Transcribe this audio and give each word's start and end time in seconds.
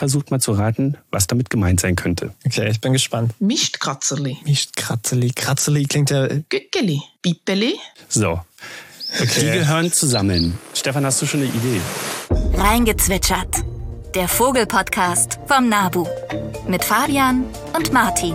versucht 0.00 0.30
mal 0.30 0.40
zu 0.40 0.52
raten, 0.52 0.96
was 1.10 1.26
damit 1.26 1.50
gemeint 1.50 1.78
sein 1.78 1.94
könnte. 1.94 2.32
Okay, 2.46 2.70
ich 2.70 2.80
bin 2.80 2.94
gespannt. 2.94 3.34
Mischtkratzerli. 3.38 4.38
Mischtkratzeli. 4.46 5.30
Kratzeli 5.32 5.84
klingt 5.84 6.08
ja. 6.10 6.26
Gückeli. 6.26 7.02
Bipeli. 7.20 7.78
So. 8.08 8.40
Okay. 9.20 9.40
Die 9.40 9.58
gehören 9.58 9.92
zusammen. 9.92 10.58
Stefan, 10.72 11.04
hast 11.04 11.20
du 11.20 11.26
schon 11.26 11.40
eine 11.40 11.50
Idee? 11.50 11.80
Reingezwitschert. 12.54 13.62
Der 14.14 14.26
Vogelpodcast 14.26 15.38
vom 15.46 15.68
Nabu. 15.68 16.06
Mit 16.66 16.82
Fabian 16.82 17.44
und 17.76 17.92
Martin. 17.92 18.34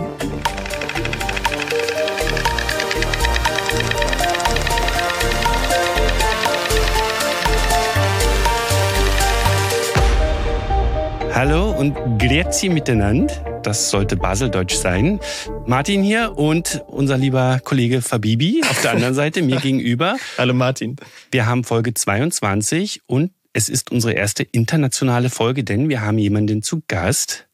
Hallo 11.36 11.70
und 11.70 11.94
grüezi 12.18 12.70
miteinander. 12.70 13.60
Das 13.62 13.90
sollte 13.90 14.16
Baseldeutsch 14.16 14.74
sein. 14.74 15.20
Martin 15.66 16.02
hier 16.02 16.32
und 16.38 16.82
unser 16.86 17.18
lieber 17.18 17.60
Kollege 17.62 18.00
Fabibi 18.00 18.62
auf 18.62 18.80
der 18.80 18.92
anderen 18.92 19.12
Seite, 19.12 19.42
mir 19.42 19.60
gegenüber. 19.60 20.16
Hallo 20.38 20.54
Martin. 20.54 20.96
Wir 21.30 21.44
haben 21.44 21.62
Folge 21.62 21.92
22 21.92 23.02
und 23.04 23.32
es 23.52 23.68
ist 23.68 23.90
unsere 23.92 24.14
erste 24.14 24.44
internationale 24.44 25.28
Folge, 25.28 25.62
denn 25.62 25.90
wir 25.90 26.00
haben 26.00 26.16
jemanden 26.16 26.62
zu 26.62 26.82
Gast, 26.88 27.46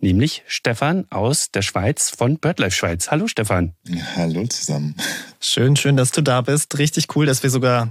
nämlich 0.00 0.42
Stefan 0.48 1.06
aus 1.10 1.52
der 1.52 1.62
Schweiz 1.62 2.10
von 2.10 2.38
BirdLife 2.38 2.74
Schweiz. 2.74 3.12
Hallo 3.12 3.28
Stefan. 3.28 3.72
Hallo 4.16 4.48
zusammen. 4.48 4.96
Schön, 5.38 5.76
schön, 5.76 5.96
dass 5.96 6.10
du 6.10 6.22
da 6.22 6.40
bist. 6.40 6.76
Richtig 6.78 7.14
cool, 7.14 7.26
dass 7.26 7.44
wir 7.44 7.50
sogar 7.50 7.88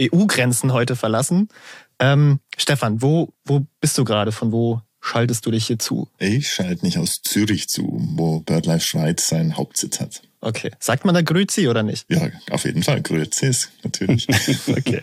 EU-Grenzen 0.00 0.72
heute 0.72 0.96
verlassen. 0.96 1.50
Ähm, 1.98 2.40
Stefan, 2.56 3.02
wo, 3.02 3.34
wo 3.44 3.66
bist 3.80 3.96
du 3.98 4.04
gerade? 4.04 4.32
Von 4.32 4.52
wo 4.52 4.80
schaltest 5.06 5.46
du 5.46 5.50
dich 5.50 5.66
hier 5.66 5.78
zu? 5.78 6.08
Ich 6.18 6.52
schalte 6.52 6.84
mich 6.84 6.98
aus 6.98 7.22
Zürich 7.22 7.68
zu, 7.68 7.98
wo 8.14 8.40
BirdLife 8.40 8.86
Schweiz 8.86 9.28
seinen 9.28 9.56
Hauptsitz 9.56 10.00
hat. 10.00 10.22
Okay. 10.40 10.70
Sagt 10.78 11.04
man 11.04 11.14
da 11.14 11.22
Grüezi 11.22 11.66
oder 11.66 11.82
nicht? 11.82 12.06
Ja, 12.08 12.28
auf 12.50 12.64
jeden 12.64 12.82
Fall. 12.82 13.02
Grüezi 13.02 13.46
ist 13.46 13.70
natürlich. 13.82 14.28
okay. 14.68 15.00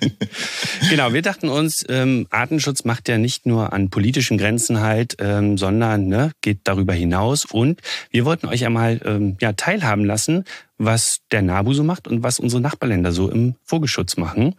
Genau, 0.89 1.11
wir 1.11 1.21
dachten 1.21 1.49
uns, 1.49 1.83
ähm, 1.89 2.27
Artenschutz 2.29 2.85
macht 2.85 3.09
ja 3.09 3.17
nicht 3.17 3.45
nur 3.45 3.73
an 3.73 3.89
politischen 3.89 4.37
Grenzen 4.37 4.79
halt, 4.79 5.17
ähm, 5.19 5.57
sondern 5.57 6.07
ne, 6.07 6.31
geht 6.41 6.59
darüber 6.63 6.93
hinaus. 6.93 7.45
Und 7.45 7.81
wir 8.09 8.25
wollten 8.25 8.47
euch 8.47 8.65
einmal 8.65 9.01
ähm, 9.03 9.38
ja, 9.41 9.53
teilhaben 9.53 10.05
lassen, 10.05 10.45
was 10.77 11.17
der 11.31 11.41
NABU 11.41 11.73
so 11.73 11.83
macht 11.83 12.07
und 12.07 12.23
was 12.23 12.39
unsere 12.39 12.61
Nachbarländer 12.61 13.11
so 13.11 13.29
im 13.29 13.55
Vogelschutz 13.63 14.15
machen. 14.15 14.55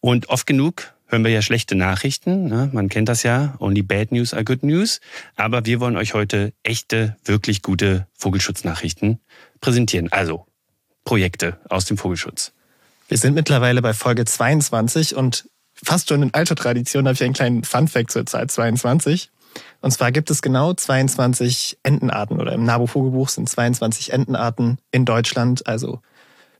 Und 0.00 0.28
oft 0.28 0.46
genug 0.46 0.94
hören 1.06 1.24
wir 1.24 1.30
ja 1.30 1.42
schlechte 1.42 1.74
Nachrichten. 1.74 2.46
Ne? 2.46 2.70
Man 2.72 2.88
kennt 2.88 3.08
das 3.08 3.22
ja. 3.22 3.54
Only 3.58 3.82
bad 3.82 4.12
news 4.12 4.34
are 4.34 4.44
good 4.44 4.62
news. 4.62 5.00
Aber 5.36 5.66
wir 5.66 5.80
wollen 5.80 5.96
euch 5.96 6.14
heute 6.14 6.52
echte, 6.62 7.16
wirklich 7.24 7.62
gute 7.62 8.06
Vogelschutznachrichten 8.14 9.20
präsentieren. 9.60 10.10
Also 10.12 10.46
Projekte 11.04 11.58
aus 11.68 11.84
dem 11.84 11.98
Vogelschutz. 11.98 12.52
Wir 13.08 13.18
sind 13.18 13.34
mittlerweile 13.34 13.82
bei 13.82 13.92
Folge 13.92 14.24
22 14.24 15.14
und 15.14 15.48
fast 15.74 16.08
schon 16.08 16.22
in 16.22 16.34
alter 16.34 16.56
Tradition 16.56 17.04
habe 17.06 17.14
ich 17.14 17.22
einen 17.22 17.34
kleinen 17.34 17.64
Funfact 17.64 18.10
zur 18.10 18.26
Zeit 18.26 18.50
22. 18.50 19.30
Und 19.80 19.90
zwar 19.90 20.10
gibt 20.10 20.30
es 20.30 20.42
genau 20.42 20.72
22 20.72 21.78
Entenarten 21.82 22.40
oder 22.40 22.52
im 22.52 22.64
NABU-Vogelbuch 22.64 23.28
sind 23.28 23.48
22 23.48 24.12
Entenarten 24.12 24.78
in 24.90 25.04
Deutschland, 25.04 25.66
also 25.66 26.00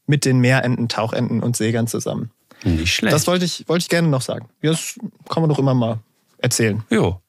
mit 0.06 0.25
den 0.25 0.39
Meerenten, 0.39 0.89
Tauchenten 0.89 1.42
und 1.42 1.56
Segern 1.56 1.87
zusammen. 1.87 2.31
Nicht 2.65 2.95
schlecht. 2.95 3.15
Das 3.15 3.27
wollte 3.27 3.45
ich, 3.45 3.69
wollte 3.69 3.83
ich 3.83 3.89
gerne 3.89 4.09
noch 4.09 4.23
sagen. 4.23 4.48
Das 4.62 4.98
kann 5.29 5.43
man 5.43 5.51
doch 5.51 5.59
immer 5.59 5.75
mal 5.75 6.01
erzählen. 6.39 6.83
Jo. 6.91 7.21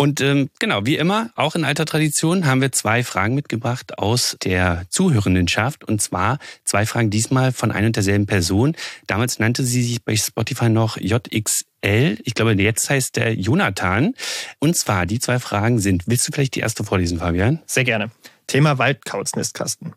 Und 0.00 0.22
ähm, 0.22 0.48
genau, 0.58 0.86
wie 0.86 0.96
immer, 0.96 1.28
auch 1.36 1.54
in 1.54 1.62
alter 1.62 1.84
Tradition, 1.84 2.46
haben 2.46 2.62
wir 2.62 2.72
zwei 2.72 3.04
Fragen 3.04 3.34
mitgebracht 3.34 3.98
aus 3.98 4.34
der 4.42 4.84
Zuhörendenschaft. 4.88 5.84
Und 5.84 6.00
zwar 6.00 6.38
zwei 6.64 6.86
Fragen 6.86 7.10
diesmal 7.10 7.52
von 7.52 7.70
einer 7.70 7.88
und 7.88 7.96
derselben 7.96 8.24
Person. 8.24 8.76
Damals 9.06 9.38
nannte 9.40 9.62
sie 9.62 9.82
sich 9.82 10.02
bei 10.02 10.16
Spotify 10.16 10.70
noch 10.70 10.96
JXL. 10.96 12.16
Ich 12.24 12.32
glaube, 12.32 12.54
jetzt 12.54 12.88
heißt 12.88 13.16
der 13.16 13.34
Jonathan. 13.34 14.14
Und 14.58 14.74
zwar, 14.74 15.04
die 15.04 15.18
zwei 15.18 15.38
Fragen 15.38 15.78
sind, 15.80 16.04
willst 16.06 16.26
du 16.26 16.32
vielleicht 16.32 16.54
die 16.54 16.60
erste 16.60 16.82
vorlesen, 16.82 17.18
Fabian? 17.18 17.60
Sehr 17.66 17.84
gerne. 17.84 18.10
Thema 18.46 18.78
Waldkauznistkasten. 18.78 19.92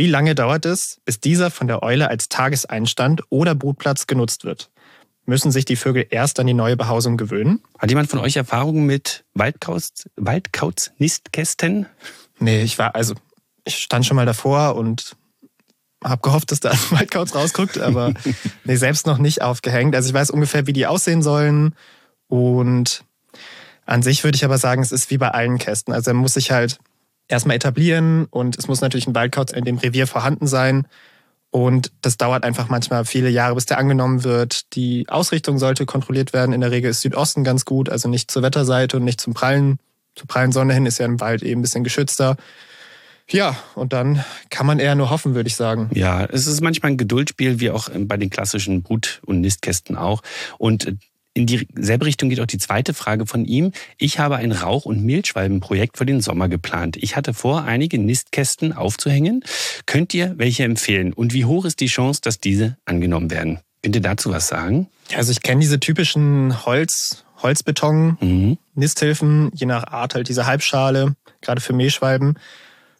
Wie 0.00 0.06
lange 0.06 0.34
dauert 0.34 0.64
es, 0.64 0.98
bis 1.04 1.20
dieser 1.20 1.50
von 1.50 1.68
der 1.68 1.82
Eule 1.82 2.08
als 2.08 2.30
Tageseinstand 2.30 3.20
oder 3.28 3.54
Brutplatz 3.54 4.06
genutzt 4.06 4.46
wird? 4.46 4.70
Müssen 5.26 5.50
sich 5.50 5.66
die 5.66 5.76
Vögel 5.76 6.06
erst 6.08 6.40
an 6.40 6.46
die 6.46 6.54
neue 6.54 6.74
Behausung 6.74 7.18
gewöhnen? 7.18 7.60
Hat 7.78 7.90
jemand 7.90 8.08
von 8.08 8.18
euch 8.18 8.34
Erfahrungen 8.34 8.86
mit 8.86 9.26
Waldkauz, 9.34 10.08
Waldkauz-Nistkästen? 10.16 11.84
Nee, 12.38 12.62
ich 12.62 12.78
war, 12.78 12.94
also, 12.94 13.14
ich 13.64 13.76
stand 13.76 14.06
schon 14.06 14.16
mal 14.16 14.24
davor 14.24 14.74
und 14.74 15.16
habe 16.02 16.22
gehofft, 16.22 16.50
dass 16.50 16.60
da 16.60 16.70
ein 16.70 16.78
Waldkauz 16.92 17.34
rausguckt, 17.34 17.78
aber 17.78 18.14
nee, 18.64 18.76
selbst 18.76 19.06
noch 19.06 19.18
nicht 19.18 19.42
aufgehängt. 19.42 19.94
Also 19.94 20.08
ich 20.08 20.14
weiß 20.14 20.30
ungefähr, 20.30 20.66
wie 20.66 20.72
die 20.72 20.86
aussehen 20.86 21.22
sollen 21.22 21.74
und 22.26 23.04
an 23.84 24.02
sich 24.02 24.24
würde 24.24 24.36
ich 24.36 24.46
aber 24.46 24.56
sagen, 24.56 24.80
es 24.80 24.92
ist 24.92 25.10
wie 25.10 25.18
bei 25.18 25.28
allen 25.28 25.58
Kästen. 25.58 25.92
Also 25.92 26.12
er 26.12 26.14
muss 26.14 26.32
sich 26.32 26.52
halt 26.52 26.78
erstmal 27.30 27.56
etablieren 27.56 28.26
und 28.30 28.58
es 28.58 28.68
muss 28.68 28.80
natürlich 28.80 29.06
ein 29.06 29.14
Waldkauz 29.14 29.52
in 29.52 29.64
dem 29.64 29.78
Revier 29.78 30.06
vorhanden 30.06 30.46
sein. 30.46 30.86
Und 31.50 31.90
das 32.02 32.16
dauert 32.16 32.44
einfach 32.44 32.68
manchmal 32.68 33.04
viele 33.04 33.28
Jahre, 33.28 33.56
bis 33.56 33.66
der 33.66 33.78
angenommen 33.78 34.22
wird. 34.22 34.74
Die 34.76 35.08
Ausrichtung 35.08 35.58
sollte 35.58 35.84
kontrolliert 35.84 36.32
werden. 36.32 36.52
In 36.52 36.60
der 36.60 36.70
Regel 36.70 36.90
ist 36.90 37.00
Südosten 37.00 37.42
ganz 37.42 37.64
gut, 37.64 37.88
also 37.88 38.08
nicht 38.08 38.30
zur 38.30 38.42
Wetterseite 38.42 38.98
und 38.98 39.04
nicht 39.04 39.20
zum 39.20 39.34
prallen, 39.34 39.78
zur 40.14 40.28
prallen 40.28 40.52
Sonne 40.52 40.74
hin 40.74 40.86
ist 40.86 40.98
ja 40.98 41.06
im 41.06 41.20
Wald 41.20 41.42
eben 41.42 41.60
ein 41.60 41.62
bisschen 41.62 41.82
geschützter. 41.82 42.36
Ja, 43.28 43.56
und 43.74 43.92
dann 43.92 44.24
kann 44.48 44.66
man 44.66 44.78
eher 44.78 44.94
nur 44.94 45.10
hoffen, 45.10 45.34
würde 45.34 45.48
ich 45.48 45.56
sagen. 45.56 45.88
Ja, 45.92 46.24
es 46.24 46.46
ist 46.46 46.60
manchmal 46.60 46.92
ein 46.92 46.96
Geduldsspiel, 46.96 47.60
wie 47.60 47.70
auch 47.70 47.88
bei 47.88 48.16
den 48.16 48.30
klassischen 48.30 48.82
Brut- 48.82 49.20
und 49.24 49.40
Nistkästen 49.40 49.96
auch. 49.96 50.22
Und 50.58 50.94
in 51.32 51.46
dieselbe 51.46 52.06
Richtung 52.06 52.28
geht 52.28 52.40
auch 52.40 52.46
die 52.46 52.58
zweite 52.58 52.92
Frage 52.92 53.26
von 53.26 53.44
ihm. 53.44 53.72
Ich 53.98 54.18
habe 54.18 54.36
ein 54.36 54.52
Rauch- 54.52 54.84
und 54.84 55.04
Mehlschwalbenprojekt 55.04 55.96
für 55.96 56.06
den 56.06 56.20
Sommer 56.20 56.48
geplant. 56.48 56.96
Ich 56.96 57.14
hatte 57.16 57.34
vor, 57.34 57.62
einige 57.62 57.98
Nistkästen 57.98 58.72
aufzuhängen. 58.72 59.44
Könnt 59.86 60.12
ihr 60.12 60.34
welche 60.38 60.64
empfehlen? 60.64 61.12
Und 61.12 61.32
wie 61.32 61.44
hoch 61.44 61.64
ist 61.64 61.80
die 61.80 61.86
Chance, 61.86 62.20
dass 62.22 62.40
diese 62.40 62.76
angenommen 62.84 63.30
werden? 63.30 63.60
Könnt 63.82 63.94
ihr 63.94 64.02
dazu 64.02 64.30
was 64.30 64.48
sagen? 64.48 64.88
Also 65.14 65.30
ich 65.30 65.42
kenne 65.42 65.60
diese 65.60 65.80
typischen 65.80 66.66
Holz, 66.66 67.24
Holzbeton, 67.42 68.18
mhm. 68.20 68.58
Nisthilfen, 68.74 69.50
je 69.54 69.66
nach 69.66 69.84
Art 69.84 70.14
halt 70.14 70.28
diese 70.28 70.46
Halbschale, 70.46 71.14
gerade 71.40 71.60
für 71.60 71.72
Mehlschwalben. 71.72 72.38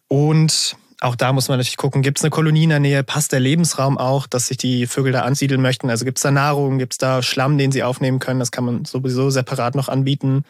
Und 0.07 0.75
auch 1.01 1.15
da 1.15 1.33
muss 1.33 1.49
man 1.49 1.57
natürlich 1.57 1.77
gucken, 1.77 2.03
gibt 2.03 2.19
es 2.19 2.23
eine 2.23 2.29
Kolonie 2.29 2.63
in 2.63 2.69
der 2.69 2.79
Nähe, 2.79 3.03
passt 3.03 3.31
der 3.31 3.39
Lebensraum 3.39 3.97
auch, 3.97 4.27
dass 4.27 4.47
sich 4.47 4.57
die 4.57 4.85
Vögel 4.85 5.11
da 5.11 5.23
ansiedeln 5.23 5.61
möchten? 5.61 5.89
Also 5.89 6.05
gibt 6.05 6.19
es 6.19 6.21
da 6.21 6.29
Nahrung, 6.29 6.77
gibt 6.77 6.93
es 6.93 6.97
da 6.99 7.23
Schlamm, 7.23 7.57
den 7.57 7.71
sie 7.71 7.81
aufnehmen 7.81 8.19
können? 8.19 8.39
Das 8.39 8.51
kann 8.51 8.63
man 8.63 8.85
sowieso 8.85 9.31
separat 9.31 9.73
noch 9.73 9.89
anbieten. 9.89 10.45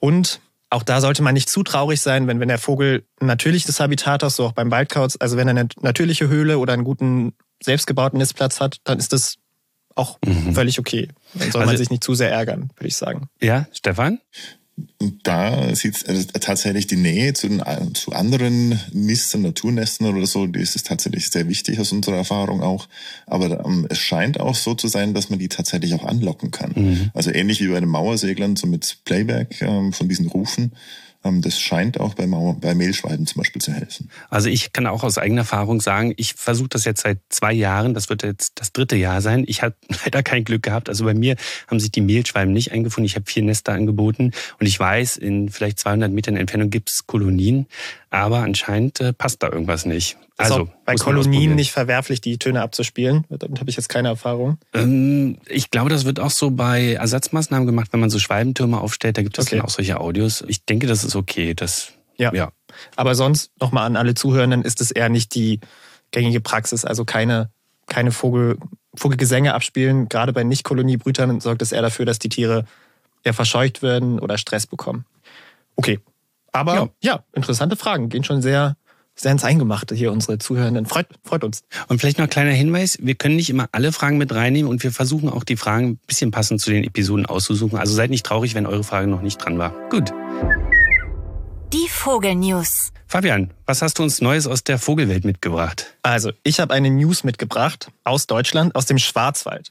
Und 0.00 0.40
auch 0.70 0.82
da 0.82 1.00
sollte 1.00 1.22
man 1.22 1.34
nicht 1.34 1.48
zu 1.48 1.62
traurig 1.62 2.00
sein, 2.00 2.26
wenn, 2.26 2.40
wenn 2.40 2.48
der 2.48 2.58
Vogel 2.58 3.04
ein 3.20 3.26
natürliches 3.26 3.78
Habitat 3.78 4.24
hat, 4.24 4.32
so 4.32 4.46
auch 4.46 4.52
beim 4.52 4.72
Waldkauz. 4.72 5.16
Also 5.20 5.36
wenn 5.36 5.46
er 5.46 5.52
eine 5.52 5.68
natürliche 5.80 6.26
Höhle 6.26 6.58
oder 6.58 6.72
einen 6.72 6.84
guten 6.84 7.34
selbstgebauten 7.62 8.18
Nistplatz 8.18 8.60
hat, 8.60 8.78
dann 8.82 8.98
ist 8.98 9.12
das 9.12 9.36
auch 9.94 10.18
mhm. 10.26 10.52
völlig 10.52 10.80
okay. 10.80 11.08
Dann 11.34 11.52
soll 11.52 11.60
also, 11.62 11.70
man 11.70 11.76
sich 11.76 11.90
nicht 11.90 12.02
zu 12.02 12.14
sehr 12.14 12.32
ärgern, 12.32 12.70
würde 12.76 12.88
ich 12.88 12.96
sagen. 12.96 13.28
Ja, 13.40 13.66
Stefan? 13.72 14.18
Und 14.98 15.26
da 15.26 15.74
sieht 15.74 16.04
tatsächlich 16.40 16.86
die 16.86 16.96
Nähe 16.96 17.32
zu, 17.32 17.48
den, 17.48 17.62
zu 17.94 18.12
anderen 18.12 18.78
Nistern, 18.92 19.42
Naturnestern 19.42 20.14
oder 20.14 20.26
so, 20.26 20.46
die 20.46 20.60
ist 20.60 20.86
tatsächlich 20.86 21.30
sehr 21.30 21.48
wichtig 21.48 21.80
aus 21.80 21.92
unserer 21.92 22.16
Erfahrung 22.16 22.62
auch. 22.62 22.86
Aber 23.26 23.64
ähm, 23.64 23.86
es 23.88 23.98
scheint 23.98 24.38
auch 24.38 24.54
so 24.54 24.74
zu 24.74 24.88
sein, 24.88 25.14
dass 25.14 25.30
man 25.30 25.38
die 25.38 25.48
tatsächlich 25.48 25.94
auch 25.94 26.04
anlocken 26.04 26.50
kann. 26.50 26.72
Mhm. 26.74 27.10
Also 27.14 27.30
ähnlich 27.30 27.60
wie 27.60 27.68
bei 27.68 27.80
den 27.80 27.88
Mauerseglern, 27.88 28.56
so 28.56 28.66
mit 28.66 28.98
Playback 29.04 29.62
ähm, 29.62 29.94
von 29.94 30.08
diesen 30.08 30.26
Rufen 30.26 30.72
das 31.32 31.60
scheint 31.60 32.00
auch 32.00 32.14
bei, 32.14 32.26
bei 32.26 32.74
Mehlschwalben 32.74 33.26
zum 33.26 33.40
Beispiel 33.40 33.60
zu 33.60 33.72
helfen. 33.72 34.10
Also 34.30 34.48
ich 34.48 34.72
kann 34.72 34.86
auch 34.86 35.04
aus 35.04 35.18
eigener 35.18 35.42
Erfahrung 35.42 35.80
sagen, 35.80 36.14
ich 36.16 36.34
versuche 36.34 36.68
das 36.68 36.84
jetzt 36.84 37.02
seit 37.02 37.18
zwei 37.28 37.52
Jahren, 37.52 37.94
das 37.94 38.08
wird 38.08 38.22
jetzt 38.22 38.52
das 38.56 38.72
dritte 38.72 38.96
Jahr 38.96 39.20
sein. 39.20 39.44
Ich 39.46 39.62
habe 39.62 39.74
leider 40.04 40.22
kein 40.22 40.44
Glück 40.44 40.62
gehabt. 40.62 40.88
Also 40.88 41.04
bei 41.04 41.14
mir 41.14 41.36
haben 41.68 41.80
sich 41.80 41.90
die 41.90 42.00
Mehlschwalben 42.00 42.52
nicht 42.52 42.72
eingefunden. 42.72 43.06
Ich 43.06 43.16
habe 43.16 43.26
vier 43.26 43.42
Nester 43.42 43.72
angeboten 43.72 44.32
und 44.58 44.66
ich 44.66 44.78
weiß, 44.78 45.16
in 45.16 45.48
vielleicht 45.48 45.78
200 45.78 46.10
Metern 46.10 46.36
Entfernung 46.36 46.70
gibt 46.70 46.90
es 46.90 47.06
Kolonien, 47.06 47.66
aber 48.16 48.38
anscheinend 48.38 49.00
äh, 49.00 49.12
passt 49.12 49.42
da 49.42 49.50
irgendwas 49.50 49.86
nicht. 49.86 50.16
Also 50.38 50.68
bei 50.84 50.96
Kolonien 50.96 51.54
nicht 51.54 51.72
verwerflich, 51.72 52.20
die 52.20 52.38
Töne 52.38 52.60
abzuspielen. 52.60 53.24
Damit 53.30 53.58
habe 53.58 53.70
ich 53.70 53.76
jetzt 53.76 53.88
keine 53.88 54.08
Erfahrung. 54.08 54.58
Ähm, 54.74 55.38
ich 55.48 55.70
glaube, 55.70 55.88
das 55.88 56.04
wird 56.04 56.20
auch 56.20 56.30
so 56.30 56.50
bei 56.50 56.92
Ersatzmaßnahmen 56.92 57.66
gemacht, 57.66 57.88
wenn 57.92 58.00
man 58.00 58.10
so 58.10 58.18
Schwalbentürme 58.18 58.78
aufstellt. 58.78 59.16
Da 59.16 59.22
gibt 59.22 59.38
es 59.38 59.46
okay. 59.46 59.56
dann 59.56 59.64
auch 59.64 59.70
solche 59.70 59.98
Audios. 59.98 60.44
Ich 60.46 60.64
denke, 60.64 60.86
das 60.86 61.04
ist 61.04 61.16
okay. 61.16 61.54
Das, 61.54 61.92
ja. 62.16 62.32
ja. 62.34 62.52
Aber 62.96 63.14
sonst 63.14 63.50
nochmal 63.60 63.86
an 63.86 63.96
alle 63.96 64.14
Zuhörenden 64.14 64.62
ist 64.62 64.80
es 64.80 64.90
eher 64.90 65.08
nicht 65.08 65.34
die 65.34 65.60
gängige 66.10 66.40
Praxis. 66.40 66.84
Also 66.84 67.06
keine, 67.06 67.50
keine 67.86 68.12
Vogel, 68.12 68.58
Vogelgesänge 68.94 69.54
abspielen. 69.54 70.08
Gerade 70.10 70.34
bei 70.34 70.44
Nicht-Koloniebrütern 70.44 71.40
sorgt 71.40 71.62
es 71.62 71.72
eher 71.72 71.82
dafür, 71.82 72.04
dass 72.04 72.18
die 72.18 72.28
Tiere 72.28 72.66
eher 73.24 73.34
verscheucht 73.34 73.80
werden 73.80 74.18
oder 74.18 74.36
Stress 74.36 74.66
bekommen. 74.66 75.06
Okay. 75.76 76.00
Aber 76.56 76.74
Ja. 76.74 76.88
ja. 77.02 77.24
interessante 77.32 77.76
Fragen. 77.76 78.08
Gehen 78.08 78.24
schon 78.24 78.42
sehr, 78.42 78.76
sehr 79.14 79.32
ins 79.32 79.44
Eingemachte 79.44 79.94
hier, 79.94 80.12
unsere 80.12 80.38
Zuhörenden. 80.38 80.86
Freut, 80.86 81.06
freut 81.24 81.44
uns. 81.44 81.62
Und 81.88 82.00
vielleicht 82.00 82.18
noch 82.18 82.26
ein 82.26 82.30
kleiner 82.30 82.50
Hinweis, 82.50 82.98
wir 83.00 83.14
können 83.14 83.36
nicht 83.36 83.50
immer 83.50 83.68
alle 83.72 83.92
Fragen 83.92 84.18
mit 84.18 84.34
reinnehmen 84.34 84.70
und 84.70 84.82
wir 84.82 84.92
versuchen 84.92 85.28
auch 85.28 85.44
die 85.44 85.56
Fragen 85.56 85.88
ein 85.88 86.00
bisschen 86.06 86.30
passend 86.30 86.60
zu 86.60 86.70
den 86.70 86.84
Episoden 86.84 87.26
auszusuchen. 87.26 87.78
Also 87.78 87.94
seid 87.94 88.10
nicht 88.10 88.26
traurig, 88.26 88.54
wenn 88.54 88.66
eure 88.66 88.84
Frage 88.84 89.06
noch 89.06 89.22
nicht 89.22 89.38
dran 89.38 89.58
war. 89.58 89.72
Gut. 89.90 90.12
Die 91.72 91.88
Vogelnews. 91.88 92.92
Fabian, 93.08 93.52
was 93.66 93.82
hast 93.82 93.98
du 93.98 94.02
uns 94.02 94.20
Neues 94.20 94.46
aus 94.46 94.64
der 94.64 94.78
Vogelwelt 94.78 95.24
mitgebracht? 95.24 95.96
Also, 96.02 96.32
ich 96.42 96.58
habe 96.58 96.74
eine 96.74 96.90
News 96.90 97.22
mitgebracht 97.22 97.90
aus 98.04 98.26
Deutschland, 98.26 98.74
aus 98.74 98.86
dem 98.86 98.98
Schwarzwald. 98.98 99.70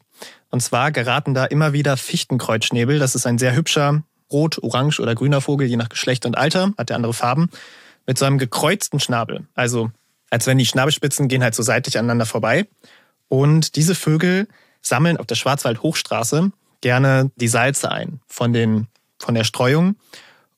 Und 0.51 0.61
zwar 0.61 0.91
geraten 0.91 1.33
da 1.33 1.45
immer 1.45 1.73
wieder 1.73 1.97
Fichtenkreuzschnäbel. 1.97 2.97
Das 2.97 3.13
ist 3.15 3.25
ein 3.25 3.37
sehr 3.37 3.55
hübscher 3.55 4.03
rot, 4.31 4.61
orange 4.61 4.99
oder 4.99 5.15
grüner 5.15 5.41
Vogel, 5.41 5.67
je 5.67 5.77
nach 5.77 5.89
Geschlecht 5.89 6.25
und 6.25 6.37
Alter, 6.37 6.73
hat 6.77 6.89
er 6.89 6.95
andere 6.95 7.13
Farben, 7.13 7.49
mit 8.07 8.17
so 8.17 8.25
einem 8.25 8.37
gekreuzten 8.37 8.99
Schnabel. 8.99 9.47
Also, 9.53 9.91
als 10.29 10.47
wenn 10.47 10.57
die 10.57 10.65
Schnabelspitzen 10.65 11.27
gehen 11.27 11.43
halt 11.43 11.55
so 11.55 11.63
seitlich 11.63 11.97
aneinander 11.97 12.25
vorbei. 12.25 12.67
Und 13.27 13.75
diese 13.75 13.95
Vögel 13.95 14.47
sammeln 14.81 15.17
auf 15.17 15.25
der 15.25 15.35
Schwarzwald-Hochstraße 15.35 16.51
gerne 16.81 17.31
die 17.35 17.47
Salze 17.47 17.91
ein 17.91 18.19
von, 18.27 18.53
den, 18.53 18.87
von 19.19 19.33
der 19.33 19.43
Streuung 19.43 19.95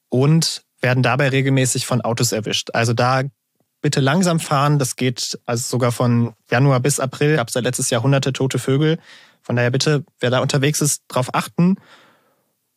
und 0.10 0.64
werden 0.82 1.04
dabei 1.04 1.30
regelmäßig 1.30 1.86
von 1.86 2.02
Autos 2.02 2.32
erwischt. 2.32 2.70
Also 2.74 2.94
da 2.94 3.24
bitte 3.82 4.00
langsam 4.00 4.40
fahren. 4.40 4.80
Das 4.80 4.96
geht 4.96 5.40
also 5.46 5.64
sogar 5.68 5.92
von 5.92 6.34
Januar 6.50 6.80
bis 6.80 7.00
April. 7.00 7.38
Gab 7.38 7.48
es 7.50 7.56
letztes 7.56 7.90
Jahr 7.90 8.04
hunderte 8.04 8.34
tote 8.34 8.60
Vögel. 8.60 9.00
Von 9.42 9.56
daher 9.56 9.72
bitte, 9.72 10.04
wer 10.20 10.30
da 10.30 10.40
unterwegs 10.40 10.82
ist, 10.82 11.04
darauf 11.08 11.34
achten. 11.34 11.78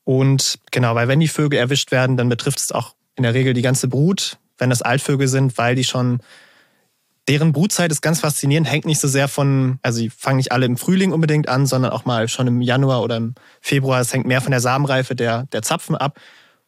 Und 0.04 0.58
genau, 0.70 0.94
weil 0.94 1.08
wenn 1.08 1.20
die 1.20 1.28
Vögel 1.28 1.58
erwischt 1.58 1.92
werden, 1.92 2.16
dann 2.16 2.28
betrifft 2.28 2.58
es 2.58 2.72
auch 2.72 2.94
in 3.16 3.22
der 3.22 3.34
Regel 3.34 3.54
die 3.54 3.62
ganze 3.62 3.88
Brut, 3.88 4.38
wenn 4.58 4.70
das 4.70 4.82
Altvögel 4.82 5.28
sind, 5.28 5.58
weil 5.58 5.74
die 5.74 5.84
schon 5.84 6.20
deren 7.28 7.52
Brutzeit 7.52 7.92
ist 7.92 8.00
ganz 8.00 8.20
faszinierend, 8.20 8.68
hängt 8.68 8.86
nicht 8.86 8.98
so 8.98 9.06
sehr 9.06 9.28
von, 9.28 9.78
also 9.82 10.00
die 10.00 10.10
fangen 10.10 10.38
nicht 10.38 10.52
alle 10.52 10.66
im 10.66 10.76
Frühling 10.76 11.12
unbedingt 11.12 11.48
an, 11.48 11.66
sondern 11.66 11.92
auch 11.92 12.04
mal 12.04 12.28
schon 12.28 12.46
im 12.46 12.60
Januar 12.60 13.02
oder 13.02 13.16
im 13.16 13.34
Februar. 13.60 14.00
Es 14.00 14.12
hängt 14.12 14.26
mehr 14.26 14.40
von 14.40 14.50
der 14.50 14.60
Samenreife 14.60 15.14
der, 15.14 15.46
der 15.52 15.62
Zapfen 15.62 15.94
ab. 15.94 16.18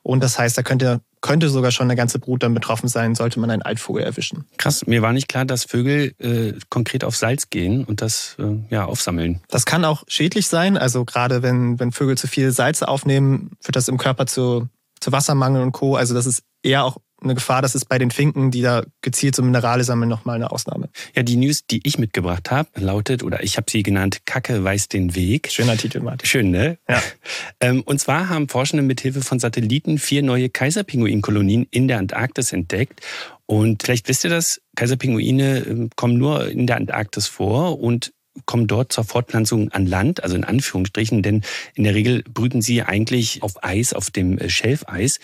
Und 0.02 0.22
das 0.22 0.38
heißt, 0.38 0.56
da 0.56 0.62
könnte, 0.62 1.00
könnte 1.22 1.48
sogar 1.48 1.70
schon 1.70 1.86
eine 1.86 1.96
ganze 1.96 2.18
Brut 2.18 2.42
dann 2.42 2.52
betroffen 2.52 2.88
sein, 2.88 3.14
sollte 3.14 3.40
man 3.40 3.50
einen 3.50 3.62
Altvogel 3.62 4.02
erwischen. 4.02 4.44
Krass, 4.58 4.86
mir 4.86 5.00
war 5.00 5.12
nicht 5.12 5.28
klar, 5.28 5.44
dass 5.44 5.64
Vögel 5.64 6.14
äh, 6.18 6.58
konkret 6.68 7.04
auf 7.04 7.16
Salz 7.16 7.48
gehen 7.48 7.84
und 7.84 8.02
das 8.02 8.36
äh, 8.38 8.58
ja 8.68 8.84
aufsammeln. 8.84 9.40
Das 9.48 9.64
kann 9.64 9.84
auch 9.84 10.04
schädlich 10.08 10.48
sein. 10.48 10.76
Also 10.76 11.04
gerade 11.04 11.42
wenn, 11.42 11.80
wenn 11.80 11.92
Vögel 11.92 12.18
zu 12.18 12.26
viel 12.26 12.52
Salze 12.52 12.88
aufnehmen, 12.88 13.52
führt 13.60 13.76
das 13.76 13.88
im 13.88 13.96
Körper 13.98 14.26
zu, 14.26 14.68
zu 15.00 15.12
Wassermangel 15.12 15.62
und 15.62 15.72
Co. 15.72 15.96
Also 15.96 16.12
das 16.12 16.26
ist 16.26 16.42
eher 16.62 16.84
auch 16.84 16.98
eine 17.24 17.34
Gefahr. 17.34 17.62
Das 17.62 17.74
ist 17.74 17.86
bei 17.86 17.98
den 17.98 18.10
Finken, 18.10 18.50
die 18.50 18.62
da 18.62 18.84
gezielt 19.00 19.34
so 19.36 19.42
Minerale 19.42 19.84
sammeln, 19.84 20.08
nochmal 20.08 20.36
eine 20.36 20.50
Ausnahme. 20.50 20.88
Ja, 21.14 21.22
die 21.22 21.36
News, 21.36 21.66
die 21.66 21.80
ich 21.84 21.98
mitgebracht 21.98 22.50
habe, 22.50 22.68
lautet, 22.76 23.22
oder 23.22 23.42
ich 23.42 23.56
habe 23.56 23.70
sie 23.70 23.82
genannt, 23.82 24.22
Kacke 24.26 24.62
weiß 24.62 24.88
den 24.88 25.14
Weg. 25.14 25.50
Schöner 25.50 25.76
Titel, 25.76 26.00
Martin. 26.00 26.26
Schön, 26.26 26.50
ne? 26.50 26.78
Ja. 26.88 27.02
Ähm, 27.60 27.82
Und 27.82 28.00
zwar 28.00 28.28
haben 28.28 28.48
Forschende 28.48 28.82
mithilfe 28.82 29.20
von 29.20 29.38
Satelliten 29.38 29.98
vier 29.98 30.22
neue 30.22 30.48
Kaiserpinguinkolonien 30.48 31.66
in 31.70 31.86
der 31.86 31.98
Antarktis 31.98 32.52
entdeckt. 32.52 33.00
Und 33.46 33.82
vielleicht 33.82 34.08
wisst 34.08 34.24
ihr 34.24 34.30
das, 34.30 34.60
Kaiserpinguine 34.74 35.58
ähm, 35.58 35.90
kommen 35.94 36.18
nur 36.18 36.48
in 36.48 36.66
der 36.66 36.76
Antarktis 36.76 37.26
vor 37.26 37.80
und 37.80 38.12
kommen 38.46 38.66
dort 38.66 38.92
zur 38.92 39.04
Fortpflanzung 39.04 39.70
an 39.72 39.86
Land, 39.86 40.22
also 40.22 40.36
in 40.36 40.44
Anführungsstrichen, 40.44 41.22
denn 41.22 41.42
in 41.74 41.84
der 41.84 41.94
Regel 41.94 42.22
brüten 42.22 42.62
sie 42.62 42.82
eigentlich 42.82 43.42
auf 43.42 43.62
Eis, 43.62 43.92
auf 43.92 44.10
dem 44.10 44.38
äh, 44.38 44.48
Schelfeis. 44.48 45.20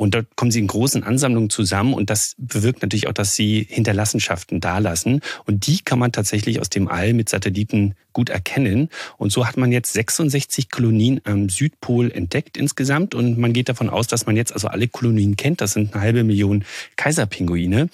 Und 0.00 0.14
dort 0.14 0.34
kommen 0.34 0.50
sie 0.50 0.60
in 0.60 0.66
großen 0.66 1.04
Ansammlungen 1.04 1.50
zusammen 1.50 1.92
und 1.92 2.08
das 2.08 2.34
bewirkt 2.38 2.80
natürlich 2.80 3.06
auch, 3.06 3.12
dass 3.12 3.34
sie 3.34 3.66
Hinterlassenschaften 3.68 4.58
dalassen. 4.58 5.20
Und 5.44 5.66
die 5.66 5.80
kann 5.80 5.98
man 5.98 6.10
tatsächlich 6.10 6.58
aus 6.58 6.70
dem 6.70 6.88
All 6.88 7.12
mit 7.12 7.28
Satelliten 7.28 7.94
gut 8.12 8.28
erkennen. 8.28 8.88
Und 9.16 9.32
so 9.32 9.46
hat 9.46 9.56
man 9.56 9.72
jetzt 9.72 9.92
66 9.92 10.70
Kolonien 10.70 11.20
am 11.24 11.48
Südpol 11.48 12.10
entdeckt 12.10 12.56
insgesamt. 12.56 13.14
Und 13.14 13.38
man 13.38 13.52
geht 13.52 13.68
davon 13.68 13.90
aus, 13.90 14.06
dass 14.06 14.26
man 14.26 14.36
jetzt 14.36 14.52
also 14.52 14.68
alle 14.68 14.88
Kolonien 14.88 15.36
kennt. 15.36 15.60
Das 15.60 15.72
sind 15.72 15.94
eine 15.94 16.02
halbe 16.02 16.24
Million 16.24 16.64
Kaiserpinguine. 16.96 17.88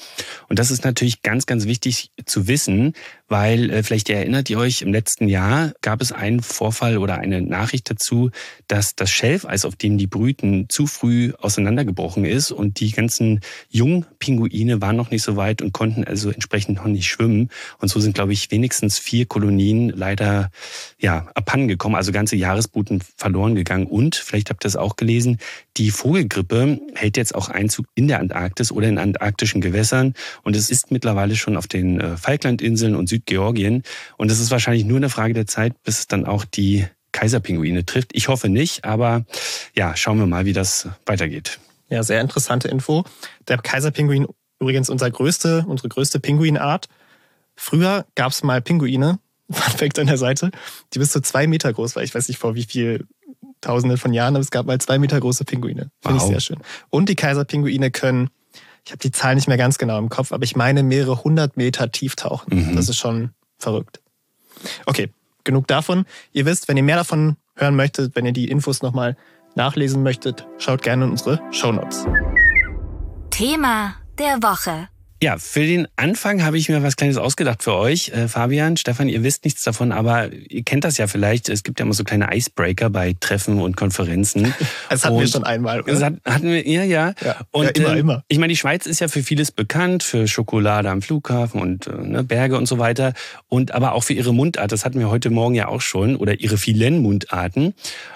Und 0.49 0.59
das 0.59 0.71
ist 0.71 0.85
natürlich 0.85 1.23
ganz, 1.23 1.47
ganz 1.47 1.67
wichtig 1.67 2.11
zu 2.25 2.49
wissen, 2.49 2.95
weil 3.29 3.71
äh, 3.71 3.83
vielleicht 3.83 4.09
erinnert 4.09 4.51
ihr 4.51 4.59
euch, 4.59 4.83
im 4.83 4.93
letzten 4.93 5.29
Jahr 5.29 5.73
gab 5.83 6.01
es 6.01 6.13
einen 6.13 6.41
Vorfall 6.41 6.99
oder 6.99 7.19
eine 7.19 7.43
Nachricht 7.43 7.91
dazu, 7.91 8.31
dass 8.69 8.95
das 8.95 9.11
Schelfeis, 9.11 9.65
auf 9.65 9.77
dem 9.77 9.99
die 9.99 10.07
brüten, 10.07 10.69
zu 10.69 10.87
früh 10.87 11.33
auseinandergebrochen 11.39 12.25
ist 12.25 12.53
und 12.53 12.81
die 12.81 12.93
ganzen 12.93 13.41
Jungpinguine 13.71 14.81
waren 14.81 14.97
noch 14.97 15.11
nicht 15.11 15.23
so 15.23 15.37
weit 15.37 15.63
und 15.63 15.73
konnten 15.73 16.05
also 16.05 16.31
entsprechend 16.31 16.77
noch 16.77 16.87
nicht 16.87 17.09
schwimmen. 17.09 17.51
Und 17.79 17.89
so 17.89 18.01
sind, 18.01 18.15
glaube 18.15 18.33
ich, 18.33 18.51
wenigstens 18.51 18.99
vier 18.99 19.27
Kolonien 19.27 19.91
leider 20.07 20.51
ja, 20.99 21.27
abhanden 21.35 21.67
gekommen, 21.67 21.97
also 21.97 22.13
ganze 22.13 22.37
Jahresbruten 22.37 23.03
verloren 23.17 23.57
gegangen. 23.57 23.87
Und, 23.87 24.15
vielleicht 24.15 24.51
habt 24.51 24.65
ihr 24.65 24.69
es 24.69 24.77
auch 24.77 24.95
gelesen, 24.95 25.39
die 25.77 25.91
Vogelgrippe 25.91 26.81
hält 26.95 27.17
jetzt 27.17 27.35
auch 27.35 27.49
Einzug 27.49 27.87
in 27.95 28.07
der 28.07 28.21
Antarktis 28.21 28.71
oder 28.71 28.89
in 28.89 28.99
antarktischen 28.99 29.61
Gewässern. 29.61 30.15
Und 30.43 30.55
es 30.55 30.71
ist 30.71 30.93
mittlerweile 30.93 31.35
schon 31.35 31.57
auf 31.57 31.67
den 31.67 32.01
äh, 32.01 32.17
Falklandinseln 32.17 32.95
und 32.95 33.09
Südgeorgien. 33.09 33.83
Und 34.17 34.31
es 34.31 34.39
ist 34.39 34.51
wahrscheinlich 34.53 34.85
nur 34.85 34.99
eine 34.99 35.11
Frage 35.11 35.35
der 35.35 35.47
Zeit, 35.47 35.75
bis 35.83 35.99
es 35.99 36.07
dann 36.07 36.25
auch 36.25 36.45
die 36.45 36.87
Kaiserpinguine 37.11 37.85
trifft. 37.85 38.11
Ich 38.13 38.29
hoffe 38.29 38.49
nicht, 38.49 38.85
aber 38.85 39.25
ja, 39.75 39.97
schauen 39.97 40.19
wir 40.19 40.27
mal, 40.27 40.45
wie 40.45 40.53
das 40.53 40.89
weitergeht. 41.05 41.59
Ja, 41.89 42.03
sehr 42.03 42.21
interessante 42.21 42.69
Info. 42.69 43.05
Der 43.49 43.59
Kaiserpinguin, 43.59 44.27
übrigens 44.61 44.89
unser 44.89 45.11
größte, 45.11 45.65
unsere 45.67 45.89
größte 45.89 46.21
Pinguinart. 46.21 46.89
Früher 47.57 48.07
gab 48.15 48.33
es 48.33 48.43
mal 48.43 48.61
Pinguine, 48.61 49.19
Fun 49.51 49.79
Fact 49.79 49.99
an 49.99 50.07
der 50.09 50.19
Seite, 50.19 50.51
die 50.93 50.99
bis 50.99 51.11
zu 51.13 51.21
zwei 51.21 51.47
Meter 51.47 51.73
groß 51.73 51.97
war. 51.97 52.03
Ich 52.03 52.15
weiß 52.15 52.29
nicht 52.29 52.39
vor 52.39 52.55
wie 52.55 52.65
viel 52.65 53.07
Tausende 53.61 53.97
von 53.97 54.13
Jahren, 54.13 54.35
aber 54.37 54.43
es 54.43 54.51
gab 54.51 54.67
mal 54.67 54.79
zwei 54.81 54.99
Meter 54.99 55.19
große 55.19 55.45
Pinguine. 55.45 55.91
Finde 56.03 56.17
ich 56.19 56.23
Wow. 56.25 56.29
sehr 56.31 56.41
schön. 56.41 56.59
Und 56.91 57.09
die 57.09 57.15
Kaiserpinguine 57.17 57.91
können, 57.91 58.29
ich 58.85 58.93
habe 58.93 58.99
die 58.99 59.11
Zahl 59.11 59.35
nicht 59.35 59.49
mehr 59.49 59.57
ganz 59.57 59.79
genau 59.79 59.99
im 59.99 60.09
Kopf, 60.09 60.33
aber 60.33 60.45
ich 60.45 60.57
meine 60.57 60.83
mehrere 60.83 61.25
hundert 61.25 61.57
Meter 61.57 61.91
tief 61.91 62.17
tauchen. 62.17 62.55
Mhm. 62.71 62.77
Das 62.77 62.89
ist 62.89 62.99
schon 62.99 63.31
verrückt. 63.59 64.01
Okay, 64.85 65.11
genug 65.45 65.67
davon. 65.69 66.05
Ihr 66.33 66.45
wisst, 66.45 66.69
wenn 66.69 66.77
ihr 66.77 66.83
mehr 66.83 66.97
davon 66.97 67.37
hören 67.57 67.77
möchtet, 67.77 68.15
wenn 68.15 68.27
ihr 68.27 68.33
die 68.33 68.49
Infos 68.51 68.83
nochmal 68.83 69.17
nachlesen 69.55 70.03
möchtet, 70.03 70.47
schaut 70.59 70.83
gerne 70.83 71.05
in 71.07 71.13
unsere 71.13 71.41
Shownotes. 71.51 72.05
Thema 73.31 73.95
der 74.19 74.43
Woche. 74.43 74.89
Ja, 75.23 75.39
für 75.39 75.61
den 75.61 75.89
Anfang 75.97 76.45
habe 76.45 76.59
ich 76.59 76.69
mir 76.69 76.83
was 76.83 76.97
Kleines 76.97 77.17
ausgedacht 77.17 77.63
für 77.63 77.73
euch. 77.75 78.11
Äh, 78.11 78.29
Fabian, 78.29 78.77
Stefan, 78.77 79.09
ihr 79.09 79.23
wisst 79.23 79.45
nichts 79.45 79.63
davon, 79.63 79.91
aber 79.91 80.31
ihr 80.33 80.63
kennt 80.63 80.85
das 80.85 80.99
ja 80.99 81.07
vielleicht. 81.07 81.49
Es 81.49 81.63
gibt 81.63 81.81
ja 81.81 81.87
immer 81.87 81.95
so 81.95 82.05
kleine 82.05 82.37
Icebreaker 82.37 82.91
bei 82.91 83.15
Treffen 83.19 83.61
und 83.61 83.77
Konferenzen. 83.77 84.55
Das 84.89 85.05
hatten 85.05 85.17
wir 85.17 85.23
Und 85.23 85.29
schon 85.29 85.45
einmal, 85.45 85.81
oder? 85.81 85.93
Das 85.93 86.03
hat, 86.03 86.15
hatten 86.25 86.49
wir, 86.49 86.67
ja, 86.67 86.85
ja. 86.85 87.13
Ja. 87.25 87.37
Und, 87.51 87.65
Ja, 87.65 87.71
immer, 87.71 87.93
ähm, 87.93 87.99
immer. 87.99 88.25
Ich 88.29 88.39
meine, 88.39 88.53
die 88.53 88.57
Schweiz 88.57 88.87
ist 88.87 89.01
ja 89.01 89.09
für 89.09 89.23
vieles 89.23 89.51
bekannt, 89.51 90.03
für 90.03 90.29
Schokolade 90.29 90.91
am 90.91 91.03
Flughafen 91.03 91.61
und 91.61 91.87
äh, 91.87 91.93
ne, 91.93 92.23
Berge 92.23 92.57
und 92.57 92.67
so 92.67 92.79
weiter. 92.79 93.13
Und 93.49 93.73
aber 93.73 93.93
auch 93.93 94.05
für 94.05 94.13
ihre 94.13 94.33
Mundart. 94.33 94.71
Das 94.71 94.85
hatten 94.85 94.99
wir 94.99 95.11
heute 95.11 95.31
Morgen 95.31 95.55
ja 95.55 95.69
auch 95.69 95.81
schon. 95.81 96.17
Oder 96.17 96.41
ihre 96.41 96.57
vielen 96.57 97.03
Mundarten. 97.03 97.75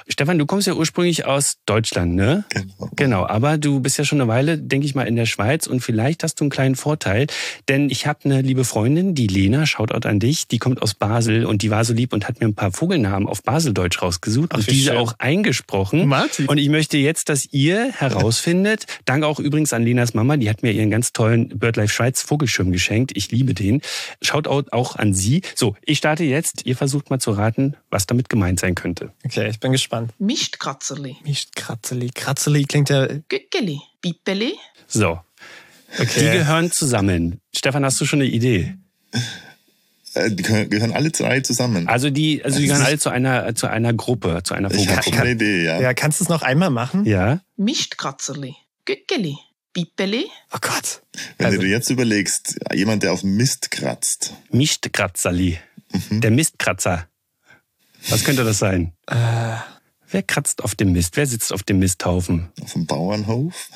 Stefan, 0.08 0.38
du 0.38 0.46
kommst 0.46 0.66
ja 0.66 0.74
ursprünglich 0.74 1.24
aus 1.24 1.56
Deutschland, 1.66 2.14
ne? 2.14 2.44
Genau. 2.50 2.90
Genau, 2.96 3.26
aber 3.26 3.58
du 3.58 3.80
bist 3.80 3.98
ja 3.98 4.04
schon 4.04 4.20
eine 4.20 4.28
Weile, 4.28 4.58
denke 4.58 4.86
ich 4.86 4.94
mal, 4.94 5.08
in 5.08 5.16
der 5.16 5.26
Schweiz 5.26 5.66
und 5.66 5.80
vielleicht 5.80 6.22
hast 6.22 6.40
du 6.40 6.44
einen 6.44 6.50
kleinen 6.50 6.76
Vorteil, 6.76 6.89
denn 6.96 7.90
ich 7.90 8.06
habe 8.06 8.20
eine 8.24 8.42
liebe 8.42 8.64
Freundin, 8.64 9.14
die 9.14 9.26
Lena, 9.26 9.66
Shoutout 9.66 10.08
an 10.08 10.20
dich, 10.20 10.48
die 10.48 10.58
kommt 10.58 10.82
aus 10.82 10.94
Basel 10.94 11.44
und 11.46 11.62
die 11.62 11.70
war 11.70 11.84
so 11.84 11.92
lieb 11.94 12.12
und 12.12 12.28
hat 12.28 12.40
mir 12.40 12.46
ein 12.46 12.54
paar 12.54 12.72
Vogelnamen 12.72 13.28
auf 13.28 13.42
Baseldeutsch 13.42 14.02
rausgesucht 14.02 14.50
Ach, 14.52 14.58
und 14.58 14.70
diese 14.70 14.90
schön. 14.90 14.98
auch 14.98 15.14
eingesprochen. 15.18 16.06
Martin. 16.06 16.46
Und 16.46 16.58
ich 16.58 16.68
möchte 16.68 16.96
jetzt, 16.98 17.28
dass 17.28 17.48
ihr 17.52 17.92
herausfindet, 17.92 18.86
danke 19.04 19.26
auch 19.26 19.40
übrigens 19.40 19.72
an 19.72 19.82
Lenas 19.82 20.14
Mama, 20.14 20.36
die 20.36 20.48
hat 20.50 20.62
mir 20.62 20.72
ihren 20.72 20.90
ganz 20.90 21.12
tollen 21.12 21.48
BirdLife 21.58 21.92
Schweiz 21.92 22.22
Vogelschirm 22.22 22.72
geschenkt. 22.72 23.12
Ich 23.16 23.30
liebe 23.30 23.54
den. 23.54 23.80
Shoutout 24.22 24.70
auch 24.72 24.96
an 24.96 25.14
sie. 25.14 25.42
So, 25.54 25.76
ich 25.82 25.98
starte 25.98 26.24
jetzt. 26.24 26.66
Ihr 26.66 26.76
versucht 26.76 27.10
mal 27.10 27.18
zu 27.18 27.32
raten, 27.32 27.76
was 27.90 28.06
damit 28.06 28.28
gemeint 28.28 28.60
sein 28.60 28.74
könnte. 28.74 29.12
Okay, 29.24 29.48
ich 29.48 29.60
bin 29.60 29.72
gespannt. 29.72 30.12
Mistkratzerli, 30.18 31.16
Mischt 31.24 31.54
Kratzeli. 31.56 32.10
Kratzeli 32.14 32.64
klingt 32.64 32.90
ja. 32.90 33.06
Gückeli, 33.28 33.80
Pipeli, 34.00 34.54
So, 34.86 35.20
die 35.98 36.02
Okay. 36.02 36.32
gehören 36.38 36.70
zusammen. 36.72 37.40
Stefan, 37.54 37.84
hast 37.84 38.00
du 38.00 38.04
schon 38.06 38.20
eine 38.20 38.28
Idee? 38.30 38.74
Äh, 40.14 40.30
Die 40.30 40.42
gehören 40.42 40.92
alle 40.92 41.10
drei 41.10 41.40
zusammen. 41.40 41.86
Also 41.88 42.10
die, 42.10 42.44
also 42.44 42.58
die 42.58 42.66
gehören 42.66 42.82
alle 42.82 42.98
zu 42.98 43.10
einer, 43.10 43.54
zu 43.54 43.68
einer 43.68 43.92
Gruppe, 43.92 44.42
zu 44.42 44.54
einer 44.54 44.70
ich 44.72 44.88
habe 44.88 45.02
schon 45.02 45.12
Vogelgruppe. 45.14 45.20
eine 45.22 45.30
Idee, 45.32 45.64
ja. 45.64 45.80
Ja, 45.80 45.94
kannst 45.94 46.20
du 46.20 46.24
es 46.24 46.28
noch 46.28 46.42
einmal 46.42 46.70
machen? 46.70 47.04
Ja. 47.04 47.40
Mistkratzerli, 47.56 48.54
Gückeli, 48.84 49.36
Pipeli, 49.72 50.26
Oh 50.52 50.58
Gott. 50.60 51.02
Wenn 51.38 51.46
Also- 51.46 51.58
du 51.58 51.64
dir 51.66 51.70
jetzt 51.70 51.90
überlegst, 51.90 52.58
jemand, 52.74 53.02
der 53.04 53.12
auf 53.12 53.22
Mist 53.22 53.70
kratzt, 53.70 54.34
Mischtkratzerli. 54.50 55.58
Mhm. 56.10 56.20
Der 56.20 56.30
Mistkratzer. 56.32 57.06
Was 58.08 58.24
könnte 58.24 58.42
das 58.44 58.58
sein? 58.58 58.92
Wer 60.12 60.22
kratzt 60.24 60.64
auf 60.64 60.74
dem 60.74 60.92
Mist? 60.92 61.16
Wer 61.16 61.26
sitzt 61.26 61.52
auf 61.52 61.62
dem 61.62 61.78
Misthaufen? 61.78 62.48
Auf 62.62 62.72
dem 62.72 62.86
Bauernhof. 62.86 63.68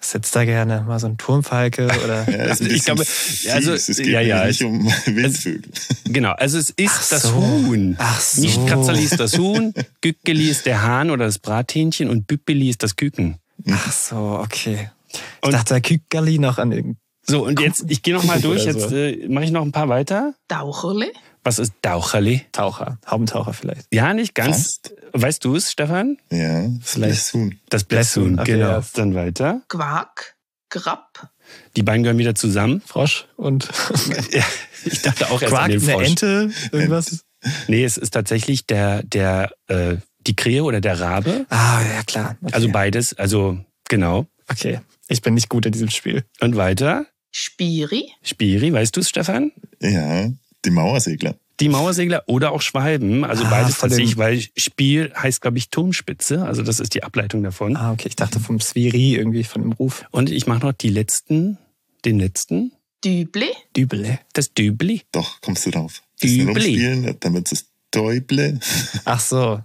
Sitzt 0.00 0.34
da 0.34 0.44
gerne 0.44 0.82
mal 0.86 0.98
so 0.98 1.06
ein 1.06 1.16
Turmfalke 1.16 1.84
oder. 2.04 2.28
Ja, 2.30 2.44
ist 2.52 2.62
ein 2.62 2.70
Ich 2.70 2.84
glaube, 2.84 3.04
fies. 3.04 3.48
also, 3.50 3.72
es 3.72 3.86
geht 3.86 4.06
ja, 4.06 4.20
ja, 4.20 4.46
nicht 4.46 4.62
um 4.64 4.84
Wildvögel. 5.06 5.70
Genau, 6.04 6.32
also 6.32 6.58
es 6.58 6.70
ist 6.70 6.90
Ach 6.90 7.08
das 7.10 7.22
so. 7.22 7.34
Huhn. 7.36 7.94
Ach 7.98 8.20
so. 8.20 8.40
Nicht 8.40 8.66
Kratzerli 8.66 9.04
ist 9.04 9.20
das 9.20 9.38
Huhn, 9.38 9.72
Gückeli 10.00 10.48
ist 10.50 10.66
der 10.66 10.82
Hahn 10.82 11.10
oder 11.10 11.26
das 11.26 11.38
Brathähnchen 11.38 12.10
und 12.10 12.26
Büppeli 12.26 12.68
ist 12.68 12.82
das 12.82 12.96
Küken. 12.96 13.36
Ach 13.70 13.92
so, 13.92 14.40
okay. 14.42 14.90
Ich 15.12 15.20
Und- 15.42 15.52
dachte, 15.54 15.74
da 15.74 15.80
Kückerli 15.80 16.38
noch 16.38 16.58
an 16.58 16.72
irgendein. 16.72 17.00
So, 17.28 17.44
und 17.44 17.58
jetzt, 17.60 17.84
ich 17.88 18.02
gehe 18.02 18.14
noch 18.14 18.22
mal 18.22 18.40
durch, 18.40 18.64
jetzt 18.66 18.92
äh, 18.92 19.26
mache 19.28 19.44
ich 19.46 19.50
noch 19.50 19.62
ein 19.62 19.72
paar 19.72 19.88
weiter. 19.88 20.34
Taucherle, 20.46 21.10
Was 21.46 21.60
ist 21.60 21.74
Daucherli? 21.80 22.44
Taucher, 22.50 22.98
Haubentaucher 23.06 23.52
vielleicht. 23.52 23.86
Ja, 23.94 24.12
nicht 24.14 24.34
ganz. 24.34 24.56
Fast. 24.56 24.94
Weißt 25.12 25.44
du 25.44 25.54
es, 25.54 25.70
Stefan? 25.70 26.18
Ja, 26.32 26.68
Vielleicht. 26.82 27.32
Huhn. 27.34 27.60
Das 27.68 27.84
okay, 27.84 28.42
genau. 28.42 28.66
ja. 28.66 28.84
Dann 28.94 29.14
weiter. 29.14 29.62
Quak, 29.68 30.34
Grapp, 30.70 31.30
Die 31.76 31.84
beiden 31.84 32.02
gehören 32.02 32.18
wieder 32.18 32.34
zusammen. 32.34 32.82
Frosch 32.84 33.28
und 33.36 33.68
Ja, 34.32 34.42
ich 34.84 35.02
dachte 35.02 35.30
auch 35.30 35.40
erst 35.40 35.54
Quark, 35.54 35.66
an 35.66 35.70
den 35.70 35.82
eine 35.82 35.92
Frosch. 35.92 36.08
Ente, 36.08 36.50
irgendwas. 36.72 37.24
Nee, 37.68 37.84
es 37.84 37.96
ist 37.96 38.10
tatsächlich 38.10 38.66
der, 38.66 39.04
der, 39.04 39.52
äh, 39.68 39.98
die 40.26 40.34
Krähe 40.34 40.64
oder 40.64 40.80
der 40.80 40.98
Rabe. 40.98 41.46
Ah, 41.48 41.80
ja 41.80 42.02
klar. 42.02 42.36
Okay. 42.42 42.54
Also 42.54 42.70
beides, 42.70 43.16
also 43.16 43.56
genau. 43.88 44.26
okay, 44.50 44.80
ich 45.06 45.22
bin 45.22 45.34
nicht 45.34 45.48
gut 45.48 45.64
in 45.64 45.70
diesem 45.70 45.90
Spiel. 45.90 46.24
Und 46.40 46.56
weiter. 46.56 47.06
Spiri, 47.30 48.10
Spiri, 48.20 48.72
weißt 48.72 48.96
du 48.96 49.00
es, 49.00 49.08
Stefan? 49.08 49.52
Ja, 49.80 50.30
die 50.66 50.70
Mauersegler. 50.70 51.36
Die 51.60 51.70
Mauersegler 51.70 52.22
oder 52.26 52.52
auch 52.52 52.60
Schwalben, 52.60 53.24
also 53.24 53.44
Ah, 53.44 53.48
beides 53.50 53.78
tatsächlich, 53.78 54.10
dem- 54.16 54.18
weil 54.18 54.44
Spiel 54.58 55.12
heißt, 55.16 55.40
glaube 55.40 55.56
ich, 55.56 55.70
Turmspitze, 55.70 56.44
also 56.44 56.62
das 56.62 56.80
ist 56.80 56.92
die 56.94 57.02
Ableitung 57.02 57.42
davon. 57.42 57.76
Ah, 57.76 57.92
okay, 57.92 58.08
ich 58.08 58.16
dachte 58.16 58.40
vom 58.40 58.60
Sviri 58.60 59.14
irgendwie 59.14 59.44
von 59.44 59.62
dem 59.62 59.72
Ruf. 59.72 60.04
Und 60.10 60.30
ich 60.30 60.46
mache 60.46 60.66
noch 60.66 60.72
die 60.74 60.90
letzten, 60.90 61.56
den 62.04 62.18
letzten, 62.18 62.72
Düble, 63.02 63.46
Dübele. 63.74 64.18
das 64.34 64.52
Dübli. 64.52 65.02
Doch, 65.12 65.40
kommst 65.40 65.64
du 65.64 65.70
drauf. 65.70 66.02
Rumspielen, 66.22 67.16
damit 67.20 67.50
es 67.52 67.66
Däuble. 67.90 68.58
Ach 69.06 69.20
so. 69.20 69.60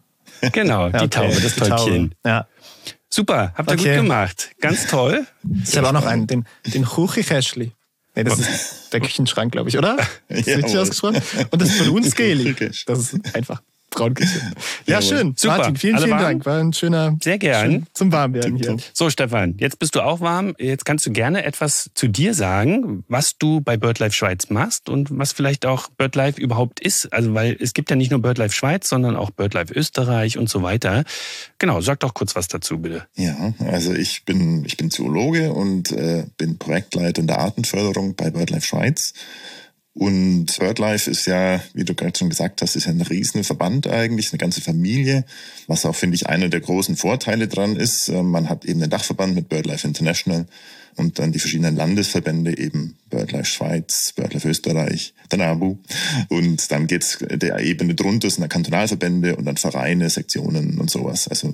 Genau, 0.53 0.87
Ja, 0.87 0.89
die 0.91 0.97
okay, 0.97 1.07
Taube, 1.09 1.41
das. 1.41 1.55
Täubchen. 1.55 2.15
Ja. 2.25 2.47
Super, 3.09 3.53
habt 3.57 3.69
ihr 3.69 3.73
Okay. 3.73 3.95
gut 3.95 4.03
gemacht. 4.03 4.51
Ganz 4.61 4.87
toll. 4.87 5.25
Ich 5.65 5.75
habe 5.77 5.89
auch 5.89 5.91
noch 5.91 6.05
einen, 6.05 6.27
den, 6.27 6.45
den 6.73 6.85
Chuchikäschli. 6.85 7.71
Nee, 8.15 8.23
das 8.23 8.39
ist 8.39 8.93
der 8.93 8.99
Küchenschrank, 8.99 9.51
glaube 9.51 9.69
ich, 9.69 9.77
oder? 9.77 9.97
Ist 10.27 10.47
richtig 10.47 10.77
ausgesprochen? 10.77 11.21
Und 11.49 11.61
das 11.61 11.77
Brunskeli. 11.77 12.43
Chuchikäschli. 12.53 12.85
Das 12.85 12.99
ist 12.99 13.35
einfach 13.35 13.61
Braunküche. 14.01 14.39
Ja, 14.87 14.99
Jawohl. 14.99 15.17
schön. 15.17 15.33
Super. 15.37 15.57
Martin, 15.57 15.75
vielen, 15.75 15.95
Alle 15.95 16.05
vielen 16.05 16.17
warm? 16.17 16.23
Dank. 16.23 16.45
War 16.45 16.59
ein 16.59 16.73
schöner 16.73 17.15
Sehr 17.21 17.37
gern. 17.37 17.71
schön 17.71 17.87
zum 17.93 18.11
Warmwerden 18.11 18.55
hier. 18.57 18.77
So, 18.93 19.09
Stefan, 19.09 19.55
jetzt 19.59 19.77
bist 19.79 19.95
du 19.95 20.01
auch 20.01 20.19
warm. 20.21 20.55
Jetzt 20.57 20.85
kannst 20.85 21.05
du 21.05 21.11
gerne 21.11 21.43
etwas 21.43 21.89
zu 21.93 22.07
dir 22.07 22.33
sagen, 22.33 23.03
was 23.07 23.37
du 23.37 23.61
bei 23.61 23.77
BirdLife 23.77 24.11
Schweiz 24.13 24.49
machst 24.49 24.89
und 24.89 25.09
was 25.17 25.31
vielleicht 25.33 25.65
auch 25.65 25.89
BirdLife 25.97 26.41
überhaupt 26.41 26.79
ist. 26.79 27.13
Also, 27.13 27.33
weil 27.33 27.55
es 27.59 27.73
gibt 27.73 27.89
ja 27.91 27.95
nicht 27.95 28.11
nur 28.11 28.21
BirdLife 28.21 28.53
Schweiz, 28.55 28.89
sondern 28.89 29.15
auch 29.15 29.29
BirdLife 29.31 29.73
Österreich 29.73 30.37
und 30.37 30.49
so 30.49 30.63
weiter. 30.63 31.03
Genau, 31.59 31.79
sag 31.81 31.99
doch 31.99 32.13
kurz 32.13 32.35
was 32.35 32.47
dazu, 32.47 32.79
bitte. 32.79 33.05
Ja, 33.15 33.53
also 33.59 33.93
ich 33.93 34.25
bin, 34.25 34.65
ich 34.65 34.77
bin 34.77 34.89
Zoologe 34.89 35.53
und 35.53 35.91
äh, 35.91 36.25
bin 36.37 36.57
Projektleiter 36.57 37.21
in 37.21 37.27
der 37.27 37.39
Artenförderung 37.39 38.15
bei 38.15 38.31
BirdLife 38.31 38.65
Schweiz. 38.65 39.13
Und 39.93 40.57
BirdLife 40.57 41.11
ist 41.11 41.25
ja, 41.25 41.61
wie 41.73 41.83
du 41.83 41.93
gerade 41.93 42.17
schon 42.17 42.29
gesagt 42.29 42.61
hast, 42.61 42.75
ist 42.75 42.85
ja 42.85 42.91
ein 42.91 43.01
riesen 43.01 43.43
Verband 43.43 43.87
eigentlich, 43.87 44.31
eine 44.31 44.37
ganze 44.37 44.61
Familie, 44.61 45.25
was 45.67 45.85
auch, 45.85 45.95
finde 45.95 46.15
ich, 46.15 46.27
einer 46.27 46.47
der 46.47 46.61
großen 46.61 46.95
Vorteile 46.95 47.49
dran 47.49 47.75
ist. 47.75 48.07
Äh, 48.07 48.23
Man 48.23 48.47
hat 48.47 48.63
eben 48.63 48.79
den 48.79 48.89
Dachverband 48.89 49.35
mit 49.35 49.49
BirdLife 49.49 49.85
International 49.85 50.45
und 50.95 51.19
dann 51.19 51.33
die 51.33 51.39
verschiedenen 51.39 51.75
Landesverbände 51.75 52.57
eben 52.57 52.97
BirdLife 53.11 53.45
Schweiz, 53.45 54.13
BirdLife 54.15 54.49
Österreich, 54.49 55.13
der 55.31 55.37
NABU. 55.37 55.77
Und 56.29 56.71
dann 56.71 56.87
geht's 56.87 57.19
der 57.19 57.59
Ebene 57.59 57.93
drunter, 57.93 58.29
sind 58.29 58.41
dann 58.41 58.49
Kantonalverbände 58.49 59.35
und 59.35 59.45
dann 59.45 59.57
Vereine, 59.57 60.09
Sektionen 60.09 60.79
und 60.79 60.89
sowas. 60.89 61.27
Also 61.27 61.53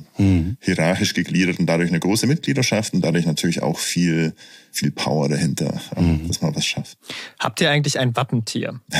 hierarchisch 0.61 1.13
gegliedert 1.13 1.59
und 1.59 1.65
dadurch 1.65 1.89
eine 1.89 1.99
große 1.99 2.27
Mitgliedschaft 2.27 2.93
und 2.93 3.01
dadurch 3.01 3.25
natürlich 3.25 3.61
auch 3.61 3.77
viel, 3.77 4.33
viel 4.71 4.91
Power 4.91 5.27
dahinter, 5.27 5.81
ähm, 5.95 6.27
dass 6.27 6.41
man 6.41 6.55
was 6.55 6.65
schafft. 6.65 6.97
Habt 7.39 7.59
ihr 7.59 7.69
eigentlich 7.69 7.99
ein 7.99 8.15
Wappentier? 8.15 8.79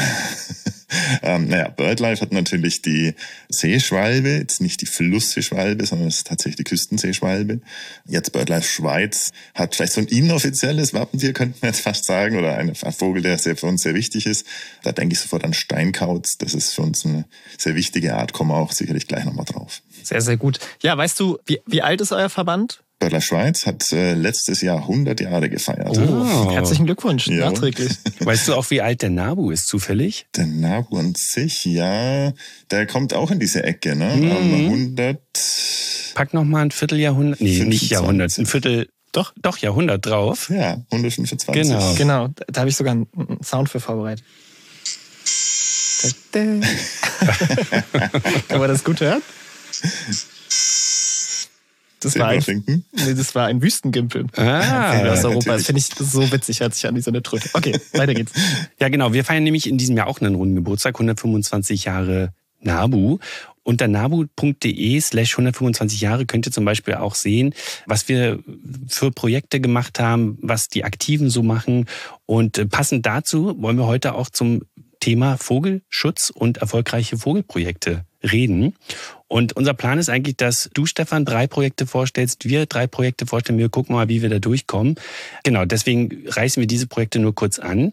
Ähm, 1.21 1.49
naja, 1.49 1.67
BirdLife 1.69 2.21
hat 2.21 2.31
natürlich 2.31 2.81
die 2.81 3.13
Seeschwalbe, 3.49 4.29
jetzt 4.29 4.61
nicht 4.61 4.81
die 4.81 4.85
Flussseeschwalbe, 4.85 5.85
sondern 5.85 6.07
es 6.07 6.17
ist 6.17 6.27
tatsächlich 6.27 6.57
die 6.57 6.63
Küstenseeschwalbe. 6.63 7.59
Jetzt 8.05 8.31
BirdLife 8.31 8.67
Schweiz 8.67 9.31
hat 9.53 9.75
vielleicht 9.75 9.93
so 9.93 10.01
ein 10.01 10.07
inoffizielles 10.07 10.93
Wappentier, 10.93 11.33
könnten 11.33 11.61
wir 11.61 11.69
jetzt 11.69 11.81
fast 11.81 12.05
sagen, 12.05 12.37
oder 12.37 12.46
ein 12.55 12.73
Vogel, 12.75 13.21
der 13.21 13.37
sehr 13.37 13.55
für 13.57 13.65
uns 13.67 13.81
sehr 13.81 13.93
wichtig 13.95 14.25
ist. 14.25 14.45
Da 14.83 14.91
denke 14.91 15.13
ich 15.13 15.19
sofort 15.19 15.43
an 15.43 15.53
Steinkauz. 15.53 16.37
Das 16.37 16.53
ist 16.53 16.73
für 16.73 16.81
uns 16.83 17.05
eine 17.05 17.25
sehr 17.57 17.75
wichtige 17.75 18.15
Art, 18.15 18.33
kommen 18.33 18.51
wir 18.51 18.57
auch 18.57 18.71
sicherlich 18.71 19.07
gleich 19.07 19.25
nochmal 19.25 19.45
drauf. 19.45 19.81
Sehr, 20.03 20.21
sehr 20.21 20.37
gut. 20.37 20.59
Ja, 20.81 20.97
weißt 20.97 21.19
du, 21.19 21.37
wie, 21.45 21.59
wie 21.65 21.81
alt 21.81 22.01
ist 22.01 22.11
euer 22.11 22.29
Verband? 22.29 22.83
BirdLife 22.99 23.27
Schweiz 23.27 23.65
hat 23.67 23.91
äh, 23.91 24.15
letztes 24.15 24.61
Jahr 24.61 24.77
100 24.79 25.21
Jahre 25.21 25.49
gefeiert. 25.51 25.95
Oh. 25.97 26.51
Herzlichen 26.51 26.87
Glückwunsch, 26.87 27.27
Ja. 27.27 27.51
nachträglich. 27.51 27.91
Weißt 28.21 28.47
du 28.47 28.55
auch, 28.55 28.71
wie 28.71 28.81
alt 28.81 29.03
der 29.03 29.11
Nabu 29.11 29.51
ist, 29.51 29.67
zufällig? 29.67 30.25
Der 30.35 30.47
Nabu 30.47 30.97
an 30.97 31.13
sich, 31.15 31.63
ja, 31.65 32.33
der 32.71 32.87
kommt 32.87 33.13
auch 33.13 33.29
in 33.29 33.39
diese 33.39 33.63
Ecke, 33.63 33.95
ne? 33.95 34.15
Mhm. 34.15 34.31
Aber 34.31 34.39
100, 34.41 35.19
Pack 36.15 36.33
noch 36.33 36.43
mal 36.43 36.63
ein 36.63 36.71
Vierteljahrhundert, 36.71 37.39
nee, 37.39 37.49
nicht 37.49 37.89
25. 37.89 37.89
Jahrhundert, 37.91 38.35
ein 38.39 38.45
Viertel, 38.47 38.89
doch, 39.17 39.33
doch 39.41 39.57
Jahrhundert 39.57 40.05
drauf. 40.05 40.49
ja, 40.49 40.79
125. 40.91 41.51
Genau. 41.51 41.95
Genau, 41.95 42.27
da, 42.47 42.61
habe 42.61 42.69
ich 42.69 42.75
sogar 42.75 42.91
einen, 42.91 43.07
Sound 43.43 43.67
für 43.67 43.79
vorbereitet. 43.79 44.23
Da, 46.31 46.39
da. 46.39 46.39
Kann 48.47 48.59
man 48.59 48.69
das 48.69 48.83
gut 48.83 49.01
hören? 49.01 49.23
Das 51.99 52.19
war, 52.19 52.27
ein, 52.27 52.63
nee, 52.67 53.13
das 53.15 53.33
war 53.33 53.47
ein 53.47 53.59
Wüstengimpel. 53.59 54.27
Ah, 54.35 54.99
aus 55.11 55.25
Europa. 55.25 55.53
Das 55.53 55.63
natürlich. 55.63 55.65
finde 55.65 55.79
ich 55.79 56.11
so 56.11 56.31
witzig, 56.31 56.59
hört 56.59 56.75
sich 56.75 56.85
an 56.85 56.95
wie 56.95 57.01
so 57.01 57.09
eine 57.09 57.23
Tröte. 57.23 57.49
Okay, 57.53 57.75
weiter 57.93 58.13
geht's. 58.13 58.33
Ja, 58.79 58.89
genau. 58.89 59.13
Wir 59.13 59.25
feiern 59.25 59.43
nämlich 59.43 59.67
in 59.67 59.79
diesem 59.79 59.97
Jahr 59.97 60.05
auch 60.05 60.21
einen 60.21 60.35
runden 60.35 60.53
Geburtstag, 60.53 60.93
125 60.93 61.85
Jahre 61.85 62.33
Nabu. 62.61 63.17
Unter 63.67 63.89
nabu.de 63.89 65.01
slash 65.01 65.33
125 65.33 65.99
Jahre 65.99 66.25
könnt 66.25 66.45
ihr 66.45 66.53
zum 66.53 66.63
Beispiel 66.63 66.93
auch 66.93 67.15
sehen, 67.15 67.53
was 67.85 68.07
wir 68.07 68.39
für 68.87 69.11
Projekte 69.11 69.59
gemacht 69.59 69.99
haben, 69.99 70.37
was 70.41 70.69
die 70.69 70.85
Aktiven 70.85 71.29
so 71.29 71.43
machen. 71.43 71.85
Und 72.25 72.57
äh, 72.57 72.65
passend 72.65 73.05
dazu 73.05 73.61
wollen 73.61 73.75
wir 73.75 73.85
heute 73.85 74.15
auch 74.15 74.29
zum 74.29 74.61
Thema 75.01 75.35
Vogelschutz 75.35 76.29
und 76.29 76.59
erfolgreiche 76.59 77.17
Vogelprojekte 77.17 78.05
reden. 78.23 78.73
Und 79.27 79.51
unser 79.57 79.73
Plan 79.73 79.99
ist 79.99 80.07
eigentlich, 80.07 80.37
dass 80.37 80.69
du, 80.73 80.85
Stefan, 80.85 81.25
drei 81.25 81.45
Projekte 81.47 81.85
vorstellst, 81.85 82.45
wir 82.45 82.67
drei 82.67 82.87
Projekte 82.87 83.25
vorstellen, 83.25 83.59
wir 83.59 83.67
gucken 83.67 83.95
mal, 83.95 84.07
wie 84.07 84.21
wir 84.21 84.29
da 84.29 84.39
durchkommen. 84.39 84.95
Genau, 85.43 85.65
deswegen 85.65 86.25
reißen 86.29 86.61
wir 86.61 86.67
diese 86.67 86.87
Projekte 86.87 87.19
nur 87.19 87.35
kurz 87.35 87.59
an. 87.59 87.91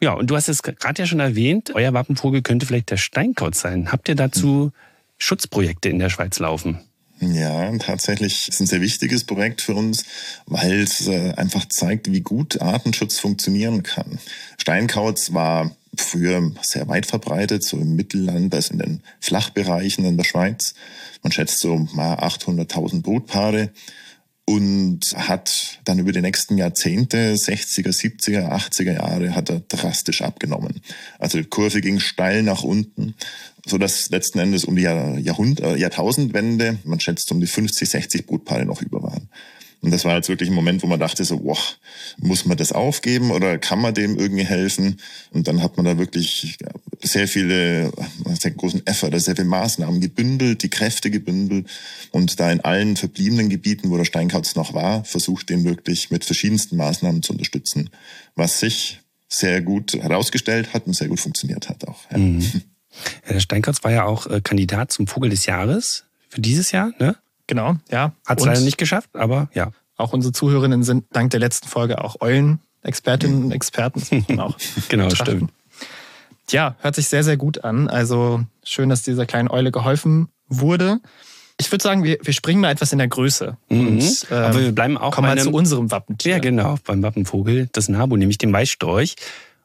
Ja, 0.00 0.14
und 0.14 0.30
du 0.30 0.36
hast 0.36 0.48
es 0.48 0.62
gerade 0.62 1.02
ja 1.02 1.06
schon 1.06 1.20
erwähnt, 1.20 1.72
euer 1.74 1.92
Wappenvogel 1.92 2.40
könnte 2.40 2.66
vielleicht 2.66 2.90
der 2.90 2.96
Steinkauz 2.96 3.60
sein. 3.60 3.92
Habt 3.92 4.08
ihr 4.08 4.14
dazu 4.14 4.72
Schutzprojekte 5.18 5.90
in 5.90 5.98
der 5.98 6.08
Schweiz 6.08 6.38
laufen? 6.38 6.80
Ja, 7.20 7.70
tatsächlich 7.76 8.48
ist 8.48 8.60
ein 8.60 8.66
sehr 8.66 8.80
wichtiges 8.80 9.24
Projekt 9.24 9.60
für 9.60 9.74
uns, 9.74 10.06
weil 10.46 10.80
es 10.80 11.06
äh, 11.06 11.32
einfach 11.32 11.68
zeigt, 11.68 12.10
wie 12.10 12.22
gut 12.22 12.62
Artenschutz 12.62 13.18
funktionieren 13.18 13.82
kann. 13.82 14.18
Steinkauz 14.56 15.34
war 15.34 15.70
früher 15.94 16.50
sehr 16.62 16.88
weit 16.88 17.04
verbreitet, 17.04 17.62
so 17.62 17.76
im 17.76 17.94
Mittelland, 17.94 18.54
also 18.54 18.72
in 18.72 18.78
den 18.78 19.02
Flachbereichen 19.20 20.06
in 20.06 20.16
der 20.16 20.24
Schweiz. 20.24 20.74
Man 21.22 21.30
schätzt 21.30 21.58
so 21.58 21.76
mal 21.92 22.14
800.000 22.14 23.02
Brutpaare 23.02 23.68
und 24.46 25.00
hat 25.14 25.80
dann 25.84 25.98
über 25.98 26.12
die 26.12 26.20
nächsten 26.20 26.58
Jahrzehnte, 26.58 27.34
60er, 27.34 27.90
70er, 27.90 28.50
80er 28.50 28.94
Jahre, 28.94 29.34
hat 29.34 29.48
er 29.48 29.60
drastisch 29.60 30.22
abgenommen. 30.22 30.80
Also 31.18 31.38
die 31.38 31.44
Kurve 31.44 31.80
ging 31.80 32.00
steil 32.00 32.42
nach 32.42 32.62
unten, 32.62 33.14
so 33.66 33.78
dass 33.78 34.10
letzten 34.10 34.40
Endes 34.40 34.64
um 34.64 34.76
die 34.76 34.82
Jahr, 34.82 35.18
Jahrhund, 35.18 35.60
äh, 35.60 35.76
Jahrtausendwende, 35.76 36.78
man 36.84 37.00
schätzt 37.00 37.30
um 37.30 37.40
die 37.40 37.46
50, 37.46 37.88
60 37.88 38.26
Brutpaare 38.26 38.64
noch 38.64 38.82
über 38.82 39.02
waren. 39.02 39.28
Und 39.82 39.92
das 39.92 40.04
war 40.04 40.16
jetzt 40.16 40.28
wirklich 40.28 40.50
ein 40.50 40.54
Moment, 40.54 40.82
wo 40.82 40.86
man 40.86 41.00
dachte 41.00 41.24
so, 41.24 41.38
boah, 41.38 41.58
muss 42.18 42.44
man 42.44 42.56
das 42.56 42.72
aufgeben 42.72 43.30
oder 43.30 43.56
kann 43.58 43.80
man 43.80 43.94
dem 43.94 44.18
irgendwie 44.18 44.44
helfen? 44.44 45.00
Und 45.30 45.48
dann 45.48 45.62
hat 45.62 45.76
man 45.76 45.86
da 45.86 45.96
wirklich 45.96 46.58
sehr 47.02 47.26
viele, 47.26 47.90
sehr 48.38 48.50
großen 48.50 48.86
Effort, 48.86 49.18
sehr 49.18 49.36
viele 49.36 49.48
Maßnahmen 49.48 50.00
gebündelt, 50.00 50.62
die 50.62 50.68
Kräfte 50.68 51.10
gebündelt 51.10 51.68
und 52.10 52.38
da 52.38 52.52
in 52.52 52.60
allen 52.60 52.96
verbliebenen 52.96 53.48
Gebieten, 53.48 53.90
wo 53.90 53.96
der 53.96 54.04
Steinkauz 54.04 54.54
noch 54.54 54.74
war, 54.74 55.04
versucht, 55.04 55.48
den 55.48 55.64
wirklich 55.64 56.10
mit 56.10 56.24
verschiedensten 56.24 56.76
Maßnahmen 56.76 57.22
zu 57.22 57.32
unterstützen, 57.32 57.88
was 58.34 58.60
sich 58.60 59.00
sehr 59.28 59.62
gut 59.62 59.94
herausgestellt 59.94 60.74
hat 60.74 60.86
und 60.86 60.94
sehr 60.94 61.08
gut 61.08 61.20
funktioniert 61.20 61.68
hat 61.68 61.86
auch. 61.88 62.00
Ja. 62.10 62.18
Ja, 63.26 63.32
der 63.34 63.40
Steinkauz 63.40 63.82
war 63.84 63.92
ja 63.92 64.04
auch 64.04 64.26
äh, 64.26 64.40
Kandidat 64.40 64.92
zum 64.92 65.06
Vogel 65.06 65.30
des 65.30 65.46
Jahres 65.46 66.04
für 66.28 66.40
dieses 66.40 66.72
Jahr. 66.72 66.92
Ne? 66.98 67.16
Genau, 67.50 67.74
ja. 67.90 68.12
Hat 68.26 68.38
es 68.38 68.46
leider 68.46 68.60
nicht 68.60 68.78
geschafft, 68.78 69.10
aber 69.12 69.48
ja. 69.54 69.72
Auch 69.96 70.12
unsere 70.12 70.32
Zuhörerinnen 70.32 70.84
sind 70.84 71.04
dank 71.10 71.32
der 71.32 71.40
letzten 71.40 71.66
Folge 71.66 72.02
auch 72.04 72.20
Eulen-Expertinnen 72.20 73.44
und 73.46 73.50
Experten. 73.50 74.00
Auch 74.38 74.56
Genau, 74.88 75.08
betrachten. 75.08 75.36
stimmt. 75.36 75.52
Ja, 76.50 76.76
hört 76.80 76.94
sich 76.94 77.08
sehr, 77.08 77.24
sehr 77.24 77.36
gut 77.36 77.64
an. 77.64 77.88
Also 77.88 78.44
schön, 78.62 78.88
dass 78.88 79.02
dieser 79.02 79.26
kleinen 79.26 79.48
Eule 79.50 79.72
geholfen 79.72 80.28
wurde. 80.46 81.00
Ich 81.60 81.70
würde 81.72 81.82
sagen, 81.82 82.04
wir, 82.04 82.18
wir 82.22 82.32
springen 82.32 82.60
mal 82.60 82.70
etwas 82.70 82.92
in 82.92 82.98
der 82.98 83.08
Größe. 83.08 83.56
Mhm. 83.68 83.86
Und, 83.88 84.26
ähm, 84.30 84.36
aber 84.36 84.60
wir 84.60 84.72
bleiben 84.72 84.96
auch 84.96 85.12
kommen 85.12 85.26
mal 85.28 85.38
zu 85.38 85.50
unserem 85.50 85.90
Wappentier. 85.90 86.34
Ja, 86.34 86.38
genau, 86.38 86.76
beim 86.86 87.02
Wappenvogel, 87.02 87.68
das 87.72 87.88
Nabu, 87.88 88.16
nämlich 88.16 88.38
dem 88.38 88.52
Weißstorch. 88.52 89.16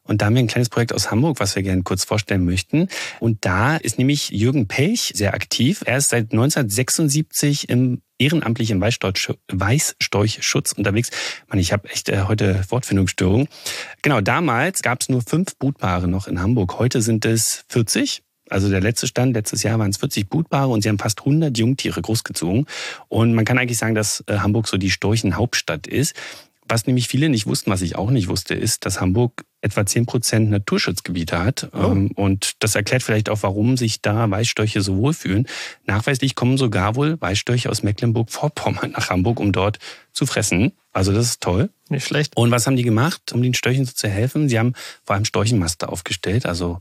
Und 0.06 0.20
da 0.20 0.26
haben 0.26 0.34
wir 0.34 0.42
ein 0.42 0.46
kleines 0.46 0.68
Projekt 0.68 0.92
aus 0.92 1.10
Hamburg, 1.10 1.40
was 1.40 1.56
wir 1.56 1.62
gerne 1.62 1.82
kurz 1.82 2.04
vorstellen 2.04 2.44
möchten. 2.44 2.88
Und 3.20 3.44
da 3.44 3.76
ist 3.76 3.98
nämlich 3.98 4.30
Jürgen 4.30 4.68
Pelch 4.68 5.12
sehr 5.14 5.34
aktiv. 5.34 5.82
Er 5.84 5.98
ist 5.98 6.10
seit 6.10 6.32
1976 6.32 7.68
im 7.68 8.02
ehrenamtlich 8.18 8.70
im 8.70 8.80
Weißstorch, 8.80 9.34
Weißstorchschutz 9.52 10.72
unterwegs. 10.72 11.10
Mann, 11.48 11.58
ich 11.58 11.72
habe 11.72 11.88
echt 11.90 12.08
äh, 12.08 12.22
heute 12.26 12.64
Wortfindungsstörung. 12.68 13.48
Genau, 14.02 14.20
damals 14.20 14.82
gab 14.82 15.02
es 15.02 15.08
nur 15.08 15.22
fünf 15.22 15.58
Brutpaare 15.58 16.08
noch 16.08 16.26
in 16.26 16.40
Hamburg. 16.40 16.78
Heute 16.78 17.02
sind 17.02 17.24
es 17.24 17.64
40. 17.68 18.22
Also 18.48 18.70
der 18.70 18.80
letzte 18.80 19.06
Stand, 19.06 19.34
letztes 19.34 19.62
Jahr 19.64 19.78
waren 19.78 19.90
es 19.90 19.96
40 19.96 20.28
Brutpaare 20.28 20.68
und 20.68 20.82
sie 20.82 20.88
haben 20.88 20.98
fast 20.98 21.20
100 21.20 21.56
Jungtiere 21.58 22.00
großgezogen. 22.00 22.66
Und 23.08 23.34
man 23.34 23.44
kann 23.44 23.58
eigentlich 23.58 23.78
sagen, 23.78 23.94
dass 23.94 24.22
äh, 24.28 24.38
Hamburg 24.38 24.68
so 24.68 24.76
die 24.76 24.90
Storchenhauptstadt 24.90 25.86
ist. 25.86 26.14
Was 26.68 26.86
nämlich 26.86 27.08
viele 27.08 27.28
nicht 27.28 27.46
wussten, 27.46 27.70
was 27.70 27.82
ich 27.82 27.96
auch 27.96 28.10
nicht 28.10 28.28
wusste, 28.28 28.54
ist, 28.54 28.86
dass 28.86 29.00
Hamburg 29.00 29.44
etwa 29.66 29.84
10 29.84 30.06
Prozent 30.06 30.50
Naturschutzgebiete 30.50 31.38
hat. 31.38 31.68
Oh. 31.72 31.90
Ähm, 31.92 32.10
Und 32.14 32.52
das 32.60 32.74
erklärt 32.74 33.02
vielleicht 33.02 33.28
auch, 33.28 33.42
warum 33.42 33.76
sich 33.76 34.00
da 34.00 34.30
Weißstörche 34.30 34.80
so 34.80 34.96
wohlfühlen. 34.96 35.46
Nachweislich 35.84 36.34
kommen 36.34 36.56
sogar 36.56 36.96
wohl 36.96 37.20
Weißstörche 37.20 37.70
aus 37.70 37.82
Mecklenburg-Vorpommern 37.82 38.90
nach 38.96 39.10
Hamburg, 39.10 39.40
um 39.40 39.52
dort 39.52 39.78
zu 40.12 40.24
fressen. 40.26 40.72
Also 40.92 41.12
das 41.12 41.26
ist 41.26 41.42
toll. 41.42 41.68
Nicht 41.90 42.06
schlecht. 42.06 42.36
Und 42.36 42.50
was 42.50 42.66
haben 42.66 42.74
die 42.74 42.82
gemacht, 42.82 43.32
um 43.32 43.42
den 43.42 43.52
Störchen 43.52 43.84
so 43.84 43.92
zu 43.92 44.08
helfen? 44.08 44.48
Sie 44.48 44.58
haben 44.58 44.72
vor 45.04 45.14
allem 45.14 45.26
Storchenmaste 45.26 45.88
aufgestellt, 45.88 46.46
also 46.46 46.80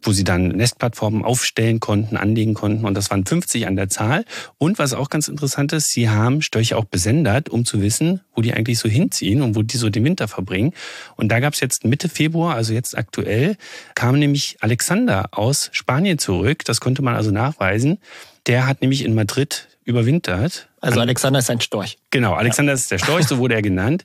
wo 0.00 0.12
sie 0.12 0.22
dann 0.22 0.48
Nestplattformen 0.48 1.24
aufstellen 1.24 1.80
konnten, 1.80 2.16
anlegen 2.16 2.54
konnten. 2.54 2.86
Und 2.86 2.94
das 2.94 3.10
waren 3.10 3.26
50 3.26 3.66
an 3.66 3.74
der 3.74 3.88
Zahl. 3.88 4.24
Und 4.56 4.78
was 4.78 4.94
auch 4.94 5.10
ganz 5.10 5.26
interessant 5.26 5.72
ist, 5.72 5.90
sie 5.90 6.08
haben 6.08 6.40
Störche 6.40 6.76
auch 6.76 6.84
besendet, 6.84 7.48
um 7.48 7.64
zu 7.64 7.82
wissen, 7.82 8.20
wo 8.32 8.40
die 8.40 8.54
eigentlich 8.54 8.78
so 8.78 8.88
hinziehen 8.88 9.42
und 9.42 9.56
wo 9.56 9.62
die 9.62 9.76
so 9.76 9.90
den 9.90 10.04
Winter 10.04 10.28
verbringen. 10.28 10.72
Und 11.16 11.28
da 11.28 11.40
gab 11.40 11.52
es 11.52 11.60
jetzt 11.60 11.84
Mitte 11.84 12.08
Februar, 12.18 12.56
also 12.56 12.72
jetzt 12.72 12.98
aktuell, 12.98 13.56
kam 13.94 14.18
nämlich 14.18 14.56
Alexander 14.60 15.28
aus 15.30 15.70
Spanien 15.72 16.18
zurück. 16.18 16.64
Das 16.64 16.80
konnte 16.80 17.00
man 17.00 17.14
also 17.14 17.30
nachweisen. 17.30 17.98
Der 18.46 18.66
hat 18.66 18.80
nämlich 18.80 19.04
in 19.04 19.14
Madrid 19.14 19.68
überwintert. 19.84 20.68
Also 20.80 20.96
An- 20.96 21.02
Alexander 21.06 21.38
ist 21.38 21.48
ein 21.48 21.60
Storch. 21.60 21.96
Genau, 22.10 22.34
Alexander 22.34 22.72
ist 22.72 22.90
der 22.90 22.98
Storch, 22.98 23.26
so 23.28 23.38
wurde 23.38 23.54
er 23.54 23.62
genannt. 23.62 24.04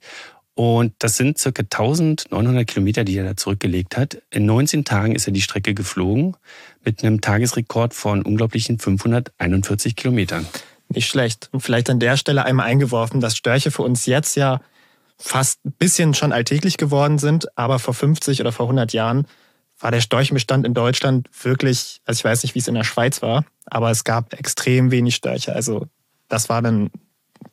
Und 0.53 0.93
das 0.99 1.17
sind 1.17 1.39
circa 1.39 1.63
1900 1.63 2.67
Kilometer, 2.67 3.03
die 3.03 3.17
er 3.17 3.23
da 3.23 3.35
zurückgelegt 3.35 3.97
hat. 3.97 4.21
In 4.29 4.45
19 4.45 4.85
Tagen 4.85 5.15
ist 5.15 5.25
er 5.25 5.33
die 5.33 5.41
Strecke 5.41 5.73
geflogen 5.73 6.37
mit 6.85 7.03
einem 7.03 7.19
Tagesrekord 7.19 7.95
von 7.95 8.21
unglaublichen 8.21 8.77
541 8.77 9.95
Kilometern. 9.95 10.45
Nicht 10.89 11.07
schlecht. 11.07 11.49
Und 11.51 11.61
vielleicht 11.61 11.89
an 11.89 11.99
der 11.99 12.17
Stelle 12.17 12.45
einmal 12.45 12.67
eingeworfen, 12.67 13.19
dass 13.21 13.35
Störche 13.35 13.71
für 13.71 13.81
uns 13.81 14.05
jetzt 14.05 14.35
ja 14.35 14.61
fast 15.23 15.65
ein 15.65 15.71
bisschen 15.71 16.13
schon 16.13 16.33
alltäglich 16.33 16.75
geworden 16.75 17.17
sind, 17.17 17.57
aber 17.57 17.79
vor 17.79 17.93
50 17.93 18.41
oder 18.41 18.51
vor 18.51 18.65
100 18.65 18.91
Jahren 18.91 19.25
war 19.79 19.89
der 19.89 20.01
Storchenbestand 20.01 20.65
in 20.65 20.73
Deutschland 20.73 21.29
wirklich, 21.41 22.01
also 22.05 22.19
ich 22.19 22.25
weiß 22.25 22.43
nicht, 22.43 22.55
wie 22.55 22.59
es 22.59 22.67
in 22.67 22.75
der 22.75 22.83
Schweiz 22.83 23.21
war, 23.21 23.45
aber 23.65 23.89
es 23.89 24.03
gab 24.03 24.33
extrem 24.33 24.91
wenig 24.91 25.15
Störche. 25.15 25.55
Also 25.55 25.87
das 26.27 26.49
war 26.49 26.61
dann, 26.61 26.91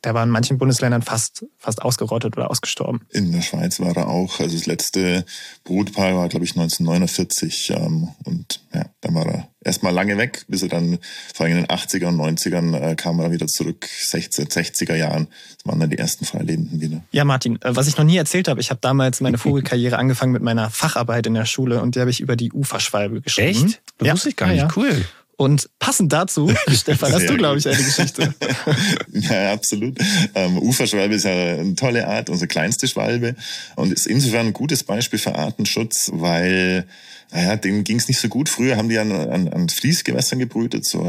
der 0.03 0.13
war 0.13 0.23
in 0.23 0.29
manchen 0.29 0.57
Bundesländern 0.57 1.01
fast, 1.01 1.45
fast 1.57 1.81
ausgerottet 1.81 2.37
oder 2.37 2.49
ausgestorben. 2.51 3.01
In 3.09 3.31
der 3.31 3.41
Schweiz 3.41 3.79
war 3.79 3.95
er 3.95 4.07
auch. 4.07 4.39
Also 4.39 4.55
das 4.55 4.65
letzte 4.65 5.25
Brutpaar 5.63 6.15
war, 6.15 6.29
glaube 6.29 6.45
ich, 6.45 6.51
1949. 6.51 7.71
Ähm, 7.75 8.09
und 8.25 8.61
ja, 8.73 8.85
dann 9.01 9.15
war 9.15 9.25
er 9.25 9.47
erstmal 9.63 9.93
lange 9.93 10.17
weg, 10.17 10.45
bis 10.47 10.61
er 10.63 10.69
dann 10.69 10.97
vor 11.33 11.45
allem 11.45 11.57
in 11.57 11.63
den 11.63 11.67
80er 11.71 12.07
und 12.07 12.17
90ern 12.19 12.75
äh, 12.91 12.95
kam 12.95 13.19
er 13.19 13.31
wieder 13.31 13.47
zurück, 13.47 13.87
60, 13.87 14.47
60er 14.49 14.95
Jahren. 14.95 15.27
Das 15.57 15.65
waren 15.65 15.79
dann 15.79 15.89
die 15.89 15.97
ersten 15.97 16.25
Freilebenden 16.25 16.81
wieder. 16.81 17.01
Ja, 17.11 17.25
Martin, 17.25 17.55
äh, 17.61 17.75
was 17.75 17.87
ich 17.87 17.97
noch 17.97 18.05
nie 18.05 18.17
erzählt 18.17 18.47
habe, 18.47 18.59
ich 18.61 18.69
habe 18.69 18.79
damals 18.81 19.21
meine 19.21 19.37
Vogelkarriere 19.39 19.97
angefangen 19.97 20.31
mit 20.31 20.41
meiner 20.41 20.69
Facharbeit 20.69 21.27
in 21.27 21.33
der 21.33 21.45
Schule 21.45 21.81
und 21.81 21.95
die 21.95 21.99
habe 21.99 22.09
ich 22.09 22.21
über 22.21 22.35
die 22.35 22.51
Uferschwalbe 22.51 23.21
geschrieben. 23.21 23.65
Echt? 23.67 23.81
Das 23.97 24.07
Ja. 24.07 24.13
wusste 24.13 24.29
ich 24.29 24.35
gar 24.35 24.51
Ja, 24.51 24.65
nicht. 24.65 24.75
ja. 24.75 24.81
Cool. 24.81 25.05
Und 25.37 25.69
passend 25.79 26.13
dazu, 26.13 26.53
Stefan, 26.71 27.13
hast 27.13 27.27
du, 27.27 27.37
glaube 27.37 27.57
ich, 27.57 27.67
eine 27.67 27.77
Geschichte. 27.77 28.33
Ja, 29.13 29.53
absolut. 29.53 29.97
Ähm, 30.35 30.57
Uferschwalbe 30.57 31.15
ist 31.15 31.25
ja 31.25 31.31
eine 31.31 31.75
tolle 31.75 32.07
Art, 32.07 32.29
unsere 32.29 32.47
kleinste 32.47 32.87
Schwalbe 32.87 33.35
und 33.75 33.91
ist 33.91 34.07
insofern 34.07 34.47
ein 34.47 34.53
gutes 34.53 34.83
Beispiel 34.83 35.19
für 35.19 35.35
Artenschutz, 35.35 36.11
weil 36.13 36.85
naja, 37.33 37.55
denen 37.55 37.85
ging 37.85 37.97
es 37.97 38.09
nicht 38.09 38.19
so 38.19 38.27
gut. 38.27 38.49
Früher 38.49 38.75
haben 38.75 38.89
die 38.89 38.99
an, 38.99 39.11
an, 39.11 39.47
an 39.47 39.69
Fließgewässern 39.69 40.39
gebrütet, 40.39 40.83
so, 40.83 40.99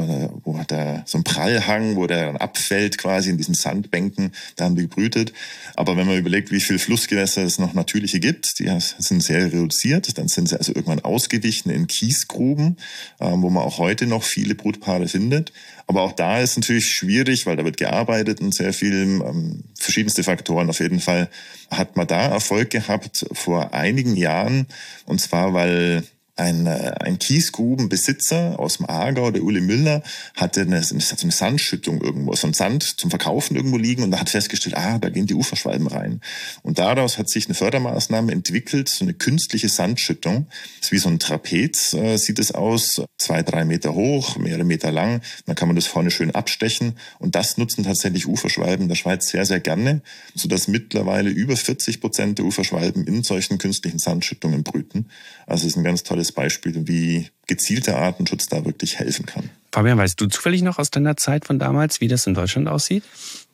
wo 0.44 0.56
hat 0.56 0.70
der, 0.70 1.02
so 1.04 1.18
ein 1.18 1.24
Prallhang, 1.24 1.96
wo 1.96 2.06
der 2.06 2.26
dann 2.26 2.36
abfällt 2.36 2.96
quasi 2.96 3.30
in 3.30 3.38
diesen 3.38 3.54
Sandbänken, 3.54 4.30
da 4.54 4.66
haben 4.66 4.76
die 4.76 4.82
gebrütet. 4.82 5.32
Aber 5.74 5.96
wenn 5.96 6.06
man 6.06 6.16
überlegt, 6.16 6.52
wie 6.52 6.60
viel 6.60 6.78
Flussgewässer 6.78 7.42
es 7.42 7.58
noch 7.58 7.74
natürliche 7.74 8.20
gibt, 8.20 8.60
die 8.60 8.70
sind 8.98 9.22
sehr 9.22 9.46
reduziert, 9.46 10.16
dann 10.16 10.28
sind 10.28 10.48
sie 10.48 10.56
also 10.56 10.72
irgendwann 10.72 11.00
ausgewichen 11.00 11.70
in 11.70 11.88
Kiesgruben, 11.88 12.76
ähm, 13.20 13.42
wo 13.42 13.50
man 13.50 13.64
auch 13.64 13.78
heute 13.78 14.06
noch 14.06 14.21
viele 14.24 14.54
Brutpaare 14.54 15.08
findet. 15.08 15.52
Aber 15.86 16.02
auch 16.02 16.12
da 16.12 16.40
ist 16.40 16.56
natürlich 16.56 16.90
schwierig, 16.90 17.46
weil 17.46 17.56
da 17.56 17.64
wird 17.64 17.76
gearbeitet 17.76 18.40
und 18.40 18.54
sehr 18.54 18.72
viel, 18.72 18.92
ähm, 18.92 19.64
verschiedenste 19.78 20.22
Faktoren. 20.22 20.70
Auf 20.70 20.80
jeden 20.80 21.00
Fall 21.00 21.28
hat 21.70 21.96
man 21.96 22.06
da 22.06 22.28
Erfolg 22.28 22.70
gehabt 22.70 23.26
vor 23.32 23.74
einigen 23.74 24.16
Jahren. 24.16 24.66
Und 25.06 25.20
zwar, 25.20 25.54
weil 25.54 26.04
ein, 26.36 26.66
äh, 26.66 26.94
ein 27.00 27.18
Kiesgrubenbesitzer 27.18 28.58
aus 28.58 28.78
dem 28.78 28.86
Aargau, 28.88 29.30
der 29.30 29.42
Uli 29.42 29.60
Müller, 29.60 30.02
hatte 30.34 30.62
eine, 30.62 30.76
eine 30.76 31.32
Sandschüttung 31.32 32.00
irgendwo, 32.00 32.34
so 32.34 32.46
ein 32.46 32.54
Sand 32.54 32.82
zum 32.82 33.10
Verkaufen 33.10 33.54
irgendwo 33.54 33.76
liegen 33.76 34.02
und 34.02 34.18
hat 34.18 34.30
festgestellt, 34.30 34.76
ah, 34.76 34.98
da 34.98 35.10
gehen 35.10 35.26
die 35.26 35.34
Uferschwalben 35.34 35.86
rein. 35.86 36.20
Und 36.62 36.78
daraus 36.78 37.18
hat 37.18 37.28
sich 37.28 37.46
eine 37.46 37.54
Fördermaßnahme 37.54 38.32
entwickelt, 38.32 38.88
so 38.88 39.04
eine 39.04 39.14
künstliche 39.14 39.68
Sandschüttung. 39.68 40.46
Das 40.78 40.88
ist 40.88 40.92
wie 40.92 40.98
so 40.98 41.10
ein 41.10 41.18
Trapez, 41.18 41.92
äh, 41.92 42.16
sieht 42.16 42.38
es 42.38 42.52
aus, 42.52 43.02
zwei, 43.18 43.42
drei 43.42 43.64
Meter 43.64 43.94
hoch, 43.94 44.36
mehrere 44.36 44.64
Meter 44.64 44.90
lang. 44.90 45.20
Dann 45.46 45.54
kann 45.54 45.68
man 45.68 45.76
das 45.76 45.86
vorne 45.86 46.10
schön 46.10 46.34
abstechen. 46.34 46.96
Und 47.18 47.34
das 47.34 47.58
nutzen 47.58 47.84
tatsächlich 47.84 48.26
Uferschwalben 48.26 48.88
der 48.88 48.94
Schweiz 48.94 49.28
sehr, 49.28 49.44
sehr 49.44 49.60
gerne, 49.60 50.00
sodass 50.34 50.66
mittlerweile 50.66 51.28
über 51.28 51.56
40 51.56 52.00
Prozent 52.00 52.38
der 52.38 52.46
Uferschwalben 52.46 53.06
in 53.06 53.22
solchen 53.22 53.58
künstlichen 53.58 53.98
Sandschüttungen 53.98 54.62
brüten. 54.62 55.08
Also 55.46 55.66
es 55.66 55.72
ist 55.72 55.76
ein 55.76 55.84
ganz 55.84 56.02
tolles 56.02 56.32
Beispiel, 56.32 56.86
wie 56.86 57.28
gezielter 57.46 57.98
Artenschutz 57.98 58.46
da 58.46 58.64
wirklich 58.64 58.98
helfen 58.98 59.26
kann. 59.26 59.50
Fabian, 59.72 59.98
weißt 59.98 60.20
du 60.20 60.26
zufällig 60.26 60.62
noch 60.62 60.78
aus 60.78 60.90
deiner 60.90 61.16
Zeit 61.16 61.46
von 61.46 61.58
damals, 61.58 62.00
wie 62.00 62.08
das 62.08 62.26
in 62.26 62.34
Deutschland 62.34 62.68
aussieht? 62.68 63.04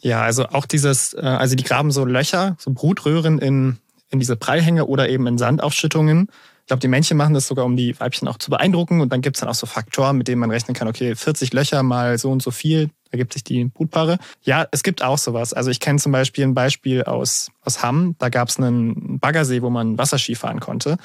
Ja, 0.01 0.23
also 0.23 0.47
auch 0.49 0.67
dieses, 0.67 1.15
äh, 1.15 1.21
also 1.21 1.55
die 1.55 1.65
graben 1.65 1.91
so 1.91 2.05
Löcher, 2.05 2.57
so 2.59 2.73
Brutröhren 2.73 3.39
in, 3.39 3.79
in 4.11 4.19
diese 4.19 4.37
Prallhänge 4.37 4.87
oder 4.87 5.09
eben 5.09 5.27
in 5.27 5.39
Sandaufschüttungen. 5.39 6.29
Ich 6.63 6.67
glaube, 6.71 6.81
die 6.81 6.89
Männchen 6.89 7.17
machen 7.17 7.33
das 7.33 7.47
sogar, 7.47 7.65
um 7.65 7.77
die 7.77 7.99
Weibchen 7.99 8.29
auch 8.29 8.37
zu 8.37 8.51
beeindrucken. 8.51 9.01
Und 9.01 9.11
dann 9.11 9.23
gibt's 9.23 9.41
dann 9.41 9.49
auch 9.49 9.55
so 9.55 9.67
Faktoren, 9.67 10.19
mit 10.19 10.29
denen 10.29 10.41
man 10.41 10.51
rechnen 10.51 10.75
kann, 10.75 10.87
okay, 10.87 11.15
40 11.15 11.55
Löcher 11.55 11.83
mal 11.83 12.19
so 12.19 12.31
und 12.31 12.43
so 12.43 12.51
viel, 12.51 12.91
ergibt 13.11 13.33
sich 13.33 13.43
die 13.43 13.65
Brutpaare. 13.65 14.19
Ja, 14.43 14.67
es 14.71 14.83
gibt 14.83 15.03
auch 15.03 15.17
sowas. 15.17 15.55
Also 15.55 15.71
ich 15.71 15.81
kenne 15.81 15.99
zum 15.99 16.13
Beispiel 16.13 16.45
ein 16.45 16.53
Beispiel 16.53 17.05
aus, 17.05 17.51
aus 17.63 17.83
Hamm. 17.83 18.17
Da 18.19 18.29
gab's 18.29 18.59
einen 18.59 19.19
Baggersee, 19.19 19.63
wo 19.63 19.71
man 19.71 19.97
Wasserski 19.97 20.35
fahren 20.35 20.61
konnte. 20.61 20.99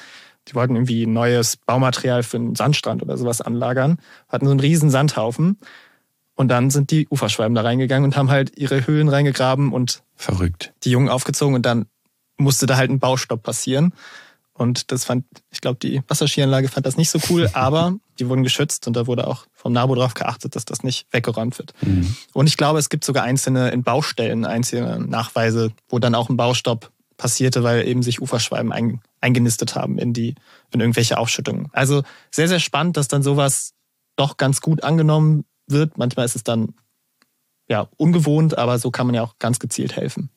Die 0.48 0.54
wollten 0.54 0.76
irgendwie 0.76 1.06
neues 1.06 1.56
Baumaterial 1.56 2.22
für 2.22 2.36
einen 2.36 2.54
Sandstrand 2.54 3.02
oder 3.02 3.16
sowas 3.16 3.40
anlagern, 3.40 3.98
hatten 4.28 4.46
so 4.46 4.50
einen 4.50 4.60
riesen 4.60 4.90
Sandhaufen. 4.90 5.58
Und 6.34 6.48
dann 6.48 6.70
sind 6.70 6.90
die 6.90 7.06
Uferschwalben 7.08 7.54
da 7.54 7.62
reingegangen 7.62 8.04
und 8.04 8.16
haben 8.16 8.30
halt 8.30 8.58
ihre 8.58 8.86
Höhlen 8.86 9.08
reingegraben 9.08 9.72
und 9.72 10.02
Verrückt. 10.16 10.72
die 10.82 10.90
Jungen 10.90 11.08
aufgezogen 11.08 11.54
und 11.54 11.64
dann 11.64 11.86
musste 12.36 12.66
da 12.66 12.76
halt 12.76 12.90
ein 12.90 12.98
Baustopp 12.98 13.42
passieren. 13.42 13.92
Und 14.56 14.92
das 14.92 15.04
fand, 15.04 15.24
ich 15.50 15.60
glaube, 15.60 15.78
die 15.82 16.00
Wasserskianlage 16.06 16.68
fand 16.68 16.86
das 16.86 16.96
nicht 16.96 17.10
so 17.10 17.18
cool, 17.28 17.50
aber 17.54 17.96
die 18.18 18.28
wurden 18.28 18.44
geschützt 18.44 18.86
und 18.86 18.94
da 18.94 19.06
wurde 19.06 19.26
auch 19.26 19.46
vom 19.52 19.72
NABU 19.72 19.96
darauf 19.96 20.14
geachtet, 20.14 20.54
dass 20.54 20.64
das 20.64 20.84
nicht 20.84 21.06
weggeräumt 21.10 21.58
wird. 21.58 21.72
Mhm. 21.82 22.14
Und 22.32 22.46
ich 22.46 22.56
glaube, 22.56 22.78
es 22.78 22.88
gibt 22.88 23.04
sogar 23.04 23.24
einzelne 23.24 23.70
in 23.70 23.82
Baustellen, 23.82 24.44
einzelne 24.44 25.00
Nachweise, 25.00 25.72
wo 25.88 25.98
dann 25.98 26.14
auch 26.14 26.28
ein 26.28 26.36
Baustopp 26.36 26.92
passierte, 27.16 27.62
weil 27.62 27.86
eben 27.86 28.02
sich 28.02 28.20
Uferschwalben 28.20 28.72
ein, 28.72 29.00
eingenistet 29.20 29.74
haben 29.74 29.98
in 29.98 30.12
die, 30.12 30.34
in 30.72 30.80
irgendwelche 30.80 31.18
Aufschüttungen. 31.18 31.68
Also 31.72 32.02
sehr, 32.30 32.48
sehr 32.48 32.60
spannend, 32.60 32.96
dass 32.96 33.08
dann 33.08 33.22
sowas 33.22 33.72
doch 34.16 34.36
ganz 34.36 34.60
gut 34.60 34.82
angenommen 34.82 35.44
wird. 35.66 35.98
Manchmal 35.98 36.26
ist 36.26 36.36
es 36.36 36.44
dann 36.44 36.74
ja 37.68 37.88
ungewohnt, 37.96 38.58
aber 38.58 38.78
so 38.78 38.90
kann 38.90 39.06
man 39.06 39.14
ja 39.14 39.22
auch 39.22 39.38
ganz 39.38 39.58
gezielt 39.58 39.96
helfen. 39.96 40.30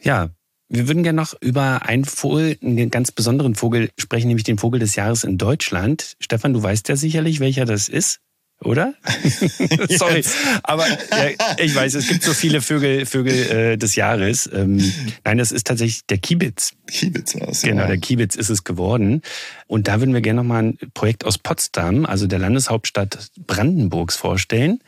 Ja, 0.00 0.30
wir 0.68 0.86
würden 0.86 1.02
gerne 1.02 1.16
noch 1.16 1.34
über 1.40 1.82
einen 1.86 2.04
Vogel, 2.04 2.58
einen 2.62 2.90
ganz 2.90 3.10
besonderen 3.10 3.54
Vogel 3.54 3.90
sprechen, 3.98 4.28
nämlich 4.28 4.44
den 4.44 4.58
Vogel 4.58 4.80
des 4.80 4.96
Jahres 4.96 5.24
in 5.24 5.38
Deutschland. 5.38 6.16
Stefan, 6.20 6.52
du 6.52 6.62
weißt 6.62 6.88
ja 6.88 6.96
sicherlich, 6.96 7.40
welcher 7.40 7.64
das 7.64 7.88
ist. 7.88 8.20
Oder? 8.62 8.94
Sorry, 9.88 10.24
aber 10.62 10.86
ja, 10.88 11.56
ich 11.58 11.74
weiß, 11.74 11.94
es 11.94 12.08
gibt 12.08 12.22
so 12.22 12.32
viele 12.32 12.60
Vögel, 12.60 13.06
Vögel 13.06 13.34
äh, 13.34 13.76
des 13.76 13.96
Jahres. 13.96 14.48
Ähm, 14.52 14.92
nein, 15.24 15.38
das 15.38 15.52
ist 15.52 15.66
tatsächlich 15.66 16.06
der 16.06 16.18
Kiebitz. 16.18 16.72
Kiebitz 16.86 17.34
war 17.38 17.48
es. 17.48 17.62
Genau, 17.62 17.82
ja. 17.82 17.88
der 17.88 17.98
Kiebitz 17.98 18.34
ist 18.36 18.50
es 18.50 18.64
geworden. 18.64 19.22
Und 19.66 19.88
da 19.88 20.00
würden 20.00 20.14
wir 20.14 20.20
gerne 20.20 20.42
nochmal 20.42 20.64
ein 20.64 20.78
Projekt 20.94 21.24
aus 21.24 21.38
Potsdam, 21.38 22.06
also 22.06 22.26
der 22.26 22.38
Landeshauptstadt 22.38 23.30
Brandenburgs, 23.46 24.16
vorstellen. 24.16 24.80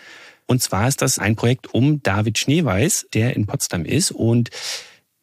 Und 0.47 0.63
zwar 0.63 0.89
ist 0.89 1.01
das 1.01 1.19
ein 1.19 1.37
Projekt 1.37 1.73
um 1.73 2.03
David 2.03 2.39
Schneeweiß, 2.39 3.07
der 3.15 3.37
in 3.37 3.47
Potsdam 3.47 3.85
ist. 3.85 4.11
Und 4.11 4.51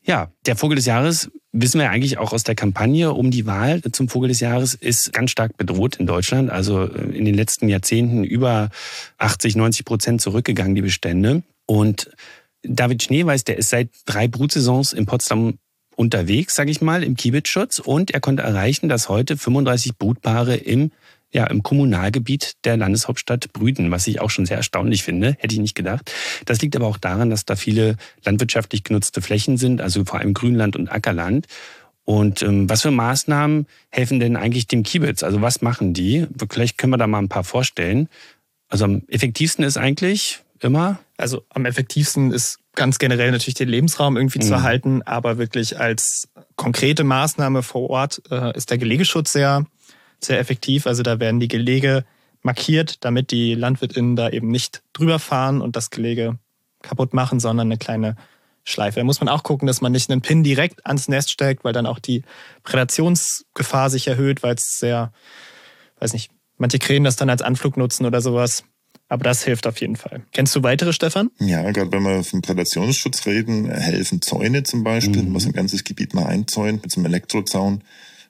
ja, 0.08 0.32
der 0.46 0.56
Vogel 0.56 0.78
des 0.78 0.86
Jahres, 0.86 1.30
wissen 1.52 1.80
wir 1.82 1.90
eigentlich 1.90 2.18
auch 2.18 2.32
aus 2.32 2.44
der 2.44 2.56
Kampagne 2.56 3.14
um 3.14 3.30
die 3.30 3.46
Wahl 3.46 3.82
zum 3.92 4.08
Vogel 4.08 4.30
des 4.30 4.40
Jahres, 4.40 4.74
ist 4.74 5.12
ganz 5.12 5.32
stark 5.32 5.58
bedroht 5.58 5.98
in 5.98 6.08
Deutschland. 6.08 6.50
Also 6.50 6.86
äh, 6.86 7.16
in 7.16 7.26
den 7.26 7.36
letzten 7.36 7.68
Jahrzehnten 7.68 8.24
über 8.24 8.70
80, 9.18 9.58
90 9.58 9.86
Prozent 9.86 10.22
zurückgegangen, 10.22 10.76
die 10.76 10.82
Bestände. 10.82 11.44
Und 11.66 12.10
David 12.64 13.04
Schneeweiß, 13.04 13.44
der 13.44 13.58
ist 13.58 13.70
seit 13.70 13.90
drei 14.06 14.30
Brutsaisons 14.30 14.94
in 14.94 15.06
Potsdam 15.06 15.60
unterwegs, 15.98 16.56
sage 16.56 16.72
ich 16.72 16.80
mal, 16.80 17.04
im 17.04 17.16
Kiebitzschutz. 17.16 17.80
Und 17.80 18.12
er 18.12 18.22
konnte 18.22 18.44
erreichen, 18.44 18.88
dass 18.88 19.10
heute 19.10 19.36
35 19.36 19.98
Brutpaare 19.98 20.56
im 20.56 20.92
ja, 21.32 21.46
im 21.48 21.62
Kommunalgebiet 21.64 22.54
der 22.64 22.78
Landeshauptstadt 22.78 23.52
brüten, 23.54 23.92
was 23.92 24.08
ich 24.08 24.22
auch 24.22 24.30
schon 24.30 24.46
sehr 24.46 24.58
erstaunlich 24.58 25.04
finde, 25.04 25.36
hätte 25.40 25.54
ich 25.54 25.60
nicht 25.62 25.76
gedacht. 25.76 26.12
Das 26.46 26.62
liegt 26.62 26.76
aber 26.76 26.88
auch 26.88 26.98
daran, 26.98 27.30
dass 27.30 27.46
da 27.46 27.56
viele 27.56 27.98
landwirtschaftlich 28.24 28.84
genutzte 28.84 29.22
Flächen 29.22 29.58
sind, 29.58 29.82
also 29.82 30.06
vor 30.06 30.20
allem 30.20 30.34
Grünland 30.34 30.76
und 30.76 30.90
Ackerland. 30.90 31.48
Und 32.06 32.42
ähm, 32.42 32.70
was 32.70 32.84
für 32.84 32.92
Maßnahmen 32.92 33.68
helfen 33.90 34.22
denn 34.22 34.38
eigentlich 34.38 34.68
dem 34.68 34.84
Kiebitz? 34.84 35.24
Also 35.24 35.42
was 35.42 35.62
machen 35.62 35.94
die? 35.94 36.26
Vielleicht 36.50 36.78
können 36.78 36.94
wir 36.94 36.98
da 36.98 37.08
mal 37.08 37.20
ein 37.20 37.28
paar 37.30 37.44
vorstellen. 37.44 38.08
Also 38.70 38.86
am 38.86 39.04
effektivsten 39.10 39.66
ist 39.66 39.76
eigentlich 39.78 40.40
immer. 40.62 41.00
Also 41.18 41.44
am 41.50 41.66
effektivsten 41.66 42.32
ist 42.32 42.60
ganz 42.76 43.00
generell 43.00 43.32
natürlich 43.32 43.56
den 43.56 43.68
Lebensraum 43.70 44.16
irgendwie 44.16 44.40
Mhm. 44.40 44.44
zu 44.44 44.54
erhalten, 44.54 45.02
aber 45.04 45.38
wirklich 45.38 45.80
als 45.80 46.30
konkrete 46.56 47.04
Maßnahme 47.04 47.64
vor 47.64 47.90
Ort 47.90 48.22
äh, 48.32 48.56
ist 48.56 48.70
der 48.70 48.78
Gelegeschutz 48.78 49.34
sehr, 49.34 49.66
sehr 50.24 50.40
effektiv. 50.40 50.88
Also 50.88 51.04
da 51.04 51.20
werden 51.20 51.40
die 51.40 51.48
Gelege 51.48 52.06
markiert, 52.42 53.04
damit 53.04 53.32
die 53.32 53.56
LandwirtInnen 53.56 54.16
da 54.16 54.30
eben 54.30 54.50
nicht 54.50 54.82
drüber 54.94 55.20
fahren 55.20 55.62
und 55.62 55.76
das 55.76 55.90
Gelege 55.90 56.38
kaputt 56.82 57.14
machen, 57.14 57.40
sondern 57.40 57.68
eine 57.68 57.78
kleine 57.78 58.16
Schleife. 58.64 59.00
Da 59.00 59.04
muss 59.06 59.20
man 59.20 59.30
auch 59.30 59.44
gucken, 59.44 59.68
dass 59.68 59.82
man 59.82 59.92
nicht 59.92 60.10
einen 60.10 60.22
Pin 60.22 60.44
direkt 60.44 60.86
ans 60.86 61.08
Nest 61.08 61.32
steckt, 61.32 61.64
weil 61.64 61.74
dann 61.74 61.86
auch 61.86 62.00
die 62.00 62.24
Prädationsgefahr 62.64 63.90
sich 63.90 64.08
erhöht, 64.08 64.44
weil 64.44 64.56
es 64.56 64.78
sehr, 64.78 65.12
weiß 66.00 66.14
nicht, 66.14 66.32
manche 66.58 66.80
Krähen 66.80 67.04
das 67.04 67.16
dann 67.16 67.30
als 67.30 67.42
Anflug 67.42 67.78
nutzen 67.78 68.06
oder 68.06 68.22
sowas. 68.22 68.64
Aber 69.10 69.24
das 69.24 69.44
hilft 69.44 69.68
auf 69.68 69.80
jeden 69.80 69.96
Fall. 69.96 70.24
Kennst 70.34 70.54
du 70.56 70.64
weitere, 70.64 70.92
Stefan? 70.92 71.32
Ja, 71.40 71.70
gerade 71.72 71.92
wenn 71.94 72.04
wir 72.04 72.24
vom 72.26 72.42
Prädationsschutz 72.42 73.26
reden, 73.26 73.70
helfen 73.72 74.22
Zäune 74.22 74.64
zum 74.64 74.84
Beispiel, 74.84 75.22
Mhm. 75.22 75.26
wenn 75.28 75.32
man 75.32 75.42
so 75.42 75.50
ein 75.50 75.54
ganzes 75.54 75.84
Gebiet 75.86 76.14
mal 76.14 76.26
einzäunt 76.26 76.84
mit 76.84 76.92
so 76.92 77.00
einem 77.00 77.06
Elektrozaun. 77.06 77.84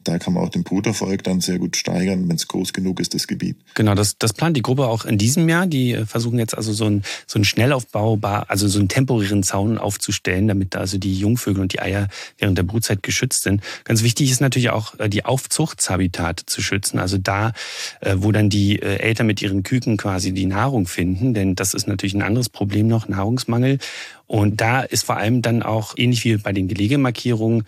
Da 0.07 0.19
kann 0.19 0.33
man 0.33 0.43
auch 0.43 0.49
den 0.49 0.63
Bruterfolg 0.63 1.23
dann 1.23 1.41
sehr 1.41 1.59
gut 1.59 1.75
steigern, 1.75 2.29
wenn 2.29 2.37
es 2.37 2.47
groß 2.47 2.71
genug 2.71 3.01
ist, 3.01 3.13
das 3.13 3.27
Gebiet. 3.27 3.57
Genau, 3.73 3.93
das, 3.93 4.17
das 4.17 4.31
plant 4.31 4.55
die 4.55 4.61
Gruppe 4.61 4.87
auch 4.87 5.03
in 5.03 5.17
diesem 5.17 5.49
Jahr. 5.49 5.67
Die 5.67 5.93
äh, 5.93 6.05
versuchen 6.05 6.39
jetzt 6.39 6.55
also 6.55 6.71
so 6.71 6.85
einen, 6.85 7.03
so 7.25 7.37
einen 7.37 7.43
Schnell-Aufbau, 7.43 8.17
also 8.47 8.67
so 8.69 8.79
einen 8.79 8.87
temporären 8.87 9.43
Zaun 9.43 9.77
aufzustellen, 9.77 10.47
damit 10.47 10.75
da 10.75 10.79
also 10.79 10.97
die 10.97 11.19
Jungvögel 11.19 11.61
und 11.61 11.73
die 11.73 11.81
Eier 11.81 12.07
während 12.37 12.57
der 12.57 12.63
Brutzeit 12.63 13.03
geschützt 13.03 13.43
sind. 13.43 13.61
Ganz 13.83 14.01
wichtig 14.01 14.31
ist 14.31 14.39
natürlich 14.39 14.69
auch, 14.69 14.97
äh, 14.99 15.09
die 15.09 15.25
Aufzuchtshabitate 15.25 16.45
zu 16.45 16.61
schützen. 16.61 16.99
Also 16.99 17.17
da, 17.17 17.51
äh, 17.99 18.15
wo 18.17 18.31
dann 18.31 18.49
die 18.49 18.81
Eltern 18.81 19.27
mit 19.27 19.41
ihren 19.41 19.63
Küken 19.63 19.97
quasi 19.97 20.31
die 20.31 20.45
Nahrung 20.45 20.87
finden. 20.87 21.33
Denn 21.33 21.55
das 21.55 21.73
ist 21.73 21.87
natürlich 21.87 22.13
ein 22.13 22.21
anderes 22.21 22.49
Problem 22.49 22.87
noch, 22.87 23.09
Nahrungsmangel. 23.09 23.79
Und 24.25 24.61
da 24.61 24.81
ist 24.81 25.05
vor 25.05 25.17
allem 25.17 25.41
dann 25.41 25.63
auch, 25.63 25.93
ähnlich 25.97 26.23
wie 26.25 26.37
bei 26.37 26.53
den 26.53 26.67
Gelegemarkierungen, 26.67 27.63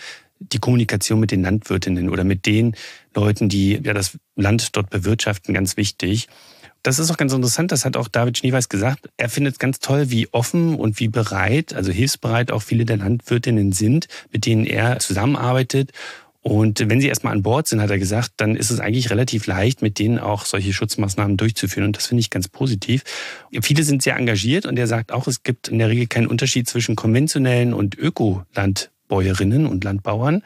die 0.53 0.59
Kommunikation 0.59 1.19
mit 1.19 1.31
den 1.31 1.41
Landwirtinnen 1.41 2.09
oder 2.09 2.23
mit 2.23 2.45
den 2.45 2.75
Leuten, 3.15 3.49
die 3.49 3.79
ja 3.83 3.93
das 3.93 4.17
Land 4.35 4.75
dort 4.75 4.89
bewirtschaften, 4.89 5.53
ganz 5.53 5.77
wichtig. 5.77 6.27
Das 6.81 6.97
ist 6.97 7.11
auch 7.11 7.17
ganz 7.17 7.33
interessant, 7.33 7.71
das 7.73 7.83
hat 7.83 7.97
auch 7.97 8.07
David 8.07 8.37
Schneeweiß 8.37 8.69
gesagt. 8.69 9.09
Er 9.17 9.29
findet 9.29 9.53
es 9.53 9.59
ganz 9.59 9.79
toll, 9.79 10.11
wie 10.11 10.29
offen 10.31 10.75
und 10.75 10.99
wie 10.99 11.09
bereit, 11.09 11.73
also 11.73 11.91
hilfsbereit 11.91 12.51
auch 12.51 12.61
viele 12.61 12.85
der 12.85 12.97
Landwirtinnen 12.97 13.73
sind, 13.73 14.07
mit 14.31 14.45
denen 14.45 14.65
er 14.65 14.99
zusammenarbeitet. 14.99 15.91
Und 16.41 16.79
wenn 16.79 17.01
sie 17.01 17.09
erstmal 17.09 17.33
an 17.33 17.43
Bord 17.43 17.67
sind, 17.67 17.81
hat 17.81 17.89
er 17.89 17.99
gesagt, 17.99 18.31
dann 18.37 18.55
ist 18.55 18.71
es 18.71 18.79
eigentlich 18.79 19.09
relativ 19.09 19.45
leicht, 19.45 19.81
mit 19.81 19.99
denen 19.99 20.19
auch 20.19 20.45
solche 20.45 20.71
Schutzmaßnahmen 20.71 21.35
durchzuführen. 21.35 21.87
Und 21.87 21.97
das 21.97 22.07
finde 22.07 22.21
ich 22.21 22.29
ganz 22.29 22.47
positiv. 22.47 23.03
Viele 23.61 23.83
sind 23.83 24.01
sehr 24.01 24.15
engagiert 24.15 24.65
und 24.65 24.79
er 24.79 24.87
sagt 24.87 25.11
auch, 25.11 25.27
es 25.27 25.43
gibt 25.43 25.67
in 25.67 25.79
der 25.79 25.89
Regel 25.89 26.07
keinen 26.07 26.27
Unterschied 26.27 26.69
zwischen 26.69 26.95
konventionellen 26.95 27.73
und 27.73 27.95
Ökolandbäuerinnen 29.09 29.65
und 29.65 29.83
Landbauern. 29.83 30.43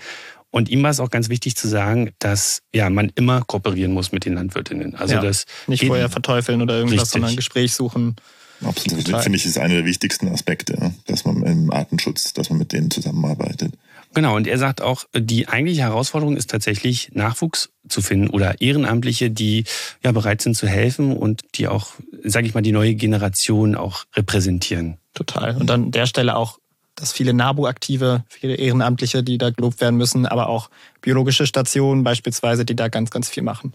Und 0.49 0.69
ihm 0.69 0.83
war 0.83 0.91
es 0.91 0.99
auch 0.99 1.09
ganz 1.09 1.29
wichtig 1.29 1.55
zu 1.55 1.67
sagen, 1.67 2.11
dass 2.19 2.61
ja 2.73 2.89
man 2.89 3.11
immer 3.15 3.41
kooperieren 3.41 3.91
muss 3.91 4.11
mit 4.11 4.25
den 4.25 4.35
Landwirtinnen. 4.35 4.95
Also 4.95 5.15
Ja, 5.15 5.21
das 5.21 5.45
Nicht 5.67 5.85
vorher 5.85 6.09
verteufeln 6.09 6.61
oder 6.61 6.75
irgendwas, 6.75 7.01
Richtig. 7.01 7.11
sondern 7.11 7.31
ein 7.31 7.35
Gespräch 7.35 7.73
suchen. 7.73 8.15
Absolut. 8.63 9.05
Total. 9.05 9.23
Finde 9.23 9.37
ich, 9.37 9.45
ist 9.45 9.57
einer 9.57 9.73
der 9.73 9.85
wichtigsten 9.85 10.27
Aspekte, 10.29 10.93
dass 11.07 11.25
man 11.25 11.43
im 11.43 11.71
Artenschutz, 11.71 12.33
dass 12.33 12.49
man 12.49 12.59
mit 12.59 12.71
denen 12.71 12.91
zusammenarbeitet. 12.91 13.73
Genau, 14.13 14.35
und 14.35 14.45
er 14.45 14.59
sagt 14.59 14.79
auch, 14.79 15.05
die 15.15 15.47
eigentliche 15.47 15.81
Herausforderung 15.81 16.37
ist 16.37 16.51
tatsächlich 16.51 17.09
Nachwuchs 17.13 17.71
zu 17.89 18.03
finden 18.03 18.29
oder 18.29 18.61
Ehrenamtliche, 18.61 19.31
die 19.31 19.63
ja 20.03 20.11
bereit 20.11 20.43
sind 20.43 20.55
zu 20.55 20.67
helfen 20.67 21.17
und 21.17 21.41
die 21.55 21.67
auch, 21.67 21.93
sage 22.23 22.45
ich 22.45 22.53
mal, 22.53 22.61
die 22.61 22.71
neue 22.71 22.93
Generation 22.93 23.73
auch 23.73 24.05
repräsentieren. 24.15 24.97
Total. 25.15 25.57
Und 25.57 25.67
dann 25.67 25.85
an 25.85 25.91
der 25.91 26.05
Stelle 26.05 26.35
auch, 26.35 26.59
dass 26.95 27.11
viele 27.11 27.33
NABU-Aktive, 27.33 28.23
viele 28.27 28.55
Ehrenamtliche, 28.55 29.23
die 29.23 29.37
da 29.37 29.49
gelobt 29.49 29.81
werden 29.81 29.97
müssen, 29.97 30.25
aber 30.25 30.49
auch 30.49 30.69
biologische 31.01 31.47
Stationen 31.47 32.03
beispielsweise, 32.03 32.65
die 32.65 32.75
da 32.75 32.87
ganz, 32.87 33.09
ganz 33.09 33.29
viel 33.29 33.43
machen. 33.43 33.73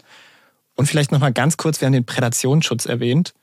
Und 0.75 0.85
vielleicht 0.85 1.11
nochmal 1.11 1.33
ganz 1.33 1.57
kurz, 1.57 1.81
wir 1.81 1.87
haben 1.87 1.93
den 1.93 2.05
Prädationsschutz 2.05 2.85
erwähnt. 2.85 3.33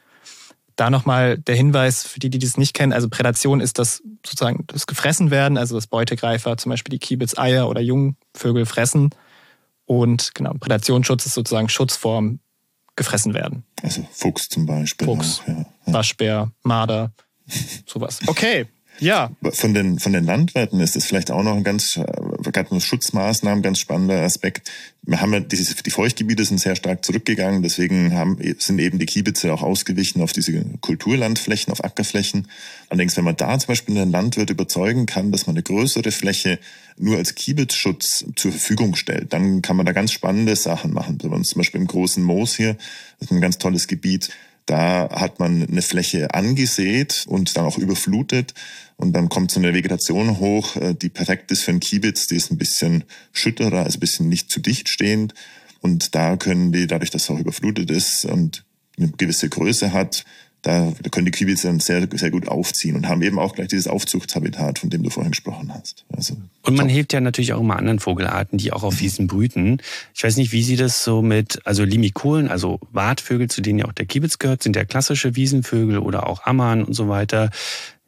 Da 0.77 0.91
nochmal 0.91 1.39
der 1.39 1.55
Hinweis 1.55 2.07
für 2.07 2.19
die, 2.19 2.31
die 2.31 2.39
das 2.39 2.57
nicht 2.57 2.75
kennen. 2.75 2.93
Also 2.93 3.09
Prädation 3.09 3.61
ist 3.61 3.79
das 3.79 4.03
sozusagen 4.25 4.65
das 4.69 4.87
gefressen 4.87 5.31
werden, 5.31 5.59
also 5.59 5.75
das 5.75 5.87
Beutegreifer, 5.87 6.57
zum 6.57 6.71
Beispiel 6.71 6.91
die 6.91 6.99
Kiebitz 6.99 7.37
Eier 7.39 7.69
oder 7.69 7.81
Jungvögel 7.81 8.67
fressen. 8.67 9.11
Und 9.85 10.35
genau, 10.35 10.55
Prädationsschutz 10.59 11.27
ist 11.27 11.35
sozusagen 11.35 11.69
Schutz 11.69 11.97
vorm 11.97 12.41
gefressen 12.97 13.35
werden. 13.35 13.65
Also 13.83 14.07
Fuchs 14.11 14.49
zum 14.49 14.67
Beispiel. 14.67 15.07
Fuchs. 15.07 15.41
Auch, 15.43 15.49
ja. 15.49 15.67
Waschbär, 15.87 16.51
Marder, 16.63 17.13
sowas. 17.87 18.21
Okay, 18.27 18.67
ja, 18.99 19.31
Von 19.53 19.75
den, 19.75 19.99
von 19.99 20.13
den 20.13 20.25
Landwirten 20.25 20.81
ist 20.81 20.97
es 20.97 21.05
vielleicht 21.05 21.31
auch 21.31 21.43
noch 21.43 21.55
ein 21.55 21.65
ganz, 21.65 21.97
äh, 21.97 22.05
gerade 22.51 22.75
mit 22.75 22.83
Schutzmaßnahmen, 22.83 23.63
ganz 23.63 23.79
spannender 23.79 24.23
Aspekt. 24.23 24.71
Wir 25.03 25.21
haben 25.21 25.33
ja 25.33 25.41
diese, 25.41 25.75
die 25.75 25.91
Feuchtgebiete 25.91 26.45
sind 26.45 26.59
sehr 26.59 26.75
stark 26.77 27.05
zurückgegangen, 27.05 27.63
deswegen 27.63 28.15
haben, 28.15 28.39
sind 28.59 28.79
eben 28.79 28.99
die 28.99 29.07
Kiebitze 29.07 29.53
auch 29.53 29.63
ausgewichen 29.63 30.23
auf 30.23 30.33
diese 30.33 30.65
Kulturlandflächen, 30.81 31.73
auf 31.73 31.85
Ackerflächen. 31.85 32.49
Allerdings, 32.89 33.17
wenn 33.17 33.25
man 33.25 33.37
da 33.37 33.59
zum 33.59 33.69
Beispiel 33.69 33.97
einen 33.97 34.11
Landwirt 34.11 34.51
überzeugen 34.51 35.07
kann, 35.07 35.31
dass 35.31 35.47
man 35.47 35.55
eine 35.55 35.63
größere 35.63 36.11
Fläche 36.11 36.59
nur 36.99 37.19
als 37.19 37.35
Kiebitzschutz 37.35 38.25
zur 38.35 38.51
Verfügung 38.51 38.97
stellt, 38.97 39.33
dann 39.33 39.63
kann 39.63 39.77
man 39.77 39.87
da 39.87 39.93
ganz 39.93 40.13
spannende 40.13 40.57
Sachen 40.57 40.93
machen. 40.93 41.19
Bei 41.19 41.29
uns 41.29 41.51
zum 41.51 41.61
Beispiel 41.61 41.81
im 41.81 41.87
großen 41.87 42.23
Moos 42.23 42.57
hier, 42.57 42.75
das 43.19 43.31
ist 43.31 43.33
ein 43.33 43.41
ganz 43.41 43.59
tolles 43.59 43.87
Gebiet, 43.87 44.31
da 44.67 45.09
hat 45.11 45.39
man 45.39 45.63
eine 45.63 45.83
Fläche 45.83 46.35
angesät 46.35 47.25
und 47.29 47.57
dann 47.57 47.65
auch 47.65 47.79
überflutet. 47.79 48.53
Und 48.97 49.13
dann 49.13 49.29
kommt 49.29 49.51
so 49.51 49.61
eine 49.61 49.75
Vegetation 49.75 50.39
hoch, 50.39 50.77
äh, 50.77 50.95
die 50.95 51.09
perfekt 51.09 51.51
ist 51.53 51.63
für 51.63 51.71
einen 51.71 51.81
Kiebitz. 51.81 52.27
Die 52.27 52.37
ist 52.37 52.51
ein 52.51 52.59
bisschen 52.59 53.05
schütterer, 53.33 53.85
also 53.85 53.97
ein 53.97 54.01
bisschen 54.01 54.29
nicht 54.29 54.51
zu 54.51 54.61
dicht 54.61 54.89
stehend. 54.89 55.35
Und 55.81 56.15
da 56.15 56.37
können 56.37 56.73
die, 56.73 56.87
dadurch, 56.87 57.11
dass 57.11 57.25
es 57.25 57.31
auch 57.31 57.39
überflutet 57.39 57.91
ist 57.91 58.25
und 58.25 58.65
eine 58.99 59.09
gewisse 59.09 59.49
Größe 59.49 59.93
hat, 59.93 60.25
da, 60.67 60.93
da 61.01 61.11
können 61.11 61.27
die 61.27 61.31
Kiebitze 61.31 61.69
dann 61.69 61.79
sehr, 61.79 62.09
sehr 62.13 62.33
gut 62.33 62.49
aufziehen 62.49 62.97
und 62.97 63.09
haben 63.09 63.23
eben 63.23 63.39
auch 63.39 63.55
gleich 63.55 63.69
dieses 63.69 63.87
Aufzuchtshabitat, 63.87 64.81
von 64.81 64.91
dem 64.91 65.05
du 65.05 65.11
vorhin 65.11 65.31
gesprochen 65.31 65.73
hast. 65.73 66.05
Also, 66.13 66.37
Und 66.63 66.75
man 66.75 66.89
hilft 66.89 67.13
ja 67.13 67.21
natürlich 67.21 67.53
auch 67.53 67.61
immer 67.61 67.77
anderen 67.77 68.01
Vogelarten, 68.01 68.59
die 68.59 68.73
auch 68.73 68.83
auf 68.83 69.01
Wiesen 69.01 69.29
brüten. 69.29 69.79
Ich 70.13 70.25
weiß 70.25 70.37
nicht, 70.37 70.51
wie 70.51 70.65
Sie 70.65 70.75
das 70.75 71.05
so 71.05 71.23
mit, 71.23 71.61
also 71.65 71.85
Limikolen, 71.85 72.49
also 72.49 72.81
Wartvögel, 72.91 73.49
zu 73.49 73.61
denen 73.61 73.79
ja 73.79 73.85
auch 73.85 73.93
der 73.93 74.07
Kiebitz 74.07 74.39
gehört, 74.39 74.65
sind 74.65 74.75
ja 74.75 74.85
klassische 74.85 75.37
Wiesenvögel 75.37 75.99
oder 75.99 76.27
auch 76.27 76.45
Ammann 76.45 76.83
und 76.83 76.95
so 76.95 77.09
weiter. 77.09 77.51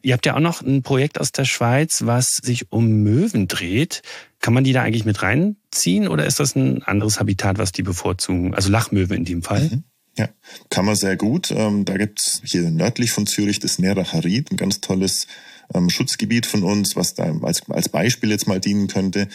Ihr 0.01 0.13
habt 0.13 0.25
ja 0.25 0.35
auch 0.35 0.41
noch 0.41 0.61
ein 0.61 0.83
Projekt 0.83 1.19
aus 1.19 1.31
der 1.31 1.45
Schweiz, 1.45 2.01
was 2.05 2.35
sich 2.35 2.73
um 2.73 3.03
Möwen 3.03 3.47
dreht. 3.47 4.01
Kann 4.41 4.53
man 4.53 4.65
die 4.65 4.73
da 4.73 4.81
eigentlich 4.81 5.05
mit 5.05 5.21
reinziehen 5.21 6.09
oder 6.09 6.25
ist 6.25 6.41
das 6.41 6.55
ein 6.55 6.83
anderes 6.83 7.21
Habitat, 7.21 7.57
was 7.57 7.71
die 7.71 7.83
bevorzugen? 7.83 8.53
Also 8.53 8.69
Lachmöwe 8.69 9.15
in 9.15 9.23
dem 9.23 9.43
Fall. 9.43 9.69
Mhm. 9.69 9.83
Ja, 10.19 10.27
kann 10.69 10.83
man 10.83 10.97
sehr 10.97 11.15
gut. 11.15 11.49
Ähm, 11.49 11.85
da 11.85 11.95
gibt's 11.95 12.41
hier 12.43 12.69
nördlich 12.69 13.11
von 13.11 13.25
Zürich 13.25 13.59
das 13.59 13.79
Ried, 13.79 14.51
ein 14.51 14.57
ganz 14.57 14.81
tolles 14.81 15.27
ähm, 15.73 15.89
Schutzgebiet 15.89 16.45
von 16.45 16.63
uns, 16.63 16.97
was 16.97 17.13
da 17.13 17.33
als, 17.41 17.61
als 17.69 17.87
Beispiel 17.87 18.29
jetzt 18.29 18.45
mal 18.45 18.59
dienen 18.59 18.87
könnte. 18.89 19.29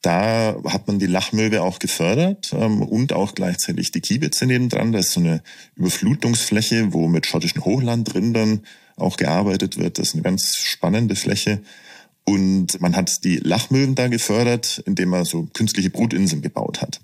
Da 0.00 0.56
hat 0.64 0.86
man 0.86 0.98
die 0.98 1.06
Lachmöwe 1.06 1.60
auch 1.60 1.78
gefördert 1.78 2.54
ähm, 2.54 2.80
und 2.80 3.12
auch 3.12 3.34
gleichzeitig 3.34 3.92
die 3.92 4.00
Kiebitze 4.00 4.46
nebendran. 4.46 4.92
Da 4.92 5.00
ist 5.00 5.12
so 5.12 5.20
eine 5.20 5.42
Überflutungsfläche, 5.76 6.94
wo 6.94 7.06
mit 7.06 7.26
schottischen 7.26 7.62
Hochlandrindern 7.62 8.62
auch 8.96 9.18
gearbeitet 9.18 9.76
wird. 9.76 9.98
Das 9.98 10.08
ist 10.08 10.14
eine 10.14 10.22
ganz 10.22 10.56
spannende 10.56 11.16
Fläche. 11.16 11.60
Und 12.24 12.80
man 12.80 12.96
hat 12.96 13.24
die 13.24 13.36
Lachmöwen 13.38 13.94
da 13.94 14.08
gefördert, 14.08 14.82
indem 14.86 15.08
man 15.08 15.24
so 15.24 15.48
künstliche 15.52 15.90
Brutinseln 15.90 16.42
gebaut 16.42 16.80
hat. 16.80 17.00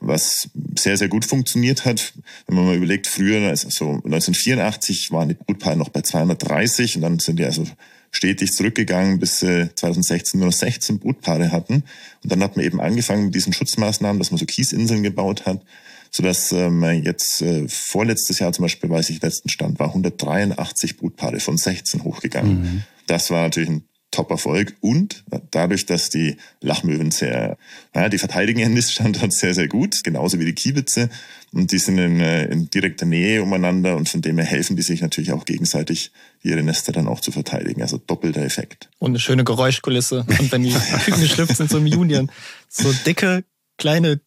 Was 0.00 0.50
sehr, 0.78 0.96
sehr 0.96 1.08
gut 1.08 1.24
funktioniert 1.24 1.84
hat. 1.84 2.14
Wenn 2.46 2.56
man 2.56 2.66
mal 2.66 2.76
überlegt, 2.76 3.06
früher, 3.06 3.48
also 3.48 3.68
so 3.70 3.90
1984 3.90 5.10
waren 5.10 5.28
die 5.28 5.34
Brutpaare 5.34 5.76
noch 5.76 5.88
bei 5.88 6.02
230 6.02 6.96
und 6.96 7.02
dann 7.02 7.18
sind 7.18 7.38
die 7.38 7.44
also 7.44 7.66
stetig 8.10 8.52
zurückgegangen, 8.52 9.18
bis 9.18 9.40
sie 9.40 9.70
2016 9.74 10.40
nur 10.40 10.48
noch 10.48 10.54
16 10.54 10.98
Brutpaare 10.98 11.52
hatten. 11.52 11.84
Und 12.22 12.32
dann 12.32 12.42
hat 12.42 12.56
man 12.56 12.64
eben 12.64 12.80
angefangen 12.80 13.26
mit 13.26 13.34
diesen 13.34 13.52
Schutzmaßnahmen, 13.52 14.18
dass 14.18 14.30
man 14.30 14.38
so 14.38 14.46
Kiesinseln 14.46 15.02
gebaut 15.02 15.46
hat, 15.46 15.62
sodass 16.10 16.52
ähm, 16.52 16.82
jetzt 17.04 17.42
äh, 17.42 17.68
vorletztes 17.68 18.38
Jahr 18.38 18.52
zum 18.52 18.64
Beispiel, 18.64 18.88
weiß 18.88 19.10
ich, 19.10 19.22
letzten 19.22 19.48
Stand 19.48 19.78
war 19.78 19.88
183 19.88 20.96
Brutpaare 20.96 21.40
von 21.40 21.58
16 21.58 22.04
hochgegangen. 22.04 22.62
Mhm. 22.62 22.82
Das 23.06 23.30
war 23.30 23.42
natürlich 23.42 23.70
ein 23.70 23.87
Top-Erfolg 24.10 24.74
und 24.80 25.24
dadurch, 25.50 25.84
dass 25.84 26.08
die 26.08 26.36
Lachmöwen 26.60 27.10
sehr, 27.10 27.58
naja, 27.92 28.08
die 28.08 28.18
verteidigen 28.18 28.60
ihren 28.60 28.74
Niststandort 28.74 29.32
sehr, 29.32 29.54
sehr 29.54 29.68
gut, 29.68 30.02
genauso 30.02 30.38
wie 30.38 30.46
die 30.46 30.54
Kiebitze 30.54 31.10
und 31.52 31.72
die 31.72 31.78
sind 31.78 31.98
in, 31.98 32.20
äh, 32.20 32.46
in 32.46 32.70
direkter 32.70 33.06
Nähe 33.06 33.42
umeinander 33.42 33.96
und 33.96 34.08
von 34.08 34.22
dem 34.22 34.38
her 34.38 34.46
helfen 34.46 34.76
die 34.76 34.82
sich 34.82 35.02
natürlich 35.02 35.32
auch 35.32 35.44
gegenseitig, 35.44 36.10
ihre 36.42 36.62
Nester 36.62 36.92
dann 36.92 37.06
auch 37.06 37.20
zu 37.20 37.32
verteidigen, 37.32 37.82
also 37.82 37.98
doppelter 37.98 38.42
Effekt. 38.42 38.88
Und 38.98 39.10
eine 39.10 39.20
schöne 39.20 39.44
Geräuschkulisse 39.44 40.24
und 40.38 40.52
wenn 40.52 40.62
die 40.62 40.72
Küken 41.04 41.20
geschlüpft 41.20 41.56
sind, 41.56 41.70
so 41.70 41.78
im 41.78 41.86
Union, 41.86 42.30
so 42.68 42.92
dicke, 43.04 43.44
kleine 43.76 44.20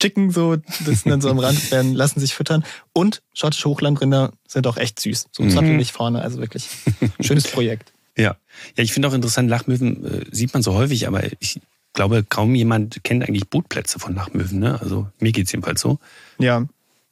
Chicken 0.00 0.30
so, 0.30 0.56
das 0.56 1.02
sind 1.02 1.06
dann 1.06 1.20
so 1.20 1.30
am 1.30 1.38
Rand, 1.38 1.70
werden, 1.70 1.94
lassen 1.94 2.20
sich 2.20 2.34
füttern. 2.34 2.64
Und 2.92 3.22
schottische 3.32 3.68
Hochlandrinder 3.68 4.32
sind 4.46 4.66
auch 4.66 4.76
echt 4.76 5.00
süß. 5.00 5.28
So 5.32 5.42
mhm. 5.42 5.84
vorne, 5.86 6.20
also 6.20 6.38
wirklich 6.38 6.68
schönes 7.20 7.48
Projekt. 7.48 7.92
Ja, 8.16 8.36
ja, 8.76 8.84
ich 8.84 8.92
finde 8.92 9.08
auch 9.08 9.12
interessant, 9.12 9.50
Lachmöwen 9.50 10.04
äh, 10.04 10.24
sieht 10.30 10.52
man 10.54 10.62
so 10.62 10.74
häufig, 10.74 11.06
aber 11.06 11.22
ich 11.40 11.60
glaube, 11.92 12.24
kaum 12.24 12.54
jemand 12.54 13.02
kennt 13.04 13.26
eigentlich 13.26 13.48
Brutplätze 13.48 13.98
von 13.98 14.14
Lachmöwen. 14.14 14.58
Ne? 14.58 14.80
Also 14.80 15.08
mir 15.18 15.32
geht 15.32 15.46
es 15.46 15.52
jedenfalls 15.52 15.80
so. 15.80 15.98
Ja, 16.38 16.66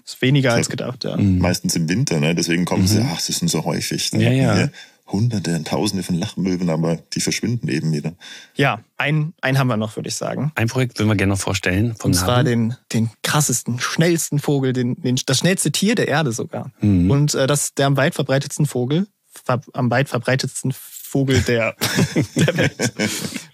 ist 0.04 0.20
weniger 0.20 0.52
als 0.52 0.68
gedacht, 0.68 1.04
ja. 1.04 1.16
Mhm. 1.16 1.38
Meistens 1.38 1.74
im 1.76 1.88
Winter, 1.88 2.20
ne? 2.20 2.34
deswegen 2.34 2.64
kommen 2.64 2.82
mhm. 2.82 2.88
sie, 2.88 3.00
ach, 3.00 3.20
sie 3.20 3.32
sind 3.32 3.48
so 3.48 3.64
häufig. 3.64 4.12
Ne? 4.12 4.36
Ja, 4.36 4.58
ja. 4.58 4.68
Hunderte, 5.06 5.62
Tausende 5.64 6.02
von 6.02 6.14
Lachmöwen, 6.14 6.70
aber 6.70 6.98
die 7.12 7.20
verschwinden 7.20 7.68
eben 7.68 7.92
wieder. 7.92 8.14
Ja, 8.54 8.80
ein, 8.96 9.34
ein 9.42 9.58
haben 9.58 9.66
wir 9.66 9.76
noch, 9.76 9.96
würde 9.96 10.08
ich 10.08 10.14
sagen. 10.14 10.50
Ein 10.54 10.68
Projekt 10.68 10.98
würden 10.98 11.08
wir 11.08 11.14
gerne 11.14 11.34
noch 11.34 11.40
vorstellen. 11.40 11.94
Vom 11.94 12.10
Und 12.10 12.14
zwar 12.14 12.42
den, 12.42 12.74
den 12.92 13.10
krassesten, 13.22 13.78
schnellsten 13.78 14.38
Vogel, 14.38 14.72
den, 14.72 15.00
den, 15.02 15.20
das 15.26 15.38
schnellste 15.38 15.72
Tier 15.72 15.94
der 15.94 16.08
Erde 16.08 16.32
sogar. 16.32 16.72
Mhm. 16.80 17.10
Und 17.10 17.34
äh, 17.34 17.46
das 17.46 17.74
der 17.74 17.86
am 17.86 17.98
weit 17.98 18.14
verbreitetsten 18.14 18.64
Vogel, 18.64 19.06
am 19.74 19.90
weit 19.90 20.08
verbreitetsten 20.08 20.72
Vogel 21.14 21.42
der, 21.42 21.76
der 22.34 22.56
Welt. 22.56 22.92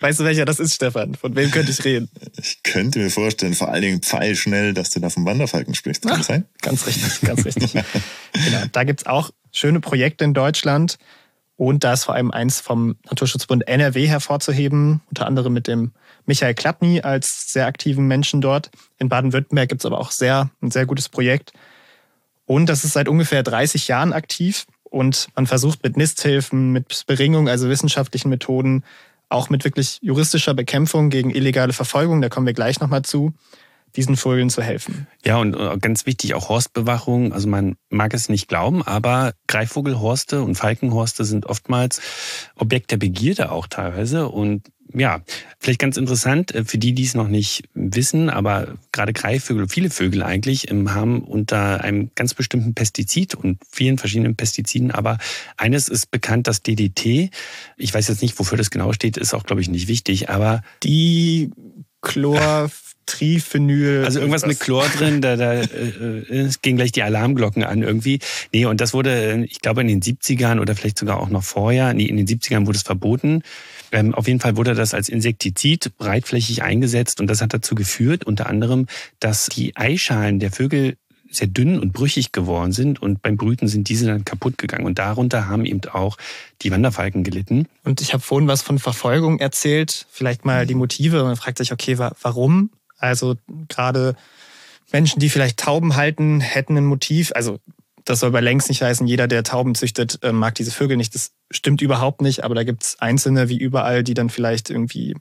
Weißt 0.01 0.19
du, 0.19 0.25
welcher 0.25 0.47
das 0.47 0.61
ist, 0.61 0.77
Stefan? 0.77 1.15
Von 1.15 1.37
wem 1.37 1.51
könnte 1.51 1.71
ich 1.71 1.85
reden? 1.85 2.09
Ich 2.39 2.63
könnte 2.63 3.01
mir 3.01 3.11
vorstellen, 3.11 3.53
vor 3.53 3.69
allen 3.69 3.83
Dingen 3.83 4.01
pfeilschnell, 4.01 4.73
dass 4.73 4.89
du 4.89 4.99
da 4.99 5.11
vom 5.11 5.27
Wanderfalken 5.27 5.75
sprichst. 5.75 6.07
Kann 6.07 6.21
Ach, 6.21 6.25
sein? 6.25 6.47
Ganz 6.63 6.87
richtig, 6.87 7.21
ganz 7.21 7.45
richtig. 7.45 7.73
genau. 8.33 8.63
Da 8.73 8.85
gibt 8.85 9.01
es 9.01 9.07
auch 9.07 9.31
schöne 9.53 9.81
Projekte 9.81 10.25
in 10.25 10.33
Deutschland. 10.33 10.97
Und 11.57 11.85
da 11.85 11.93
ist 11.93 12.05
vor 12.05 12.15
allem 12.15 12.31
eins 12.31 12.61
vom 12.61 12.97
Naturschutzbund 13.05 13.69
NRW 13.69 14.09
hervorzuheben, 14.09 15.03
unter 15.11 15.27
anderem 15.27 15.53
mit 15.53 15.69
dem 15.69 15.93
Michael 16.25 16.55
Klappny 16.55 17.03
als 17.03 17.53
sehr 17.53 17.67
aktiven 17.67 18.07
Menschen 18.07 18.41
dort. 18.41 18.71
In 18.99 19.11
Baden-Württemberg 19.11 19.69
gibt 19.69 19.83
es 19.83 19.87
aber 19.87 19.99
auch 19.99 20.13
sehr, 20.13 20.49
ein 20.63 20.71
sehr 20.71 20.87
gutes 20.87 21.11
Projekt. 21.11 21.53
Und 22.47 22.71
das 22.71 22.87
ist 22.87 22.95
seit 22.95 23.07
ungefähr 23.07 23.43
30 23.43 23.87
Jahren 23.87 24.15
aktiv. 24.15 24.65
Und 24.91 25.29
man 25.35 25.47
versucht 25.47 25.83
mit 25.83 25.97
Nisthilfen, 25.97 26.73
mit 26.73 27.05
Beringung, 27.07 27.49
also 27.49 27.69
wissenschaftlichen 27.69 28.29
Methoden, 28.29 28.85
auch 29.29 29.49
mit 29.49 29.65
wirklich 29.65 29.99
juristischer 30.03 30.55
Bekämpfung 30.55 31.09
gegen 31.09 31.31
illegale 31.31 31.73
Verfolgung, 31.73 32.21
da 32.21 32.29
kommen 32.29 32.47
wir 32.47 32.53
gleich 32.53 32.81
nochmal 32.81 33.03
zu, 33.03 33.33
diesen 33.97 34.17
Vögeln 34.17 34.51
zu 34.51 34.63
helfen. 34.63 35.07
Ja, 35.25 35.39
und 35.39 35.55
äh, 35.55 35.79
ganz 35.79 36.07
wichtig 36.07 36.35
auch 36.35 36.49
Horstbewachung. 36.49 37.33
Also 37.33 37.49
man 37.49 37.77
mag 37.89 38.15
es 38.15 38.29
nicht 38.29 38.49
glauben, 38.49 38.83
aber 38.83 39.35
Greifvogelhorste 39.47 40.43
und 40.43 40.55
Falkenhorste 40.55 41.25
sind 41.25 41.47
oftmals 41.47 42.01
Objekt 42.57 42.91
der 42.91 42.97
Begierde 42.97 43.53
auch 43.53 43.67
teilweise. 43.67 44.29
Und 44.29 44.71
ja, 44.95 45.23
vielleicht 45.59 45.79
ganz 45.79 45.97
interessant 45.97 46.55
äh, 46.55 46.65
für 46.65 46.79
die, 46.79 46.93
die 46.93 47.05
es 47.05 47.15
noch 47.15 47.29
nicht 47.29 47.65
wissen, 47.75 48.31
aber 48.31 48.79
gerade 48.93 49.13
Greifvögel, 49.13 49.69
viele 49.69 49.91
Vögel 49.91 50.23
eigentlich, 50.23 50.71
ähm, 50.71 50.95
haben 50.95 51.23
unter 51.23 51.83
einem 51.83 52.11
ganz 52.15 52.35
bestimmten 52.35 52.75
Pestizid 52.75 53.35
und 53.35 53.59
vielen 53.71 53.99
verschiedenen 53.99 54.37
Pestiziden, 54.37 54.91
aber 54.91 55.19
eines 55.57 55.89
ist 55.89 56.11
bekannt, 56.11 56.47
das 56.47 56.63
DDT. 56.63 57.31
Ich 57.77 57.95
weiß 57.95 58.09
jetzt 58.09 58.23
nicht, 58.23 58.39
wofür 58.39 58.59
das 58.59 58.71
genau 58.71 58.93
steht, 58.93 59.17
ist 59.17 59.35
auch, 59.35 59.45
glaube 59.45 59.63
ich, 59.63 59.69
nicht 59.69 59.89
wichtig, 59.89 60.29
aber 60.29 60.63
die 60.83 61.51
Chlor 62.03 62.71
Triphenyl. 63.11 64.05
Also 64.05 64.21
irgendwas 64.21 64.47
mit 64.47 64.61
Chlor 64.61 64.87
drin, 64.89 65.21
da, 65.21 65.37
da 65.37 65.55
äh, 65.55 65.65
es 66.31 66.63
gehen 66.63 66.77
gleich 66.77 66.93
die 66.93 67.03
Alarmglocken 67.03 67.65
an 67.65 67.83
irgendwie. 67.83 68.21
Nee, 68.53 68.67
und 68.67 68.81
das 68.81 68.95
wurde, 68.95 69.45
ich 69.49 69.61
glaube, 69.61 69.81
in 69.81 69.89
den 69.89 70.01
70ern 70.01 70.61
oder 70.61 70.75
vielleicht 70.75 70.99
sogar 70.99 71.21
auch 71.21 71.29
noch 71.29 71.43
vorher, 71.43 71.93
nee, 71.93 72.05
in 72.05 72.17
den 72.17 72.27
70ern 72.27 72.67
wurde 72.67 72.77
es 72.77 72.83
verboten. 72.83 73.43
Ähm, 73.93 74.15
auf 74.15 74.29
jeden 74.29 74.41
Fall 74.41 74.57
wurde 74.57 74.75
das 74.75 74.95
als 74.95 75.09
Insektizid 75.09 75.97
breitflächig 75.99 76.63
eingesetzt 76.63 77.21
und 77.21 77.27
das 77.27 77.43
hat 77.43 77.53
dazu 77.53 77.75
geführt, 77.75 78.25
unter 78.25 78.49
anderem, 78.49 78.87
dass 79.19 79.47
die 79.47 79.77
Eischalen 79.77 80.39
der 80.39 80.53
Vögel 80.53 80.97
sehr 81.31 81.47
dünn 81.47 81.79
und 81.79 81.93
brüchig 81.93 82.33
geworden 82.33 82.73
sind 82.73 83.01
und 83.01 83.23
beim 83.23 83.37
Brüten 83.37 83.69
sind 83.69 83.89
diese 83.89 84.07
dann 84.07 84.25
kaputt 84.25 84.59
gegangen. 84.59 84.85
Und 84.85 84.99
darunter 84.99 85.49
haben 85.49 85.65
eben 85.65 85.81
auch 85.93 86.17
die 86.63 86.71
Wanderfalken 86.71 87.25
gelitten. 87.25 87.67
Und 87.85 88.01
ich 88.01 88.13
habe 88.13 88.23
vorhin 88.23 88.49
was 88.49 88.63
von 88.63 88.79
Verfolgung 88.79 89.39
erzählt, 89.39 90.07
vielleicht 90.11 90.45
mal 90.45 90.67
die 90.67 90.75
Motive. 90.75 91.23
Man 91.23 91.37
fragt 91.37 91.59
sich, 91.59 91.73
okay, 91.73 91.99
warum? 91.99 92.71
Also 93.01 93.37
gerade 93.69 94.15
Menschen, 94.93 95.21
die 95.21 95.31
vielleicht 95.31 95.59
Tauben 95.59 95.97
halten, 95.97 96.41
hätten 96.41 96.77
ein 96.77 96.85
Motiv. 96.85 97.33
Also 97.35 97.59
das 98.05 98.21
soll 98.21 98.31
bei 98.31 98.41
längst 98.41 98.69
nicht 98.69 98.83
heißen, 98.83 99.07
jeder, 99.07 99.29
der 99.29 99.43
Tauben 99.43 99.75
züchtet, 99.75 100.19
äh, 100.23 100.33
mag 100.33 100.55
diese 100.55 100.71
Vögel 100.71 100.97
nicht. 100.97 101.15
Das 101.15 101.33
stimmt 101.51 101.83
überhaupt 101.83 102.23
nicht, 102.23 102.45
aber 102.45 102.55
da 102.55 102.65
gibt 102.65 102.83
es 102.83 103.01
Einzelne 103.01 103.49
wie 103.49 103.59
überall, 103.59 104.03
die 104.03 104.15
dann 104.15 104.31
vielleicht 104.31 104.71
irgendwie, 104.71 105.17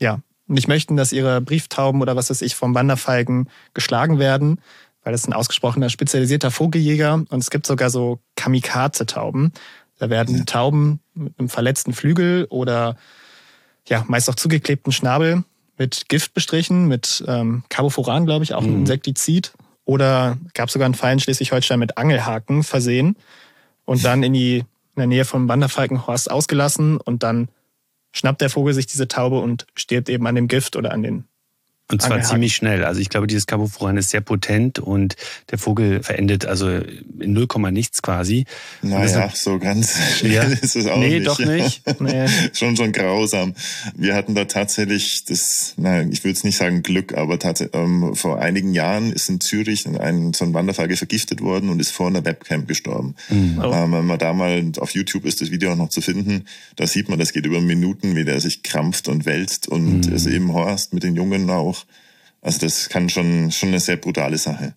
ja, 0.00 0.20
nicht 0.46 0.68
möchten, 0.68 0.96
dass 0.96 1.12
ihre 1.12 1.40
Brieftauben 1.40 2.02
oder 2.02 2.16
was 2.16 2.30
weiß 2.30 2.42
ich 2.42 2.56
vom 2.56 2.74
Wanderfalken 2.74 3.48
geschlagen 3.72 4.18
werden, 4.18 4.60
weil 5.04 5.12
das 5.12 5.22
ist 5.22 5.28
ein 5.28 5.32
ausgesprochener 5.32 5.90
spezialisierter 5.90 6.50
Vogeljäger 6.50 7.14
und 7.14 7.38
es 7.38 7.50
gibt 7.50 7.66
sogar 7.66 7.88
so 7.88 8.18
Kamikaze-Tauben. 8.36 9.52
Da 9.98 10.10
werden 10.10 10.38
ja. 10.38 10.44
Tauben 10.44 11.00
mit 11.14 11.38
einem 11.38 11.48
verletzten 11.48 11.92
Flügel 11.92 12.46
oder 12.50 12.96
ja, 13.86 14.04
meist 14.08 14.28
auch 14.28 14.34
zugeklebten 14.34 14.92
Schnabel 14.92 15.44
mit 15.80 16.10
Gift 16.10 16.34
bestrichen, 16.34 16.88
mit 16.88 17.24
ähm, 17.26 17.64
Carbofuran, 17.70 18.26
glaube 18.26 18.44
ich, 18.44 18.52
auch 18.52 18.60
mhm. 18.60 18.68
ein 18.68 18.80
Insektizid. 18.80 19.54
Oder 19.86 20.36
gab 20.52 20.70
sogar 20.70 20.84
einen 20.84 20.94
Fall 20.94 21.14
in 21.14 21.20
Schleswig-Holstein 21.20 21.78
mit 21.78 21.96
Angelhaken 21.96 22.62
versehen 22.62 23.16
und 23.86 24.04
dann 24.04 24.22
in 24.22 24.34
die 24.34 24.58
in 24.58 24.96
der 24.96 25.06
Nähe 25.06 25.24
vom 25.24 25.48
Wanderfalkenhorst 25.48 26.30
ausgelassen 26.30 26.98
und 26.98 27.22
dann 27.22 27.48
schnappt 28.12 28.42
der 28.42 28.50
Vogel 28.50 28.74
sich 28.74 28.86
diese 28.86 29.08
Taube 29.08 29.40
und 29.40 29.66
stirbt 29.74 30.10
eben 30.10 30.26
an 30.26 30.34
dem 30.34 30.48
Gift 30.48 30.76
oder 30.76 30.92
an 30.92 31.02
den 31.02 31.24
und 31.92 32.00
zwar 32.00 32.12
angehakt. 32.12 32.30
ziemlich 32.30 32.54
schnell. 32.54 32.84
Also 32.84 33.00
ich 33.00 33.08
glaube, 33.08 33.26
dieses 33.26 33.46
Carbofuran 33.46 33.96
ist 33.96 34.10
sehr 34.10 34.20
potent 34.20 34.78
und 34.78 35.16
der 35.50 35.58
Vogel 35.58 36.02
verendet 36.02 36.46
also 36.46 36.68
in 36.68 37.32
0, 37.32 37.46
nichts 37.70 38.02
quasi. 38.02 38.44
Naja, 38.82 39.30
so 39.34 39.58
ganz 39.58 39.94
schnell 40.18 40.32
ja. 40.32 40.42
ist 40.42 40.76
es 40.76 40.86
auch 40.86 40.98
nee, 40.98 41.18
nicht. 41.18 41.20
Nee, 41.20 41.24
doch 41.24 41.38
nicht. 41.38 42.00
Nee. 42.00 42.26
schon, 42.52 42.76
schon 42.76 42.92
grausam. 42.92 43.54
Wir 43.94 44.14
hatten 44.14 44.34
da 44.34 44.44
tatsächlich 44.44 45.24
das, 45.24 45.74
nein, 45.76 46.10
ich 46.12 46.24
würde 46.24 46.34
es 46.34 46.44
nicht 46.44 46.56
sagen 46.56 46.82
Glück, 46.82 47.14
aber 47.16 47.38
ähm, 47.72 48.14
vor 48.14 48.40
einigen 48.40 48.72
Jahren 48.72 49.12
ist 49.12 49.28
in 49.28 49.40
Zürich 49.40 49.86
ein, 49.86 50.32
so 50.32 50.44
ein 50.44 50.54
Wanderfalke 50.54 50.96
vergiftet 50.96 51.40
worden 51.40 51.70
und 51.70 51.80
ist 51.80 51.90
vor 51.90 52.08
einer 52.08 52.24
Webcam 52.24 52.66
gestorben. 52.66 53.14
Mhm. 53.28 53.60
Oh. 53.62 53.72
Ähm, 53.72 53.92
wenn 53.92 54.06
man 54.06 54.18
da 54.18 54.32
mal 54.32 54.70
auf 54.78 54.92
YouTube 54.92 55.24
ist 55.24 55.40
das 55.40 55.50
Video 55.50 55.72
auch 55.72 55.76
noch 55.76 55.88
zu 55.88 56.00
finden, 56.00 56.44
da 56.76 56.86
sieht 56.86 57.08
man, 57.08 57.18
das 57.18 57.32
geht 57.32 57.46
über 57.46 57.60
Minuten, 57.60 58.16
wie 58.16 58.24
der 58.24 58.40
sich 58.40 58.62
krampft 58.62 59.08
und 59.08 59.26
wälzt 59.26 59.68
und 59.68 60.06
mhm. 60.06 60.12
es 60.12 60.26
eben 60.26 60.52
Horst 60.52 60.92
mit 60.92 61.02
den 61.02 61.16
Jungen 61.16 61.50
auch 61.50 61.79
also 62.42 62.58
das 62.58 62.88
kann 62.88 63.08
schon, 63.08 63.50
schon 63.50 63.70
eine 63.70 63.80
sehr 63.80 63.96
brutale 63.96 64.38
Sache. 64.38 64.74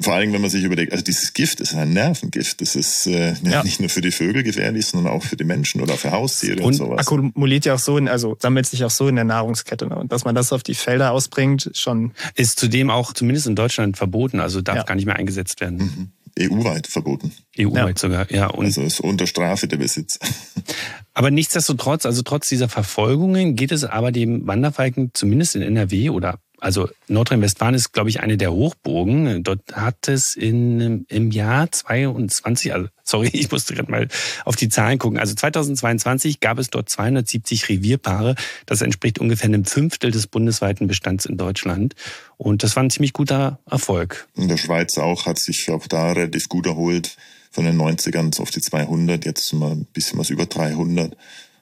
Vor 0.00 0.14
allem, 0.14 0.32
wenn 0.32 0.40
man 0.40 0.48
sich 0.48 0.62
überlegt, 0.62 0.92
also 0.92 1.02
dieses 1.02 1.32
Gift 1.32 1.60
ist 1.60 1.74
ein 1.74 1.92
Nervengift. 1.92 2.60
Das 2.60 2.76
ist 2.76 3.08
äh, 3.08 3.34
ja. 3.42 3.64
nicht 3.64 3.80
nur 3.80 3.88
für 3.88 4.00
die 4.00 4.12
Vögel 4.12 4.44
gefährlich, 4.44 4.86
sondern 4.86 5.12
auch 5.12 5.24
für 5.24 5.36
die 5.36 5.42
Menschen 5.42 5.80
oder 5.80 5.94
für 5.94 6.12
Haustiere 6.12 6.58
und, 6.58 6.66
und 6.66 6.74
sowas. 6.74 7.00
Akkumuliert 7.00 7.64
ja 7.64 7.74
auch 7.74 7.80
so, 7.80 7.98
in, 7.98 8.06
also 8.06 8.36
sammelt 8.38 8.66
sich 8.66 8.84
auch 8.84 8.90
so 8.90 9.08
in 9.08 9.16
der 9.16 9.24
Nahrungskette. 9.24 9.88
Ne? 9.88 9.96
Und 9.96 10.12
dass 10.12 10.24
man 10.24 10.36
das 10.36 10.52
auf 10.52 10.62
die 10.62 10.76
Felder 10.76 11.10
ausbringt, 11.10 11.70
schon. 11.74 12.12
Ist 12.36 12.60
zudem 12.60 12.90
auch 12.90 13.12
zumindest 13.12 13.48
in 13.48 13.56
Deutschland 13.56 13.96
verboten, 13.96 14.38
also 14.38 14.60
darf 14.60 14.76
ja. 14.76 14.82
gar 14.84 14.94
nicht 14.94 15.06
mehr 15.06 15.16
eingesetzt 15.16 15.60
werden. 15.60 15.78
Mhm. 15.78 16.08
EU-weit 16.38 16.86
verboten. 16.86 17.32
EU-weit 17.58 17.98
sogar, 17.98 18.30
ja. 18.30 18.46
Und 18.48 18.66
Also 18.66 18.82
ist 18.82 19.00
unter 19.00 19.26
Strafe 19.26 19.68
der 19.68 19.76
Besitz. 19.76 20.18
Aber 21.14 21.30
nichtsdestotrotz, 21.30 22.06
also 22.06 22.22
trotz 22.22 22.48
dieser 22.48 22.68
Verfolgungen 22.68 23.56
geht 23.56 23.72
es 23.72 23.82
aber 23.82 24.12
dem 24.12 24.46
Wanderfalken 24.46 25.10
zumindest 25.14 25.56
in 25.56 25.62
NRW 25.62 26.10
oder 26.10 26.38
also 26.60 26.88
Nordrhein-Westfalen 27.08 27.74
ist, 27.74 27.92
glaube 27.92 28.10
ich, 28.10 28.20
eine 28.20 28.36
der 28.36 28.52
Hochburgen. 28.52 29.42
Dort 29.42 29.60
hat 29.72 30.08
es 30.08 30.36
in, 30.36 31.04
im 31.08 31.30
Jahr 31.30 31.70
22, 31.70 32.74
also 32.74 32.88
sorry, 33.04 33.28
ich 33.32 33.50
musste 33.50 33.74
gerade 33.74 33.90
mal 33.90 34.08
auf 34.44 34.56
die 34.56 34.68
Zahlen 34.68 34.98
gucken. 34.98 35.18
Also 35.18 35.34
2022 35.34 36.40
gab 36.40 36.58
es 36.58 36.70
dort 36.70 36.88
270 36.88 37.68
Revierpaare. 37.68 38.34
Das 38.66 38.82
entspricht 38.82 39.18
ungefähr 39.18 39.46
einem 39.46 39.64
Fünftel 39.64 40.10
des 40.10 40.26
bundesweiten 40.26 40.86
Bestands 40.86 41.26
in 41.26 41.36
Deutschland. 41.36 41.94
Und 42.36 42.62
das 42.62 42.76
war 42.76 42.82
ein 42.82 42.90
ziemlich 42.90 43.12
guter 43.12 43.60
Erfolg. 43.70 44.28
In 44.34 44.48
der 44.48 44.56
Schweiz 44.56 44.98
auch 44.98 45.26
hat 45.26 45.38
sich 45.38 45.70
auch 45.70 45.86
da 45.86 46.12
relativ 46.12 46.48
gut 46.48 46.66
erholt. 46.66 47.16
Von 47.50 47.64
den 47.64 47.80
90ern 47.80 48.38
auf 48.40 48.50
die 48.50 48.60
200, 48.60 49.24
jetzt 49.24 49.48
sind 49.48 49.60
wir 49.60 49.70
ein 49.70 49.86
bisschen 49.86 50.18
was 50.18 50.30
über 50.30 50.46
300. 50.46 51.16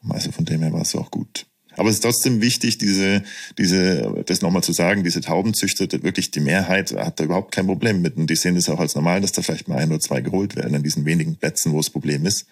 Also 0.09 0.32
von 0.32 0.44
dem 0.44 0.62
her 0.62 0.72
war 0.72 0.82
es 0.82 0.94
auch 0.94 1.11
gut. 1.11 1.46
Aber 1.77 1.89
es 1.89 1.97
ist 1.97 2.03
trotzdem 2.03 2.41
wichtig, 2.41 2.79
diese, 2.79 3.23
diese, 3.59 4.23
das 4.27 4.43
nochmal 4.43 4.62
zu 4.62 4.73
sagen, 4.73 5.05
diese 5.05 5.21
Taubenzüchter, 5.21 5.87
wirklich 6.03 6.31
die 6.31 6.41
Mehrheit 6.41 6.93
hat 6.93 7.21
da 7.21 7.25
überhaupt 7.25 7.53
kein 7.53 7.67
Problem 7.67 8.03
mit. 8.03 8.17
Und 8.17 8.29
die 8.29 8.37
sehen 8.37 8.57
es 8.57 8.69
auch 8.69 8.81
als 8.81 8.95
normal, 8.95 9.21
dass 9.21 9.33
da 9.33 9.43
vielleicht 9.43 9.69
mal 9.69 9.79
ein 9.79 9.91
oder 9.91 10.01
zwei 10.01 10.21
geholt 10.21 10.57
werden 10.57 10.75
an 10.75 10.83
diesen 10.83 11.05
wenigen 11.05 11.37
Plätzen, 11.37 11.73
wo 11.73 11.79
das 11.79 11.91
Problem 11.91 12.27
ist. 12.27 12.47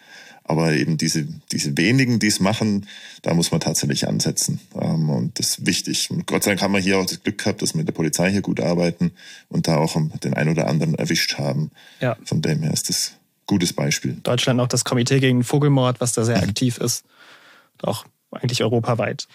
Aber 0.46 0.74
eben 0.74 0.98
diese, 0.98 1.26
diese 1.52 1.74
wenigen, 1.78 2.18
die 2.18 2.26
es 2.26 2.38
machen, 2.38 2.86
da 3.22 3.32
muss 3.32 3.50
man 3.50 3.60
tatsächlich 3.60 4.06
ansetzen. 4.06 4.60
Ähm, 4.78 5.08
Und 5.08 5.38
das 5.38 5.50
ist 5.50 5.66
wichtig. 5.66 6.10
Und 6.10 6.26
Gott 6.26 6.44
sei 6.44 6.50
Dank 6.50 6.60
haben 6.60 6.74
wir 6.74 6.80
hier 6.80 6.98
auch 6.98 7.06
das 7.06 7.22
Glück 7.22 7.38
gehabt, 7.38 7.62
dass 7.62 7.72
wir 7.72 7.78
mit 7.78 7.88
der 7.88 7.94
Polizei 7.94 8.30
hier 8.30 8.42
gut 8.42 8.60
arbeiten 8.60 9.12
und 9.48 9.68
da 9.68 9.78
auch 9.78 9.96
den 10.22 10.34
einen 10.34 10.50
oder 10.50 10.66
anderen 10.68 10.94
erwischt 10.96 11.38
haben. 11.38 11.70
Ja. 12.00 12.16
Von 12.24 12.42
dem 12.42 12.62
her 12.62 12.74
ist 12.74 12.90
das 12.90 13.12
ein 13.14 13.46
gutes 13.46 13.72
Beispiel. 13.72 14.18
Deutschland 14.22 14.60
auch 14.60 14.68
das 14.68 14.84
Komitee 14.84 15.18
gegen 15.18 15.44
Vogelmord, 15.44 16.02
was 16.02 16.12
da 16.12 16.24
sehr 16.24 16.42
aktiv 16.42 16.76
ist. 16.76 17.04
Auch 17.80 18.04
eigentlich 18.34 18.62
europaweit. 18.62 19.26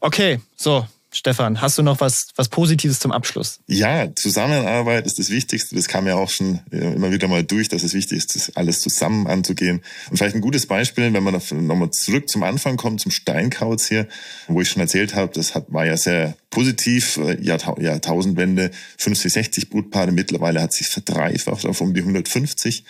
Okay, 0.00 0.40
so, 0.56 0.86
Stefan, 1.14 1.60
hast 1.60 1.78
du 1.78 1.82
noch 1.84 2.00
was, 2.00 2.28
was 2.34 2.48
Positives 2.48 2.98
zum 2.98 3.12
Abschluss? 3.12 3.60
Ja, 3.68 4.12
Zusammenarbeit 4.16 5.06
ist 5.06 5.20
das 5.20 5.30
Wichtigste. 5.30 5.76
Das 5.76 5.86
kam 5.86 6.08
ja 6.08 6.16
auch 6.16 6.28
schon 6.28 6.58
äh, 6.72 6.92
immer 6.92 7.12
wieder 7.12 7.28
mal 7.28 7.44
durch, 7.44 7.68
dass 7.68 7.84
es 7.84 7.94
wichtig 7.94 8.18
ist, 8.18 8.34
das 8.34 8.56
alles 8.56 8.80
zusammen 8.80 9.28
anzugehen. 9.28 9.80
Und 10.10 10.16
vielleicht 10.16 10.34
ein 10.34 10.40
gutes 10.40 10.66
Beispiel, 10.66 11.12
wenn 11.12 11.22
man 11.22 11.40
nochmal 11.52 11.90
zurück 11.90 12.28
zum 12.28 12.42
Anfang 12.42 12.76
kommt, 12.76 13.00
zum 13.00 13.12
Steinkauz 13.12 13.86
hier, 13.86 14.08
wo 14.48 14.60
ich 14.60 14.68
schon 14.68 14.80
erzählt 14.82 15.14
habe, 15.14 15.32
das 15.32 15.54
hat, 15.54 15.66
war 15.68 15.86
ja 15.86 15.96
sehr 15.96 16.36
positiv, 16.50 17.16
äh, 17.18 17.40
Jahrtau 17.40 17.78
Jahrtausendwende, 17.78 18.72
50, 18.98 19.32
60 19.32 19.70
Brutpaare. 19.70 20.10
Mittlerweile 20.10 20.60
hat 20.60 20.72
sich 20.72 20.88
verdreifacht 20.88 21.64
auf 21.64 21.80
um 21.80 21.94
die 21.94 22.00
150. 22.00 22.84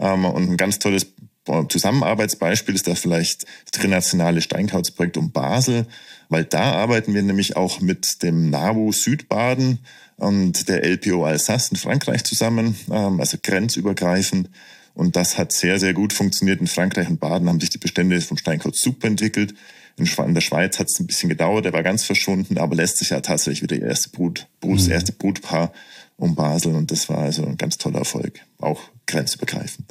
Ähm, 0.00 0.24
Und 0.24 0.50
ein 0.50 0.56
ganz 0.56 0.80
tolles 0.80 1.06
Zusammenarbeitsbeispiel 1.68 2.74
ist 2.74 2.86
da 2.86 2.94
vielleicht 2.94 3.44
das 3.44 3.80
internationale 3.80 4.40
Steinkauzprojekt 4.40 5.16
um 5.16 5.30
Basel, 5.30 5.86
weil 6.28 6.44
da 6.44 6.72
arbeiten 6.72 7.14
wir 7.14 7.22
nämlich 7.22 7.56
auch 7.56 7.80
mit 7.80 8.22
dem 8.22 8.50
NABU 8.50 8.92
Südbaden 8.92 9.80
und 10.16 10.68
der 10.68 10.84
LPO 10.84 11.24
Alsace 11.24 11.70
in 11.70 11.76
Frankreich 11.76 12.24
zusammen, 12.24 12.76
ähm, 12.90 13.20
also 13.20 13.38
grenzübergreifend. 13.42 14.50
Und 14.94 15.14
das 15.14 15.38
hat 15.38 15.52
sehr, 15.52 15.78
sehr 15.78 15.94
gut 15.94 16.12
funktioniert. 16.12 16.60
In 16.60 16.66
Frankreich 16.66 17.08
und 17.08 17.20
Baden 17.20 17.48
haben 17.48 17.60
sich 17.60 17.70
die 17.70 17.78
Bestände 17.78 18.20
vom 18.20 18.36
Steinkauz 18.36 18.80
super 18.80 19.06
entwickelt. 19.06 19.54
In 19.96 20.34
der 20.34 20.40
Schweiz 20.40 20.78
hat 20.78 20.88
es 20.88 21.00
ein 21.00 21.06
bisschen 21.06 21.28
gedauert, 21.28 21.64
der 21.64 21.72
war 21.72 21.82
ganz 21.82 22.04
verschwunden, 22.04 22.58
aber 22.58 22.76
lässt 22.76 22.98
sich 22.98 23.10
ja 23.10 23.20
tatsächlich 23.20 23.62
wieder 23.62 23.84
erste 23.84 24.10
Brut, 24.10 24.46
Brut, 24.60 24.78
das 24.78 24.88
erste 24.88 25.12
Brutpaar 25.12 25.72
um 26.18 26.34
Basel 26.34 26.74
und 26.74 26.90
das 26.90 27.08
war 27.08 27.18
also 27.18 27.44
ein 27.44 27.56
ganz 27.56 27.78
toller 27.78 28.00
Erfolg, 28.00 28.40
auch 28.58 28.80
grenzübergreifend. 29.06 29.86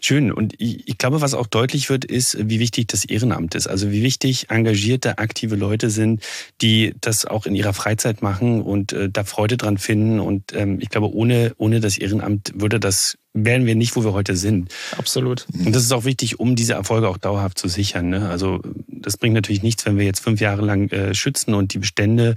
Schön. 0.00 0.30
Und 0.30 0.54
ich, 0.58 0.86
ich 0.86 0.98
glaube, 0.98 1.22
was 1.22 1.34
auch 1.34 1.46
deutlich 1.46 1.88
wird, 1.88 2.04
ist, 2.04 2.36
wie 2.38 2.60
wichtig 2.60 2.86
das 2.88 3.04
Ehrenamt 3.04 3.54
ist. 3.54 3.66
Also 3.66 3.90
wie 3.90 4.02
wichtig 4.02 4.50
engagierte, 4.50 5.18
aktive 5.18 5.56
Leute 5.56 5.90
sind, 5.90 6.22
die 6.60 6.94
das 7.00 7.24
auch 7.24 7.46
in 7.46 7.54
ihrer 7.54 7.72
Freizeit 7.72 8.22
machen 8.22 8.60
und 8.60 8.92
äh, 8.92 9.08
da 9.10 9.24
Freude 9.24 9.56
dran 9.56 9.78
finden. 9.78 10.20
Und 10.20 10.54
ähm, 10.54 10.78
ich 10.80 10.90
glaube, 10.90 11.12
ohne, 11.12 11.52
ohne 11.56 11.80
das 11.80 11.98
Ehrenamt 11.98 12.52
würde 12.54 12.78
das, 12.78 13.16
wären 13.32 13.66
wir 13.66 13.74
nicht, 13.74 13.94
wo 13.96 14.04
wir 14.04 14.12
heute 14.12 14.36
sind. 14.36 14.72
Absolut. 14.96 15.46
Und 15.52 15.74
das 15.74 15.82
ist 15.82 15.92
auch 15.92 16.04
wichtig, 16.04 16.40
um 16.40 16.56
diese 16.56 16.74
Erfolge 16.74 17.08
auch 17.08 17.18
dauerhaft 17.18 17.58
zu 17.58 17.68
sichern. 17.68 18.08
Ne? 18.10 18.28
Also 18.28 18.60
das 18.88 19.16
bringt 19.16 19.34
natürlich 19.34 19.62
nichts, 19.62 19.86
wenn 19.86 19.98
wir 19.98 20.04
jetzt 20.04 20.20
fünf 20.20 20.40
Jahre 20.40 20.62
lang 20.62 20.90
äh, 20.90 21.14
schützen 21.14 21.54
und 21.54 21.72
die 21.72 21.78
Bestände 21.78 22.34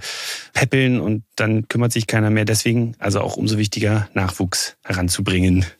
peppeln 0.52 1.00
und 1.00 1.24
dann 1.36 1.68
kümmert 1.68 1.92
sich 1.92 2.06
keiner 2.06 2.30
mehr. 2.30 2.44
Deswegen 2.44 2.94
also 2.98 3.20
auch 3.20 3.36
umso 3.36 3.58
wichtiger, 3.58 4.08
Nachwuchs 4.14 4.76
heranzubringen. 4.84 5.64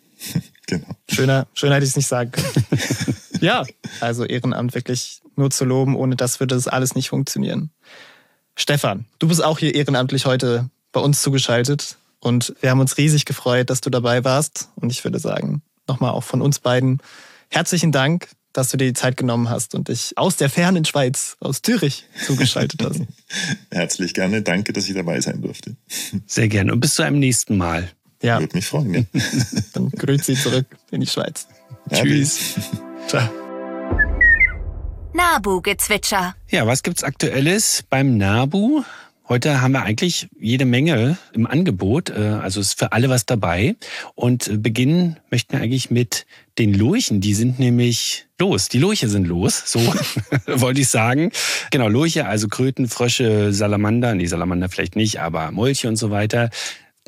Genau. 0.67 0.87
Schöner, 1.11 1.47
schöner 1.53 1.75
hätte 1.75 1.85
ich 1.85 1.91
es 1.91 1.97
nicht 1.97 2.07
sagen 2.07 2.31
können. 2.31 2.65
ja, 3.43 3.67
also 4.01 4.25
Ehrenamt 4.25 4.75
wirklich 4.75 5.21
nur 5.37 5.51
zu 5.51 5.67
loben, 5.67 5.95
ohne 5.95 6.17
das 6.17 6.41
würde 6.41 6.55
das 6.55 6.69
alles 6.69 6.95
nicht 6.95 7.11
funktionieren. 7.11 7.71
Stefan, 8.57 9.05
du 9.19 9.29
bist 9.29 9.45
auch 9.45 9.59
hier 9.59 9.75
ehrenamtlich 9.75 10.25
heute 10.25 10.71
bei 10.91 11.01
uns 11.01 11.21
zugeschaltet 11.21 11.99
und 12.25 12.55
wir 12.61 12.71
haben 12.71 12.81
uns 12.81 12.97
riesig 12.97 13.27
gefreut, 13.27 13.69
dass 13.71 13.83
du 13.83 13.91
dabei 13.91 14.25
warst. 14.25 14.71
Und 14.77 14.91
ich 14.91 15.05
würde 15.05 15.19
sagen, 15.19 15.63
nochmal 15.87 16.13
auch 16.13 16.25
von 16.25 16.41
uns 16.41 16.59
beiden 16.59 17.01
herzlichen 17.51 17.93
Dank, 17.93 18.29
dass 18.55 18.71
du 18.71 18.79
dir 18.79 18.87
die 18.87 18.95
Zeit 18.95 19.17
genommen 19.17 19.51
hast 19.51 19.75
und 19.75 19.89
dich 19.89 20.17
aus 20.17 20.37
der 20.37 20.49
fernen 20.49 20.85
Schweiz, 20.85 21.37
aus 21.41 21.61
Zürich, 21.61 22.07
zugeschaltet 22.25 22.83
hast. 22.83 23.03
Herzlich 23.71 24.15
gerne. 24.15 24.43
Danke, 24.43 24.73
dass 24.73 24.89
ich 24.89 24.95
dabei 24.95 25.21
sein 25.21 25.43
durfte. 25.43 25.77
Sehr 26.27 26.49
gerne. 26.49 26.73
Und 26.73 26.81
bis 26.81 26.95
zu 26.95 27.03
einem 27.03 27.19
nächsten 27.19 27.59
Mal. 27.59 27.91
Ja, 28.23 28.41
Würde 28.41 28.57
mich 28.57 28.67
freuen. 28.67 28.95
Ja. 28.95 29.03
dann 29.75 29.91
grüßt 29.91 30.25
sie 30.25 30.35
zurück 30.35 30.67
in 30.91 31.01
die 31.01 31.07
Schweiz. 31.07 31.47
Ja, 31.91 31.99
Tschüss. 32.03 32.55
Ciao. 33.09 33.29
Nabu-Gezwitscher. 35.13 36.35
Ja, 36.49 36.67
was 36.67 36.83
gibt's 36.83 37.05
Aktuelles 37.05 37.85
beim 37.89 38.17
NABU? 38.17 38.83
Heute 39.27 39.63
haben 39.63 39.73
wir 39.73 39.83
eigentlich 39.83 40.29
jede 40.39 40.67
Menge 40.67 41.17
im 41.33 41.47
Angebot, 41.47 42.11
äh, 42.11 42.21
also 42.43 42.61
ist 42.61 42.79
für 42.79 42.93
alle 42.93 43.09
was 43.09 43.25
dabei. 43.25 43.75
Und 44.15 44.49
äh, 44.49 44.59
beginnen 44.59 45.19
möchten 45.31 45.55
wir 45.55 45.63
eigentlich 45.63 45.91
mit 45.91 46.27
den 46.59 46.75
Lurchen. 46.75 47.23
Die 47.23 47.33
sind 47.33 47.59
nämlich 47.59 48.27
los. 48.39 48.69
Die 48.69 48.79
Lurche 48.79 49.09
sind 49.09 49.27
los, 49.27 49.63
so 49.65 49.81
wollte 50.47 50.83
ich 50.83 50.89
sagen. 50.89 51.31
Genau, 51.71 51.89
Lurche, 51.89 52.27
also 52.27 52.49
Kröten, 52.49 52.87
Frösche, 52.87 53.55
Salamander, 53.55 54.15
nee, 54.15 54.27
Salamander 54.27 54.69
vielleicht 54.69 54.95
nicht, 54.95 55.21
aber 55.21 55.51
Molche 55.53 55.89
und 55.89 55.97
so 55.97 56.11
weiter. 56.11 56.51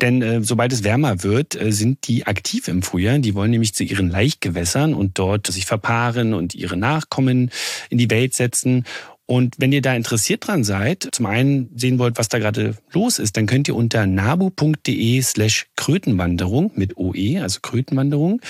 Denn 0.01 0.21
äh, 0.21 0.43
sobald 0.43 0.73
es 0.73 0.83
wärmer 0.83 1.23
wird, 1.23 1.59
äh, 1.59 1.71
sind 1.71 2.07
die 2.07 2.25
aktiv 2.25 2.67
im 2.67 2.81
Frühjahr. 2.81 3.19
Die 3.19 3.35
wollen 3.35 3.51
nämlich 3.51 3.73
zu 3.73 3.83
ihren 3.83 4.09
Laichgewässern 4.09 4.93
und 4.93 5.17
dort 5.19 5.47
sich 5.47 5.65
verpaaren 5.65 6.33
und 6.33 6.53
ihre 6.53 6.77
Nachkommen 6.77 7.51
in 7.89 7.97
die 7.97 8.09
Welt 8.09 8.33
setzen. 8.33 8.85
Und 9.27 9.55
wenn 9.59 9.73
ihr 9.73 9.81
da 9.81 9.93
interessiert 9.93 10.47
dran 10.47 10.63
seid, 10.63 11.09
zum 11.11 11.25
einen 11.25 11.69
sehen 11.75 11.99
wollt, 11.99 12.17
was 12.17 12.29
da 12.29 12.39
gerade 12.39 12.77
los 12.93 13.19
ist, 13.19 13.35
dann 13.35 13.45
könnt 13.45 13.67
ihr 13.67 13.75
unter 13.75 14.07
nabu.de 14.07 15.21
slash 15.21 15.67
Krötenwanderung 15.75 16.71
mit 16.75 16.97
OE, 16.97 17.41
also 17.41 17.59
Krötenwanderung, 17.61 18.41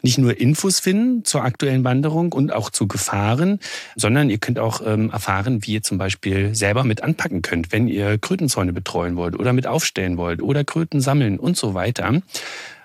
nicht 0.00 0.18
nur 0.18 0.40
Infos 0.40 0.80
finden 0.80 1.24
zur 1.24 1.44
aktuellen 1.44 1.84
Wanderung 1.84 2.32
und 2.32 2.50
auch 2.50 2.70
zu 2.70 2.88
Gefahren, 2.88 3.60
sondern 3.94 4.30
ihr 4.30 4.38
könnt 4.38 4.58
auch 4.58 4.80
ähm, 4.84 5.10
erfahren, 5.10 5.64
wie 5.64 5.74
ihr 5.74 5.82
zum 5.82 5.98
Beispiel 5.98 6.54
selber 6.54 6.82
mit 6.82 7.02
anpacken 7.02 7.42
könnt, 7.42 7.70
wenn 7.70 7.86
ihr 7.86 8.18
Krötenzäune 8.18 8.72
betreuen 8.72 9.16
wollt 9.16 9.38
oder 9.38 9.52
mit 9.52 9.66
aufstellen 9.66 10.16
wollt 10.16 10.42
oder 10.42 10.64
Kröten 10.64 11.02
sammeln 11.02 11.38
und 11.38 11.58
so 11.58 11.74
weiter. 11.74 12.20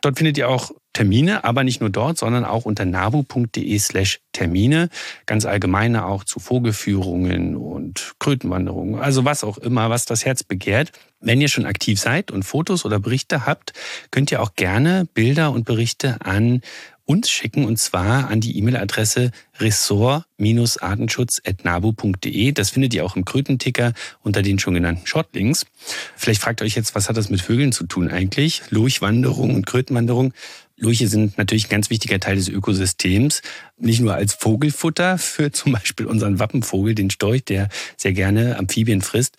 Dort 0.02 0.18
findet 0.18 0.38
ihr 0.38 0.50
auch 0.50 0.72
Termine, 0.98 1.44
aber 1.44 1.64
nicht 1.64 1.80
nur 1.80 1.92
dort, 1.92 2.18
sondern 2.18 2.44
auch 2.44 2.66
unter 2.66 2.84
nabu.de 2.84 3.78
slash 3.78 4.20
Termine. 4.34 4.90
Ganz 5.28 5.46
allgemeine 5.46 6.08
auch 6.08 6.24
zu 6.24 6.40
Vogelführungen 6.40 7.56
und 7.56 8.16
Krötenwanderungen, 8.18 9.00
also 9.00 9.24
was 9.24 9.44
auch 9.44 9.60
immer, 9.60 9.92
was 9.92 10.06
das 10.06 10.26
Herz 10.26 10.42
begehrt. 10.42 10.92
Wenn 11.20 11.40
ihr 11.40 11.50
schon 11.50 11.68
aktiv 11.68 12.00
seid 12.00 12.32
und 12.32 12.42
Fotos 12.42 12.84
oder 12.84 13.00
Berichte 13.00 13.46
habt, 13.46 13.74
könnt 14.10 14.32
ihr 14.32 14.42
auch 14.42 14.56
gerne 14.56 15.08
Bilder 15.14 15.52
und 15.52 15.66
Berichte 15.66 16.18
an 16.22 16.62
uns 17.06 17.30
schicken 17.30 17.66
und 17.66 17.78
zwar 17.78 18.30
an 18.30 18.42
die 18.42 18.58
E-Mail-Adresse 18.58 19.30
ressort-artenschutz.nabu.de. 19.60 22.52
Das 22.52 22.72
findet 22.72 22.96
ihr 22.96 23.06
auch 23.06 23.16
im 23.16 23.24
Krötenticker 23.24 23.94
unter 24.24 24.42
den 24.42 24.60
schon 24.60 24.74
genannten 24.74 25.08
Shortlinks. 25.08 25.66
Vielleicht 26.16 26.42
fragt 26.42 26.62
ihr 26.62 26.66
euch 26.66 26.76
jetzt, 26.76 26.96
was 26.96 27.08
hat 27.08 27.16
das 27.18 27.30
mit 27.30 27.42
Vögeln 27.42 27.72
zu 27.72 27.86
tun 27.86 28.10
eigentlich? 28.10 28.64
Lurchwanderung 28.72 29.56
und 29.56 29.66
Krötenwanderung. 29.66 30.34
Lurche 30.80 31.08
sind 31.08 31.38
natürlich 31.38 31.66
ein 31.68 31.72
ganz 31.72 31.90
wichtiger 31.90 32.20
Teil 32.20 32.36
des 32.36 32.50
Ökosystems. 32.50 33.42
Nicht 33.78 34.00
nur 34.00 34.14
als 34.14 34.34
Vogelfutter 34.34 35.18
für 35.18 35.52
zum 35.52 35.74
Beispiel 35.74 36.06
unseren 36.06 36.40
Wappenvogel, 36.40 36.96
den 36.96 37.10
Storch, 37.10 37.44
der 37.44 37.70
sehr 37.98 38.14
gerne 38.14 38.58
Amphibien 38.58 39.02
frisst. 39.02 39.38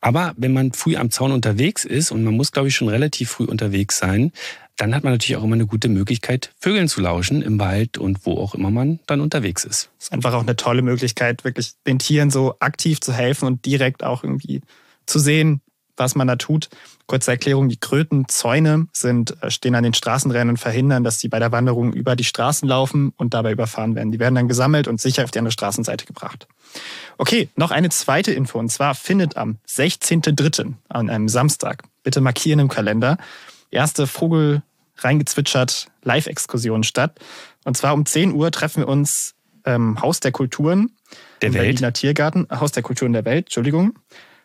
Aber 0.00 0.34
wenn 0.36 0.52
man 0.52 0.72
früh 0.72 0.96
am 0.96 1.10
Zaun 1.10 1.32
unterwegs 1.32 1.84
ist, 1.84 2.10
und 2.10 2.24
man 2.24 2.34
muss, 2.34 2.52
glaube 2.52 2.68
ich, 2.68 2.74
schon 2.74 2.88
relativ 2.88 3.30
früh 3.30 3.44
unterwegs 3.44 3.98
sein, 3.98 4.32
dann 4.76 4.94
hat 4.94 5.02
man 5.02 5.12
natürlich 5.12 5.36
auch 5.36 5.44
immer 5.44 5.56
eine 5.56 5.66
gute 5.66 5.88
Möglichkeit, 5.88 6.52
Vögeln 6.60 6.88
zu 6.88 7.00
lauschen 7.00 7.42
im 7.42 7.58
Wald 7.58 7.98
und 7.98 8.24
wo 8.24 8.38
auch 8.38 8.54
immer 8.54 8.70
man 8.70 9.00
dann 9.06 9.20
unterwegs 9.20 9.64
ist. 9.64 9.90
ist 9.98 10.12
einfach 10.12 10.34
auch 10.34 10.42
eine 10.42 10.54
tolle 10.54 10.82
Möglichkeit, 10.82 11.44
wirklich 11.44 11.72
den 11.86 11.98
Tieren 11.98 12.30
so 12.30 12.54
aktiv 12.60 13.00
zu 13.00 13.12
helfen 13.12 13.46
und 13.46 13.66
direkt 13.66 14.04
auch 14.04 14.22
irgendwie 14.22 14.60
zu 15.04 15.18
sehen, 15.18 15.60
was 15.98 16.14
man 16.14 16.28
da 16.28 16.36
tut. 16.36 16.68
Kurze 17.06 17.30
Erklärung, 17.30 17.68
die 17.68 17.78
Krötenzäune 17.78 18.88
sind, 18.92 19.42
äh, 19.42 19.50
stehen 19.50 19.74
an 19.74 19.82
den 19.82 19.94
Straßenrändern 19.94 20.50
und 20.50 20.56
verhindern, 20.58 21.04
dass 21.04 21.18
sie 21.18 21.28
bei 21.28 21.38
der 21.38 21.52
Wanderung 21.52 21.92
über 21.92 22.16
die 22.16 22.24
Straßen 22.24 22.68
laufen 22.68 23.12
und 23.16 23.34
dabei 23.34 23.52
überfahren 23.52 23.94
werden. 23.94 24.12
Die 24.12 24.18
werden 24.18 24.34
dann 24.34 24.48
gesammelt 24.48 24.88
und 24.88 25.00
sicher 25.00 25.24
auf 25.24 25.30
die 25.30 25.38
andere 25.38 25.52
Straßenseite 25.52 26.06
gebracht. 26.06 26.46
Okay, 27.16 27.48
noch 27.56 27.70
eine 27.70 27.88
zweite 27.88 28.32
Info. 28.32 28.58
Und 28.58 28.70
zwar 28.70 28.94
findet 28.94 29.36
am 29.36 29.56
16.03. 29.68 30.74
an 30.88 31.10
einem 31.10 31.28
Samstag, 31.28 31.82
bitte 32.02 32.20
markieren 32.20 32.60
im 32.60 32.68
Kalender, 32.68 33.18
erste 33.70 34.06
Vogel 34.06 34.62
reingezwitschert 34.98 35.88
Live-Exkursion 36.02 36.82
statt. 36.82 37.18
Und 37.64 37.76
zwar 37.76 37.94
um 37.94 38.04
10 38.04 38.32
Uhr 38.32 38.50
treffen 38.50 38.82
wir 38.82 38.88
uns 38.88 39.34
ähm, 39.64 40.00
Haus 40.00 40.20
der 40.20 40.32
Kulturen 40.32 40.90
Der 41.42 41.52
Welt. 41.52 41.64
Berliner 41.64 41.92
Tiergarten, 41.92 42.46
Haus 42.50 42.72
der 42.72 42.82
Kulturen 42.82 43.12
der 43.12 43.24
Welt, 43.24 43.46
Entschuldigung, 43.46 43.98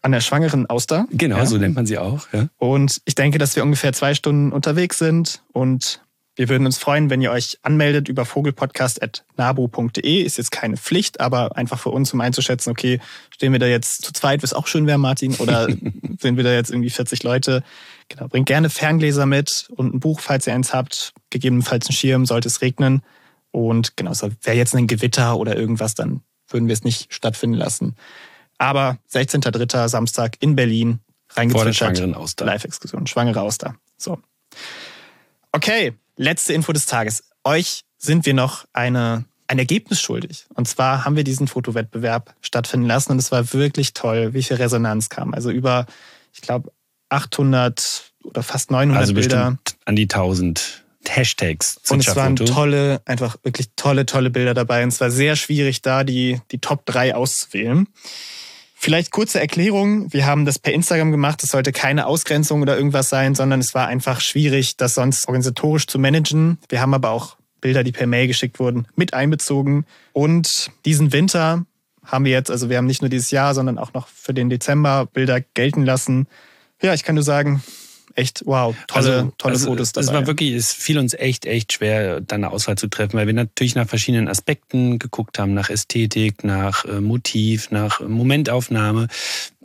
an 0.03 0.11
der 0.11 0.21
schwangeren 0.21 0.67
Auster. 0.69 1.07
Genau, 1.11 1.37
Ja. 1.37 1.45
so 1.47 1.57
nennt 1.57 1.75
man 1.75 1.85
sie 1.87 1.97
auch. 1.97 2.27
Ja. 2.31 2.47
Und 2.57 3.01
ich 3.05 3.15
denke, 3.15 3.37
dass 3.39 3.55
wir 3.55 3.63
ungefähr 3.63 3.91
zwei 3.93 4.13
Stunden 4.13 4.51
unterwegs 4.51 4.97
sind 4.99 5.41
und 5.51 6.01
wir 6.35 6.49
würden 6.49 6.65
uns 6.65 6.77
freuen, 6.79 7.09
wenn 7.11 7.21
ihr 7.21 7.29
euch 7.31 7.59
anmeldet 7.61 8.07
über 8.09 8.25
vogelpodcast.nabu.de. 8.25 10.21
Ist 10.21 10.37
jetzt 10.37 10.51
keine 10.51 10.77
Pflicht, 10.77 11.19
aber 11.19 11.55
einfach 11.57 11.79
für 11.79 11.89
uns, 11.89 12.13
um 12.13 12.21
einzuschätzen, 12.21 12.71
okay, 12.71 12.99
stehen 13.29 13.51
wir 13.51 13.59
da 13.59 13.67
jetzt 13.67 14.03
zu 14.03 14.13
zweit, 14.13 14.43
was 14.43 14.53
auch 14.53 14.67
schön 14.67 14.87
wäre, 14.87 14.97
Martin, 14.97 15.35
oder 15.35 15.67
sind 16.19 16.37
wir 16.37 16.43
da 16.43 16.51
jetzt 16.53 16.71
irgendwie 16.71 16.89
40 16.89 17.23
Leute? 17.23 17.63
Genau, 18.09 18.27
bringt 18.27 18.47
gerne 18.47 18.69
Ferngläser 18.69 19.25
mit 19.25 19.67
und 19.75 19.93
ein 19.93 19.99
Buch, 19.99 20.19
falls 20.19 20.47
ihr 20.47 20.53
eins 20.53 20.73
habt, 20.73 21.13
gegebenenfalls 21.29 21.87
einen 21.87 21.95
Schirm, 21.95 22.25
sollte 22.25 22.47
es 22.47 22.61
regnen. 22.61 23.03
Und 23.51 23.95
genau, 23.97 24.13
so 24.13 24.29
wäre 24.41 24.57
jetzt 24.57 24.75
ein 24.75 24.87
Gewitter 24.87 25.37
oder 25.37 25.55
irgendwas, 25.55 25.93
dann 25.93 26.21
würden 26.49 26.67
wir 26.67 26.73
es 26.73 26.83
nicht 26.83 27.13
stattfinden 27.13 27.57
lassen. 27.57 27.95
Aber 28.63 28.97
16.03. 29.11 29.89
Samstag 29.89 30.37
in 30.39 30.55
Berlin, 30.55 30.99
Vor 31.27 31.35
der 31.35 31.37
reingezwitschert. 31.43 31.97
schwangeren 31.97 32.15
Auster. 32.15 32.45
Live-Exkursion, 32.45 33.07
schwangere 33.07 33.41
Auster. 33.41 33.75
So. 33.97 34.19
Okay, 35.51 35.93
letzte 36.15 36.53
Info 36.53 36.71
des 36.71 36.85
Tages. 36.85 37.23
Euch 37.43 37.81
sind 37.97 38.25
wir 38.25 38.33
noch 38.33 38.65
eine, 38.71 39.25
ein 39.47 39.59
Ergebnis 39.59 39.99
schuldig. 39.99 40.45
Und 40.55 40.67
zwar 40.67 41.03
haben 41.03 41.15
wir 41.17 41.25
diesen 41.25 41.47
Fotowettbewerb 41.47 42.35
stattfinden 42.41 42.87
lassen 42.87 43.11
und 43.11 43.19
es 43.19 43.31
war 43.33 43.51
wirklich 43.53 43.93
toll, 43.93 44.33
wie 44.33 44.43
viel 44.43 44.55
Resonanz 44.57 45.09
kam. 45.09 45.33
Also 45.33 45.51
über, 45.51 45.85
ich 46.33 46.41
glaube, 46.41 46.71
800 47.09 48.13
oder 48.23 48.43
fast 48.43 48.71
900 48.71 49.01
Also 49.01 49.13
Bilder. 49.13 49.57
an 49.85 49.95
die 49.97 50.03
1000 50.03 50.83
Hashtags. 51.05 51.81
Und 51.89 52.07
es 52.07 52.15
waren 52.15 52.37
tolle, 52.37 53.01
einfach 53.03 53.35
wirklich 53.43 53.67
tolle, 53.75 54.05
tolle 54.05 54.29
Bilder 54.29 54.53
dabei. 54.53 54.83
Und 54.83 54.89
es 54.89 55.01
war 55.01 55.11
sehr 55.11 55.35
schwierig, 55.35 55.81
da 55.81 56.05
die, 56.05 56.39
die 56.51 56.59
Top 56.59 56.85
3 56.85 57.13
auszuwählen. 57.13 57.87
Vielleicht 58.83 59.11
kurze 59.11 59.39
Erklärung. 59.39 60.11
Wir 60.11 60.25
haben 60.25 60.43
das 60.43 60.59
per 60.59 60.73
Instagram 60.73 61.13
gemacht. 61.13 61.41
Es 61.41 61.51
sollte 61.51 61.71
keine 61.71 62.05
Ausgrenzung 62.05 62.61
oder 62.61 62.75
irgendwas 62.75 63.07
sein, 63.07 63.33
sondern 63.33 63.61
es 63.61 63.73
war 63.73 63.87
einfach 63.87 64.19
schwierig, 64.19 64.75
das 64.75 64.95
sonst 64.95 65.29
organisatorisch 65.29 65.87
zu 65.87 65.99
managen. 65.99 66.57
Wir 66.67 66.81
haben 66.81 66.93
aber 66.93 67.11
auch 67.11 67.37
Bilder, 67.61 67.85
die 67.85 67.93
per 67.93 68.07
Mail 68.07 68.27
geschickt 68.27 68.59
wurden, 68.59 68.85
mit 68.97 69.13
einbezogen. 69.13 69.85
Und 70.11 70.69
diesen 70.83 71.13
Winter 71.13 71.65
haben 72.03 72.25
wir 72.25 72.33
jetzt, 72.33 72.51
also 72.51 72.69
wir 72.69 72.75
haben 72.75 72.85
nicht 72.85 73.01
nur 73.01 73.07
dieses 73.07 73.31
Jahr, 73.31 73.55
sondern 73.55 73.77
auch 73.77 73.93
noch 73.93 74.09
für 74.09 74.33
den 74.33 74.49
Dezember 74.49 75.05
Bilder 75.05 75.39
gelten 75.39 75.85
lassen. 75.85 76.27
Ja, 76.81 76.93
ich 76.93 77.05
kann 77.05 77.15
nur 77.15 77.23
sagen, 77.23 77.63
echt 78.15 78.43
wow, 78.45 78.75
tolle, 78.87 79.31
tolle 79.37 79.53
also, 79.53 79.67
Fotos 79.67 79.91
dabei. 79.91 80.05
Es 80.05 80.13
war 80.13 80.27
wirklich, 80.27 80.53
es 80.53 80.73
fiel 80.73 80.97
uns 80.97 81.13
echt, 81.13 81.45
echt 81.45 81.73
schwer, 81.73 82.21
da 82.21 82.35
eine 82.35 82.51
Auswahl 82.51 82.77
zu 82.77 82.87
treffen, 82.87 83.17
weil 83.17 83.27
wir 83.27 83.33
natürlich 83.33 83.75
nach 83.75 83.87
verschiedenen 83.87 84.27
Aspekten 84.27 84.99
geguckt 84.99 85.39
haben, 85.39 85.53
nach 85.53 85.69
Ästhetik, 85.69 86.43
nach 86.43 86.85
äh, 86.85 87.01
Motiv, 87.01 87.71
nach 87.71 88.01
Momentaufnahme. 88.01 89.07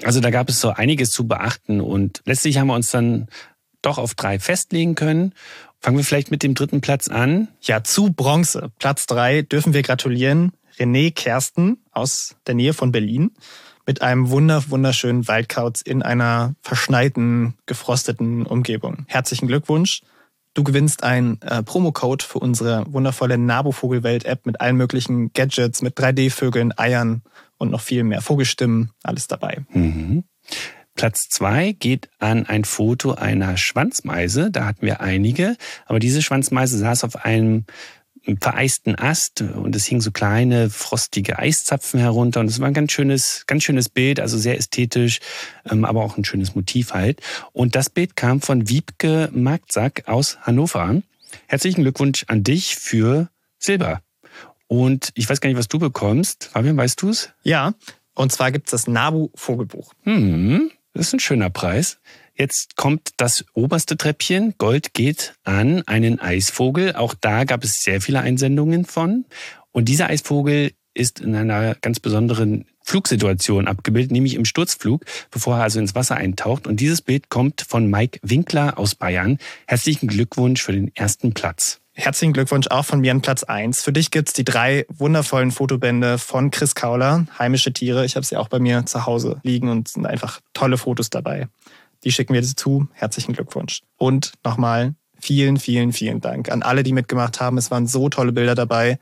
Also 0.02 0.20
da 0.20 0.30
gab 0.30 0.48
es 0.48 0.60
so 0.60 0.70
einiges 0.70 1.10
zu 1.10 1.26
beachten 1.26 1.80
und 1.80 2.22
letztlich 2.24 2.58
haben 2.58 2.68
wir 2.68 2.74
uns 2.74 2.90
dann 2.90 3.28
doch 3.82 3.98
auf 3.98 4.14
drei 4.14 4.38
festlegen 4.38 4.94
können. 4.94 5.34
Fangen 5.80 5.96
wir 5.96 6.04
vielleicht 6.04 6.30
mit 6.30 6.42
dem 6.42 6.54
dritten 6.54 6.80
Platz 6.80 7.08
an. 7.08 7.48
Ja, 7.60 7.84
zu 7.84 8.12
Bronze, 8.12 8.70
Platz 8.78 9.06
drei 9.06 9.42
dürfen 9.42 9.74
wir 9.74 9.82
gratulieren. 9.82 10.52
René 10.78 11.12
Kersten 11.12 11.78
aus 11.92 12.36
der 12.46 12.54
Nähe 12.54 12.72
von 12.72 12.92
Berlin 12.92 13.32
mit 13.88 14.02
einem 14.02 14.28
wunder, 14.28 14.62
wunderschönen 14.68 15.26
Waldkauz 15.28 15.80
in 15.80 16.02
einer 16.02 16.54
verschneiten, 16.60 17.54
gefrosteten 17.64 18.44
Umgebung. 18.44 19.06
Herzlichen 19.08 19.48
Glückwunsch. 19.48 20.02
Du 20.52 20.62
gewinnst 20.62 21.04
einen 21.04 21.40
äh, 21.40 21.62
Promocode 21.62 22.22
für 22.22 22.38
unsere 22.38 22.84
wundervolle 22.86 23.38
Nabo-Vogelwelt-App 23.38 24.44
mit 24.44 24.60
allen 24.60 24.76
möglichen 24.76 25.32
Gadgets, 25.32 25.80
mit 25.80 25.98
3D-Vögeln, 25.98 26.74
Eiern 26.76 27.22
und 27.56 27.70
noch 27.70 27.80
viel 27.80 28.04
mehr. 28.04 28.20
Vogelstimmen, 28.20 28.90
alles 29.04 29.26
dabei. 29.26 29.64
Mhm. 29.72 30.24
Platz 30.94 31.30
zwei 31.30 31.72
geht 31.72 32.10
an 32.18 32.44
ein 32.44 32.64
Foto 32.64 33.12
einer 33.12 33.56
Schwanzmeise. 33.56 34.50
Da 34.50 34.66
hatten 34.66 34.84
wir 34.84 35.00
einige, 35.00 35.56
aber 35.86 35.98
diese 35.98 36.20
Schwanzmeise 36.20 36.76
saß 36.76 37.04
auf 37.04 37.24
einem 37.24 37.64
vereisten 38.36 38.94
Ast 38.96 39.40
und 39.40 39.74
es 39.74 39.86
hingen 39.86 40.00
so 40.00 40.10
kleine 40.10 40.68
frostige 40.68 41.38
Eiszapfen 41.38 41.98
herunter 41.98 42.40
und 42.40 42.46
es 42.46 42.60
war 42.60 42.68
ein 42.68 42.74
ganz 42.74 42.92
schönes, 42.92 43.44
ganz 43.46 43.64
schönes 43.64 43.88
Bild, 43.88 44.20
also 44.20 44.36
sehr 44.36 44.58
ästhetisch, 44.58 45.20
ähm, 45.70 45.84
aber 45.84 46.04
auch 46.04 46.18
ein 46.18 46.24
schönes 46.24 46.54
Motiv 46.54 46.92
halt. 46.92 47.20
Und 47.52 47.74
das 47.74 47.88
Bild 47.88 48.16
kam 48.16 48.40
von 48.40 48.68
Wiebke 48.68 49.30
Marktsack 49.32 50.06
aus 50.06 50.38
Hannover. 50.42 51.00
Herzlichen 51.46 51.82
Glückwunsch 51.82 52.24
an 52.28 52.44
dich 52.44 52.76
für 52.76 53.30
Silber. 53.58 54.02
Und 54.66 55.10
ich 55.14 55.28
weiß 55.28 55.40
gar 55.40 55.48
nicht, 55.48 55.58
was 55.58 55.68
du 55.68 55.78
bekommst. 55.78 56.50
Fabian, 56.52 56.76
weißt 56.76 57.00
du 57.00 57.08
es? 57.08 57.30
Ja, 57.42 57.72
und 58.14 58.32
zwar 58.32 58.52
gibt 58.52 58.66
es 58.66 58.72
das 58.72 58.86
Nabu-Vogelbuch. 58.86 59.92
Hm, 60.02 60.70
das 60.92 61.06
ist 61.06 61.14
ein 61.14 61.20
schöner 61.20 61.50
Preis. 61.50 61.98
Jetzt 62.38 62.76
kommt 62.76 63.10
das 63.16 63.44
oberste 63.52 63.96
Treppchen. 63.96 64.54
Gold 64.58 64.94
geht 64.94 65.34
an 65.42 65.82
einen 65.88 66.20
Eisvogel. 66.20 66.94
Auch 66.94 67.14
da 67.20 67.42
gab 67.42 67.64
es 67.64 67.82
sehr 67.82 68.00
viele 68.00 68.20
Einsendungen 68.20 68.84
von. 68.84 69.24
Und 69.72 69.86
dieser 69.88 70.08
Eisvogel 70.08 70.70
ist 70.94 71.20
in 71.20 71.34
einer 71.34 71.74
ganz 71.74 71.98
besonderen 71.98 72.66
Flugsituation 72.84 73.66
abgebildet, 73.66 74.12
nämlich 74.12 74.34
im 74.34 74.44
Sturzflug, 74.44 75.04
bevor 75.32 75.56
er 75.56 75.64
also 75.64 75.80
ins 75.80 75.96
Wasser 75.96 76.16
eintaucht. 76.16 76.68
Und 76.68 76.78
dieses 76.78 77.02
Bild 77.02 77.28
kommt 77.28 77.62
von 77.62 77.90
Mike 77.90 78.20
Winkler 78.22 78.78
aus 78.78 78.94
Bayern. 78.94 79.38
Herzlichen 79.66 80.06
Glückwunsch 80.06 80.62
für 80.62 80.72
den 80.72 80.94
ersten 80.94 81.34
Platz. 81.34 81.80
Herzlichen 81.92 82.32
Glückwunsch 82.32 82.68
auch 82.68 82.84
von 82.84 83.00
mir 83.00 83.10
an 83.10 83.20
Platz 83.20 83.42
1. 83.42 83.82
Für 83.82 83.92
dich 83.92 84.12
gibt's 84.12 84.32
die 84.32 84.44
drei 84.44 84.86
wundervollen 84.88 85.50
Fotobände 85.50 86.18
von 86.18 86.52
Chris 86.52 86.76
Kauler, 86.76 87.26
Heimische 87.36 87.72
Tiere. 87.72 88.04
Ich 88.04 88.14
habe 88.14 88.24
sie 88.24 88.36
auch 88.36 88.46
bei 88.46 88.60
mir 88.60 88.86
zu 88.86 89.04
Hause 89.04 89.40
liegen 89.42 89.68
und 89.68 89.88
es 89.88 89.94
sind 89.94 90.06
einfach 90.06 90.38
tolle 90.54 90.78
Fotos 90.78 91.10
dabei. 91.10 91.48
Die 92.04 92.12
schicken 92.12 92.34
wir 92.34 92.40
dir 92.40 92.54
zu. 92.54 92.88
Herzlichen 92.92 93.32
Glückwunsch. 93.32 93.82
Und 93.96 94.32
nochmal 94.44 94.94
vielen, 95.18 95.58
vielen, 95.58 95.92
vielen 95.92 96.20
Dank 96.20 96.50
an 96.50 96.62
alle, 96.62 96.82
die 96.82 96.92
mitgemacht 96.92 97.40
haben. 97.40 97.58
Es 97.58 97.70
waren 97.70 97.86
so 97.86 98.08
tolle 98.08 98.32
Bilder 98.32 98.54
dabei. 98.54 98.98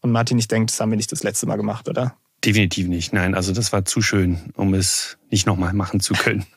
Und 0.00 0.12
Martin, 0.12 0.38
ich 0.38 0.48
denke, 0.48 0.66
das 0.66 0.80
haben 0.80 0.90
wir 0.90 0.96
nicht 0.96 1.12
das 1.12 1.22
letzte 1.22 1.46
Mal 1.46 1.56
gemacht, 1.56 1.88
oder? 1.88 2.16
Definitiv 2.44 2.88
nicht. 2.88 3.12
Nein, 3.12 3.34
also 3.34 3.52
das 3.52 3.72
war 3.72 3.84
zu 3.84 4.00
schön, 4.00 4.52
um 4.54 4.72
es 4.72 5.18
nicht 5.30 5.46
nochmal 5.46 5.72
machen 5.72 6.00
zu 6.00 6.14
können. 6.14 6.46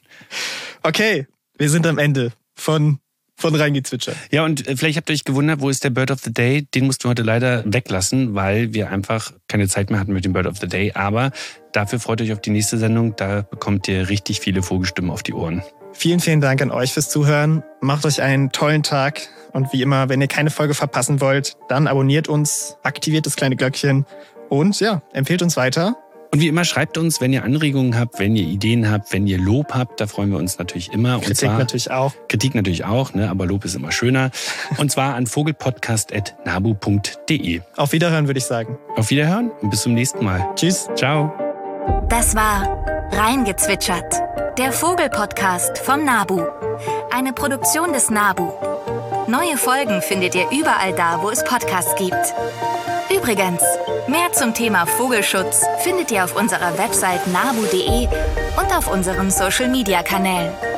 Okay, 0.86 1.28
wir 1.58 1.70
sind 1.70 1.88
am 1.88 1.98
Ende 1.98 2.34
von, 2.54 3.00
von 3.36 3.56
Reingezwitscher. 3.56 4.14
Ja, 4.32 4.46
und 4.46 4.68
äh, 4.68 4.76
vielleicht 4.76 4.98
habt 4.98 5.10
ihr 5.10 5.14
euch 5.14 5.24
gewundert, 5.24 5.62
wo 5.62 5.70
ist 5.70 5.84
der 5.84 5.90
Bird 5.90 6.12
of 6.12 6.20
the 6.22 6.34
Day? 6.34 6.68
Den 6.74 6.86
mussten 6.86 7.06
wir 7.06 7.10
heute 7.10 7.24
leider 7.24 7.64
weglassen, 7.66 8.36
weil 8.36 8.74
wir 8.74 8.90
einfach 8.90 9.34
keine 9.48 9.68
Zeit 9.68 9.90
mehr 9.90 10.00
hatten 10.00 10.14
mit 10.14 10.26
dem 10.26 10.34
Bird 10.34 10.48
of 10.48 10.58
the 10.58 10.68
Day. 10.68 10.92
Aber 10.94 11.32
dafür 11.72 12.00
freut 12.00 12.22
euch 12.22 12.32
auf 12.32 12.42
die 12.42 12.52
nächste 12.52 12.78
Sendung. 12.78 13.16
Da 13.16 13.42
bekommt 13.42 13.88
ihr 13.88 14.10
richtig 14.10 14.40
viele 14.40 14.64
Vogelstimmen 14.64 15.12
auf 15.12 15.24
die 15.24 15.34
Ohren. 15.34 15.64
Vielen, 15.94 16.20
vielen 16.20 16.42
Dank 16.42 16.62
an 16.62 16.72
euch 16.72 16.92
fürs 16.94 17.10
Zuhören. 17.10 17.64
Macht 17.82 18.06
euch 18.06 18.22
einen 18.22 18.52
tollen 18.52 18.84
Tag. 18.84 19.22
Und 19.52 19.72
wie 19.72 19.84
immer, 19.84 20.10
wenn 20.10 20.20
ihr 20.20 20.28
keine 20.28 20.50
Folge 20.50 20.74
verpassen 20.74 21.22
wollt, 21.22 21.56
dann 21.70 21.88
abonniert 21.88 22.28
uns, 22.28 22.78
aktiviert 22.82 23.28
das 23.28 23.36
kleine 23.36 23.56
Glöckchen 23.56 24.06
und 24.50 24.80
ja, 24.80 25.04
empfehlt 25.14 25.44
uns 25.44 25.56
weiter. 25.56 25.96
Und 26.34 26.40
wie 26.40 26.48
immer, 26.48 26.66
schreibt 26.66 26.98
uns, 26.98 27.22
wenn 27.22 27.32
ihr 27.32 27.44
Anregungen 27.44 27.96
habt, 27.96 28.18
wenn 28.18 28.36
ihr 28.36 28.48
Ideen 28.48 28.90
habt, 28.90 29.14
wenn 29.14 29.28
ihr 29.28 29.38
Lob 29.38 29.76
habt. 29.76 30.02
Da 30.02 30.08
freuen 30.08 30.32
wir 30.32 30.40
uns 30.40 30.58
natürlich 30.58 30.92
immer. 30.92 31.18
Und 31.18 31.22
Kritik 31.22 31.48
zwar, 31.48 31.60
natürlich 31.60 31.92
auch. 31.92 32.12
Kritik 32.28 32.56
natürlich 32.56 32.86
auch, 32.86 33.14
ne? 33.14 33.30
aber 33.30 33.46
Lob 33.46 33.66
ist 33.66 33.76
immer 33.76 33.92
schöner. 33.92 34.32
Und 34.78 34.92
zwar 34.92 35.14
an 35.14 35.28
vogelpodcast.nabu.de. 35.28 37.62
Auf 37.76 37.92
Wiederhören, 37.92 38.26
würde 38.26 38.40
ich 38.40 38.46
sagen. 38.46 38.80
Auf 38.96 39.12
Wiederhören 39.12 39.52
und 39.62 39.70
bis 39.70 39.84
zum 39.84 39.94
nächsten 39.94 40.26
Mal. 40.26 40.44
Tschüss. 40.56 40.90
Ciao. 40.96 41.32
Das 42.10 42.34
war 42.34 42.84
Reingezwitschert, 43.12 44.16
der 44.58 44.72
Vogelpodcast 44.72 45.78
vom 45.78 46.04
Nabu. 46.04 46.42
Eine 47.12 47.34
Produktion 47.34 47.94
des 47.94 48.10
Nabu. 48.10 48.50
Neue 49.28 49.58
Folgen 49.58 50.02
findet 50.02 50.34
ihr 50.34 50.50
überall 50.50 50.96
da, 50.96 51.22
wo 51.22 51.30
es 51.30 51.44
Podcasts 51.44 51.94
gibt. 51.96 52.34
Übrigens, 53.16 53.62
mehr 54.08 54.32
zum 54.32 54.54
Thema 54.54 54.86
Vogelschutz 54.86 55.66
findet 55.80 56.12
ihr 56.12 56.24
auf 56.24 56.36
unserer 56.36 56.78
Website 56.78 57.26
nabu.de 57.28 58.08
und 58.58 58.76
auf 58.76 58.92
unseren 58.92 59.32
Social-Media-Kanälen. 59.32 60.73